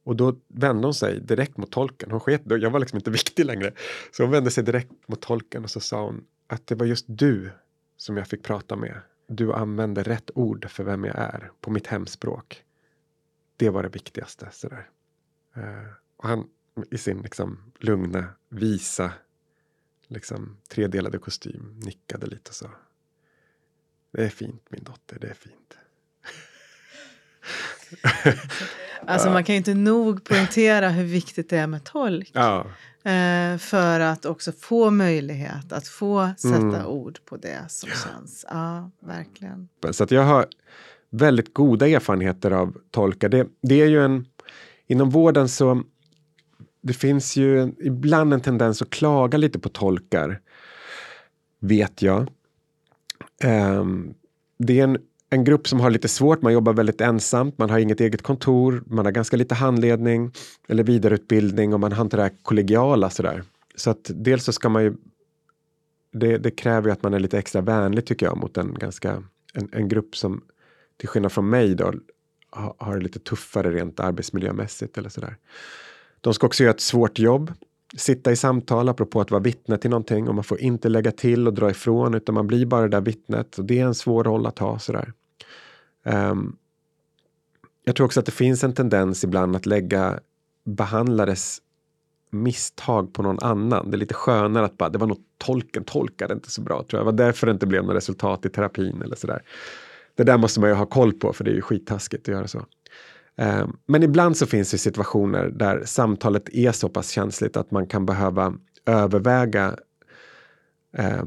Och 0.04 0.16
då 0.16 0.36
vände 0.48 0.88
hon 0.88 0.94
sig 0.94 1.20
direkt 1.20 1.58
mot 1.58 1.72
tolken. 1.72 2.12
Hon 2.12 2.20
sket, 2.20 2.42
jag 2.46 2.70
var 2.70 2.80
liksom 2.80 2.98
inte 2.98 3.12
viktig 3.22 3.46
längre. 3.46 3.74
Så 4.12 4.24
hon 4.24 4.32
vände 4.32 4.52
sig 4.52 4.64
direkt 4.64 5.08
mot 5.08 5.22
tolken 5.22 5.64
och 5.64 5.70
så 5.70 5.80
sa 5.80 6.04
hon 6.04 6.26
att 6.48 6.68
det 6.68 6.76
var 6.76 6.86
just 6.86 7.06
du 7.08 7.52
som 7.98 8.18
jag 8.18 8.28
fick 8.28 8.44
prata 8.44 8.76
med. 8.76 9.02
Du 9.28 9.54
använde 9.54 10.04
rätt 10.04 10.32
ord 10.36 10.70
för 10.70 10.84
vem 10.84 11.04
jag 11.04 11.16
är 11.16 11.52
på 11.62 11.72
mitt 11.72 11.88
hemspråk. 11.88 12.64
Det 13.58 13.70
var 13.70 13.84
det 13.84 13.90
viktigaste. 13.90 14.50
Sådär. 14.52 14.90
Uh, 15.58 15.88
och 16.18 16.30
han 16.30 16.48
i 16.92 16.98
sin 16.98 17.22
liksom, 17.22 17.72
lugna, 17.80 18.26
visa, 18.50 19.14
liksom, 20.08 20.58
tredelade 20.70 21.18
kostym 21.18 21.80
nickade 21.84 22.26
lite 22.26 22.50
och 22.50 22.56
sa 22.56 22.70
Det 24.12 24.26
är 24.26 24.30
fint 24.30 24.64
min 24.70 24.84
dotter, 24.84 25.18
det 25.22 25.28
är 25.28 25.34
fint. 25.34 25.78
Alltså 29.06 29.30
man 29.30 29.44
kan 29.44 29.56
ju 29.56 29.58
inte 29.58 29.74
nog 29.74 30.24
poängtera 30.24 30.90
hur 30.90 31.04
viktigt 31.04 31.50
det 31.50 31.58
är 31.58 31.68
med 31.68 31.84
tolk. 31.84 32.32
Ja. 32.34 32.66
Eh, 33.12 33.58
för 33.58 34.00
att 34.00 34.26
också 34.26 34.52
få 34.52 34.90
möjlighet 34.92 35.72
att 35.72 35.88
få 35.88 36.32
sätta 36.38 36.58
Mm. 36.58 36.86
ord 36.86 37.20
på 37.26 37.38
det 37.38 37.66
som 37.70 37.90
känns. 37.90 38.46
Ja, 38.50 38.92
verkligen. 39.00 39.70
Så 39.92 40.04
att 40.04 40.12
jag 40.12 40.24
har 40.24 40.46
väldigt 41.10 41.54
goda 41.54 41.88
erfarenheter 41.88 42.52
av 42.52 42.78
tolkar. 42.92 43.30
Det, 43.30 43.48
det 43.62 43.82
är 43.82 43.88
ju 43.88 44.04
en, 44.04 44.26
inom 44.92 45.10
vården 45.10 45.50
så 45.50 45.84
det 46.82 46.94
finns 46.94 47.36
ju 47.36 47.74
ibland 47.80 48.34
en 48.34 48.42
tendens 48.42 48.82
att 48.82 48.90
klaga 48.90 49.38
lite 49.38 49.60
på 49.60 49.70
tolkar. 49.70 50.40
Vet 51.60 52.02
jag. 52.02 52.30
Um, 53.44 54.14
det 54.58 54.80
är 54.80 54.84
en, 54.84 54.98
en 55.30 55.44
grupp 55.44 55.68
som 55.68 55.80
har 55.80 55.90
lite 55.90 56.08
svårt, 56.08 56.42
man 56.42 56.54
jobbar 56.54 56.74
väldigt 56.74 57.02
ensamt, 57.02 57.58
man 57.58 57.70
har 57.70 57.80
inget 57.80 58.02
eget 58.02 58.22
kontor, 58.22 58.84
man 58.88 59.06
har 59.06 59.12
ganska 59.12 59.38
lite 59.38 59.56
handledning 59.56 60.32
eller 60.68 60.84
vidareutbildning 60.84 61.74
och 61.74 61.80
man 61.80 61.92
har 61.92 62.04
inte 62.04 62.18
det 62.18 62.24
här 62.24 62.34
kollegiala 62.44 63.10
sådär. 63.10 63.44
Så 63.76 63.90
att 63.90 64.12
dels 64.14 64.44
så 64.44 64.54
ska 64.54 64.70
man 64.70 64.84
ju 64.84 64.94
det, 66.14 66.38
det 66.38 66.52
kräver 66.52 66.88
ju 66.88 66.94
att 66.94 67.04
man 67.04 67.14
är 67.14 67.20
lite 67.20 67.40
extra 67.40 67.62
vänlig 67.62 68.06
tycker 68.06 68.26
jag 68.26 68.38
mot 68.38 68.58
en 68.58 68.74
ganska 68.74 69.24
en, 69.54 69.70
en 69.72 69.88
grupp 69.88 70.16
som 70.16 70.42
till 70.98 71.10
skillnad 71.10 71.32
från 71.32 71.50
mig 71.50 71.76
då 71.76 71.94
ha- 72.52 72.76
har 72.78 72.98
det 72.98 73.04
lite 73.04 73.20
tuffare 73.20 73.72
rent 73.72 74.00
arbetsmiljömässigt 74.00 74.98
eller 74.98 75.10
sådär. 75.10 75.38
De 76.22 76.34
ska 76.34 76.48
också 76.48 76.64
göra 76.64 76.74
ett 76.74 76.82
svårt 76.82 77.20
jobb, 77.20 77.54
sitta 77.98 78.32
i 78.32 78.36
samtal 78.36 78.90
apropå 78.90 79.22
att 79.22 79.32
vara 79.32 79.42
vittne 79.42 79.78
till 79.78 79.90
någonting 79.90 80.28
och 80.28 80.36
man 80.36 80.44
får 80.44 80.60
inte 80.60 80.90
lägga 80.90 81.12
till 81.12 81.48
och 81.48 81.54
dra 81.54 81.72
ifrån 81.72 82.14
utan 82.14 82.36
man 82.36 82.48
blir 82.48 82.66
bara 82.66 82.82
det 82.82 82.88
där 82.88 83.02
vittnet 83.02 83.58
och 83.58 83.66
det 83.66 83.80
är 83.80 83.86
en 83.86 83.96
svår 83.96 84.24
roll 84.24 84.46
att 84.46 84.60
ha 84.60 84.80
sådär. 84.80 85.14
Um, 86.04 86.58
jag 87.84 87.96
tror 87.96 88.06
också 88.06 88.20
att 88.20 88.26
det 88.26 88.32
finns 88.32 88.64
en 88.64 88.74
tendens 88.74 89.24
ibland 89.24 89.56
att 89.56 89.66
lägga 89.66 90.20
behandlares 90.64 91.62
misstag 92.30 93.14
på 93.14 93.22
någon 93.24 93.40
annan. 93.40 93.92
Det 93.92 93.98
är 93.98 94.00
lite 94.00 94.14
skönare 94.14 94.66
att 94.66 94.78
bara, 94.78 94.90
det 94.90 94.98
var 94.98 95.08
nog 95.08 95.20
tolken 95.38 95.84
tolkade 95.84 96.34
inte 96.34 96.52
så 96.52 96.62
bra 96.62 96.84
tror 96.84 97.00
jag. 97.00 97.02
Det 97.02 97.12
var 97.12 97.26
därför 97.26 97.48
det 97.48 97.54
inte 97.54 97.68
blev 97.68 97.84
något 97.84 97.96
resultat 97.96 98.46
i 98.46 98.50
terapin 98.50 99.02
eller 99.02 99.16
sådär. 99.16 99.42
Det 100.22 100.26
där 100.26 100.38
måste 100.38 100.60
man 100.60 100.70
ju 100.70 100.76
ha 100.76 100.86
koll 100.86 101.14
på 101.14 101.34
för 101.34 101.44
det 101.44 101.52
är 101.52 101.56
ju 101.56 101.62
skittaskigt 101.62 102.30
att 102.30 102.34
göra 102.34 102.48
så. 102.48 102.66
Eh, 103.38 103.68
men 103.88 104.04
ibland 104.04 104.38
så 104.38 104.46
finns 104.46 104.72
det 104.72 104.78
situationer 104.78 105.50
där 105.50 105.84
samtalet 105.86 106.50
är 106.54 106.72
så 106.72 106.90
pass 106.90 107.10
känsligt 107.10 107.58
att 107.58 107.72
man 107.72 107.88
kan 107.88 108.06
behöva 108.06 108.54
överväga 108.86 109.76
eh, 110.98 111.24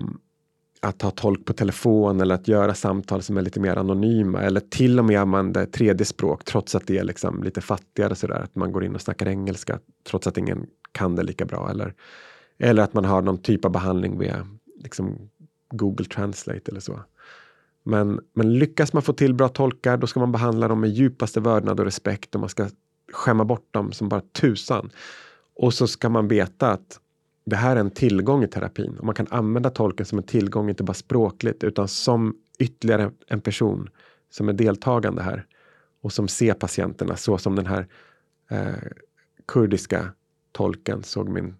att 0.81 1.03
ha 1.03 1.11
tolk 1.11 1.45
på 1.45 1.53
telefon 1.53 2.21
eller 2.21 2.35
att 2.35 2.49
göra 2.49 2.75
samtal 2.75 3.23
som 3.23 3.37
är 3.37 3.43
lite 3.43 3.61
mer 3.61 3.77
anonyma 3.77 4.43
eller 4.43 4.61
till 4.61 4.99
och 4.99 5.05
med 5.05 5.21
använda 5.21 5.67
tredje 5.67 6.07
språk 6.07 6.45
trots 6.45 6.75
att 6.75 6.87
det 6.87 6.99
är 6.99 7.05
liksom 7.05 7.43
lite 7.43 7.61
fattigare 7.61 8.15
sådär. 8.15 8.41
Att 8.41 8.55
man 8.55 8.73
går 8.73 8.85
in 8.85 8.95
och 8.95 9.01
snackar 9.01 9.29
engelska 9.29 9.79
trots 10.11 10.27
att 10.27 10.39
ingen 10.39 10.67
kan 10.93 11.17
det 11.17 11.23
lika 11.23 11.45
bra. 11.45 11.71
Eller, 11.71 11.95
eller 12.59 12.83
att 12.83 12.95
man 12.95 13.05
har 13.05 13.23
någon 13.23 13.39
typ 13.39 13.65
av 13.65 13.71
behandling 13.71 14.19
via 14.19 14.47
liksom, 14.83 15.31
Google 15.71 16.07
Translate 16.07 16.71
eller 16.71 16.81
så. 16.81 17.01
Men, 17.85 18.21
men 18.33 18.59
lyckas 18.59 18.93
man 18.93 19.03
få 19.03 19.13
till 19.13 19.35
bra 19.35 19.49
tolkar 19.49 19.97
då 19.97 20.07
ska 20.07 20.21
man 20.21 20.33
behandla 20.33 20.69
dem 20.69 20.81
med 20.81 20.91
djupaste 20.91 21.41
vördnad 21.41 21.81
och 21.81 21.87
respekt 21.87 22.35
och 22.35 22.41
man 22.41 22.49
ska 22.49 22.69
skämma 23.13 23.45
bort 23.45 23.69
dem 23.71 23.93
som 23.93 24.09
bara 24.09 24.21
tusan. 24.21 24.91
Och 25.57 25.75
så 25.75 25.87
ska 25.87 26.09
man 26.09 26.29
veta 26.29 26.71
att 26.71 27.01
det 27.47 27.57
här 27.57 27.77
är 27.77 27.81
en 27.81 27.91
tillgång 27.91 28.45
i 28.45 28.49
terapin 28.49 28.99
och 28.99 29.05
man 29.05 29.15
kan 29.15 29.27
använda 29.31 29.71
tolken 29.71 30.07
som 30.07 30.19
en 30.19 30.25
tillgång, 30.25 30.69
inte 30.69 30.83
bara 30.83 30.95
språkligt 30.95 31.65
utan 31.65 31.89
som 31.89 32.37
ytterligare 32.59 33.11
en 33.27 33.41
person 33.41 33.91
som 34.31 34.49
är 34.49 34.53
deltagande 34.53 35.23
här 35.23 35.47
och 36.03 36.13
som 36.13 36.29
ser 36.29 36.55
patienterna 36.55 37.17
så 37.17 37.39
som 37.39 37.57
den 37.57 37.67
här 37.67 37.87
eh, 38.51 38.75
kurdiska 39.47 40.13
tolken 40.53 41.03
såg 41.03 41.29
min, 41.29 41.55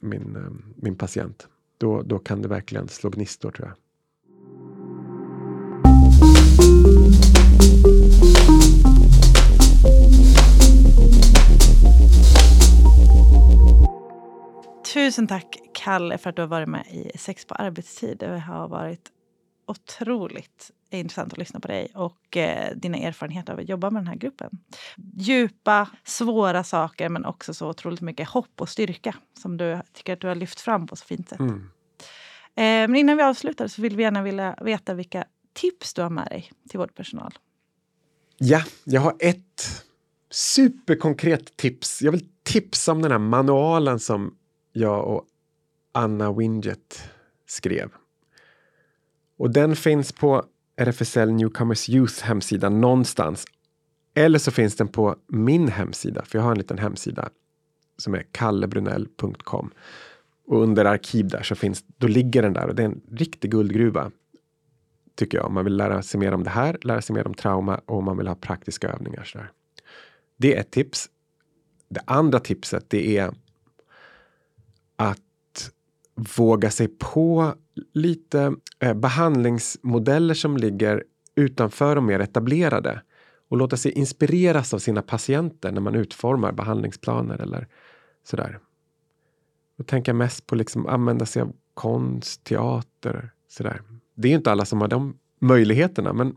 min, 0.00 0.36
eh, 0.36 0.72
min 0.76 0.96
patient. 0.96 1.48
Då, 1.78 2.02
då 2.02 2.18
kan 2.18 2.42
det 2.42 2.48
verkligen 2.48 2.88
slå 2.88 3.10
gnistor 3.10 3.50
tror 3.50 3.68
jag. 3.68 3.76
Tusen 14.92 15.26
tack 15.26 15.58
Kalle 15.74 16.18
för 16.18 16.30
att 16.30 16.36
du 16.36 16.42
har 16.42 16.46
varit 16.46 16.68
med 16.68 16.86
i 16.90 17.18
Sex 17.18 17.44
på 17.44 17.54
arbetstid. 17.54 18.18
Det 18.18 18.38
har 18.38 18.68
varit 18.68 19.10
otroligt 19.66 20.70
intressant 20.90 21.32
att 21.32 21.38
lyssna 21.38 21.60
på 21.60 21.68
dig 21.68 21.92
och 21.94 22.36
eh, 22.36 22.76
dina 22.76 22.98
erfarenheter 22.98 23.52
av 23.52 23.58
att 23.58 23.68
jobba 23.68 23.90
med 23.90 24.02
den 24.02 24.06
här 24.06 24.16
gruppen. 24.16 24.50
Djupa, 25.16 25.88
svåra 26.04 26.64
saker 26.64 27.08
men 27.08 27.24
också 27.24 27.54
så 27.54 27.68
otroligt 27.68 28.00
mycket 28.00 28.28
hopp 28.28 28.60
och 28.60 28.68
styrka 28.68 29.14
som 29.42 29.56
du 29.56 29.80
tycker 29.92 30.12
att 30.12 30.20
du 30.20 30.28
har 30.28 30.34
lyft 30.34 30.60
fram 30.60 30.86
på 30.86 30.96
så 30.96 31.04
fint 31.04 31.28
sätt. 31.28 31.40
Mm. 31.40 31.58
Eh, 32.54 32.88
men 32.90 32.96
innan 32.96 33.16
vi 33.16 33.22
avslutar 33.22 33.68
så 33.68 33.82
vill 33.82 33.96
vi 33.96 34.02
gärna 34.02 34.22
vilja 34.22 34.56
veta 34.60 34.94
vilka 34.94 35.24
tips 35.52 35.94
du 35.94 36.02
har 36.02 36.10
med 36.10 36.26
dig 36.26 36.50
till 36.68 36.78
vårdpersonal. 36.78 37.32
Ja, 38.38 38.64
jag 38.84 39.00
har 39.00 39.16
ett 39.18 39.84
superkonkret 40.30 41.56
tips. 41.56 42.02
Jag 42.02 42.12
vill 42.12 42.28
tipsa 42.42 42.92
om 42.92 43.02
den 43.02 43.10
här 43.10 43.18
manualen 43.18 44.00
som 44.00 44.34
jag 44.72 45.06
och 45.06 45.26
Anna 45.92 46.32
Winget 46.32 47.10
skrev. 47.46 47.90
Och 49.36 49.50
den 49.50 49.76
finns 49.76 50.12
på 50.12 50.44
RFSL 50.76 51.32
Newcomers 51.32 51.88
Youth 51.88 52.24
hemsida 52.24 52.68
någonstans. 52.68 53.44
Eller 54.14 54.38
så 54.38 54.50
finns 54.50 54.76
den 54.76 54.88
på 54.88 55.16
min 55.28 55.68
hemsida, 55.68 56.24
för 56.24 56.38
jag 56.38 56.44
har 56.44 56.52
en 56.52 56.58
liten 56.58 56.78
hemsida 56.78 57.30
som 57.96 58.14
är 58.14 58.26
kallebrunell.com. 58.32 59.70
Och 60.46 60.62
under 60.62 60.84
arkiv 60.84 61.28
där 61.28 61.42
så 61.42 61.54
finns, 61.54 61.84
då 61.96 62.06
ligger 62.06 62.42
den 62.42 62.52
där 62.52 62.68
och 62.68 62.74
det 62.74 62.82
är 62.82 62.86
en 62.86 63.00
riktig 63.10 63.50
guldgruva. 63.50 64.10
Tycker 65.14 65.38
jag, 65.38 65.46
om 65.46 65.54
man 65.54 65.64
vill 65.64 65.76
lära 65.76 66.02
sig 66.02 66.20
mer 66.20 66.32
om 66.32 66.44
det 66.44 66.50
här, 66.50 66.78
lära 66.82 67.02
sig 67.02 67.14
mer 67.14 67.26
om 67.26 67.34
trauma 67.34 67.80
och 67.86 67.98
om 67.98 68.04
man 68.04 68.16
vill 68.16 68.28
ha 68.28 68.34
praktiska 68.34 68.88
övningar. 68.88 69.24
Så 69.24 69.38
där. 69.38 69.50
Det 70.36 70.56
är 70.56 70.60
ett 70.60 70.70
tips. 70.70 71.08
Det 71.88 72.00
andra 72.04 72.40
tipset 72.40 72.90
det 72.90 73.16
är 73.18 73.34
våga 76.38 76.70
sig 76.70 76.88
på 76.88 77.54
lite 77.92 78.54
eh, 78.78 78.94
behandlingsmodeller 78.94 80.34
som 80.34 80.56
ligger 80.56 81.04
utanför 81.34 81.94
de 81.94 82.06
mer 82.06 82.20
etablerade 82.20 83.02
och 83.48 83.56
låta 83.56 83.76
sig 83.76 83.92
inspireras 83.92 84.74
av 84.74 84.78
sina 84.78 85.02
patienter 85.02 85.72
när 85.72 85.80
man 85.80 85.94
utformar 85.94 86.52
behandlingsplaner 86.52 87.38
eller 87.38 87.68
sådär. 88.24 88.58
Då 89.78 89.84
tänker 89.84 90.12
jag 90.12 90.16
mest 90.16 90.46
på 90.46 90.54
liksom 90.54 90.86
använda 90.86 91.26
sig 91.26 91.42
av 91.42 91.52
konst, 91.74 92.44
teater, 92.44 93.30
sådär. 93.48 93.82
Det 94.14 94.28
är 94.28 94.30
ju 94.30 94.36
inte 94.36 94.52
alla 94.52 94.64
som 94.64 94.80
har 94.80 94.88
de 94.88 95.18
möjligheterna, 95.38 96.12
men 96.12 96.34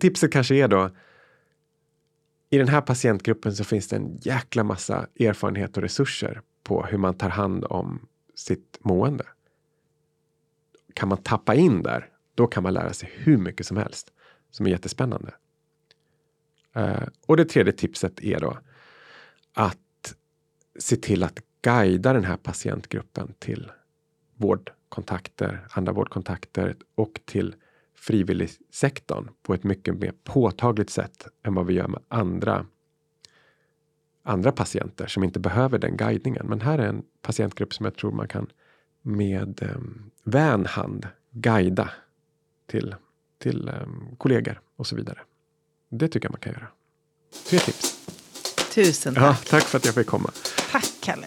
tipset 0.00 0.32
kanske 0.32 0.54
är 0.54 0.68
då 0.68 0.90
i 2.50 2.58
den 2.58 2.68
här 2.68 2.80
patientgruppen 2.80 3.56
så 3.56 3.64
finns 3.64 3.88
det 3.88 3.96
en 3.96 4.16
jäkla 4.20 4.64
massa 4.64 5.06
erfarenhet 5.20 5.76
och 5.76 5.82
resurser 5.82 6.40
på 6.62 6.82
hur 6.82 6.98
man 6.98 7.14
tar 7.14 7.30
hand 7.30 7.64
om 7.64 8.06
sitt 8.38 8.78
mående. 8.80 9.26
Kan 10.94 11.08
man 11.08 11.22
tappa 11.22 11.54
in 11.54 11.82
där, 11.82 12.10
då 12.34 12.46
kan 12.46 12.62
man 12.62 12.74
lära 12.74 12.92
sig 12.92 13.10
hur 13.12 13.36
mycket 13.36 13.66
som 13.66 13.76
helst 13.76 14.12
som 14.50 14.66
är 14.66 14.70
jättespännande. 14.70 15.34
Eh, 16.74 17.02
och 17.26 17.36
det 17.36 17.44
tredje 17.44 17.72
tipset 17.72 18.20
är 18.20 18.40
då 18.40 18.58
att 19.52 20.14
se 20.78 20.96
till 20.96 21.22
att 21.22 21.40
guida 21.62 22.12
den 22.12 22.24
här 22.24 22.36
patientgruppen 22.36 23.34
till 23.38 23.70
vårdkontakter, 24.36 25.66
andra 25.70 25.92
vårdkontakter 25.92 26.76
och 26.94 27.20
till 27.24 27.54
frivilligsektorn 27.94 29.28
på 29.42 29.54
ett 29.54 29.64
mycket 29.64 29.94
mer 29.94 30.12
påtagligt 30.24 30.90
sätt 30.90 31.26
än 31.42 31.54
vad 31.54 31.66
vi 31.66 31.74
gör 31.74 31.88
med 31.88 32.02
andra 32.08 32.66
andra 34.28 34.52
patienter 34.52 35.06
som 35.06 35.24
inte 35.24 35.40
behöver 35.40 35.78
den 35.78 35.96
guidningen. 35.96 36.46
Men 36.46 36.60
här 36.60 36.78
är 36.78 36.88
en 36.88 37.02
patientgrupp 37.22 37.74
som 37.74 37.84
jag 37.84 37.96
tror 37.96 38.12
man 38.12 38.28
kan 38.28 38.46
med 39.02 39.62
eh, 39.62 39.76
vän 40.24 40.66
hand 40.66 41.06
guida 41.30 41.90
till, 42.66 42.94
till 43.38 43.70
um, 43.82 44.16
kollegor 44.18 44.60
och 44.76 44.86
så 44.86 44.96
vidare. 44.96 45.18
Det 45.90 46.08
tycker 46.08 46.26
jag 46.26 46.32
man 46.32 46.40
kan 46.40 46.52
göra. 46.52 46.66
Tre 47.48 47.58
tips. 47.58 48.08
Tusen 48.74 49.14
tack. 49.14 49.24
Ja, 49.24 49.36
tack 49.50 49.62
för 49.62 49.78
att 49.78 49.84
jag 49.84 49.94
fick 49.94 50.06
komma. 50.06 50.30
Tack, 50.70 50.92
Kalle. 51.02 51.26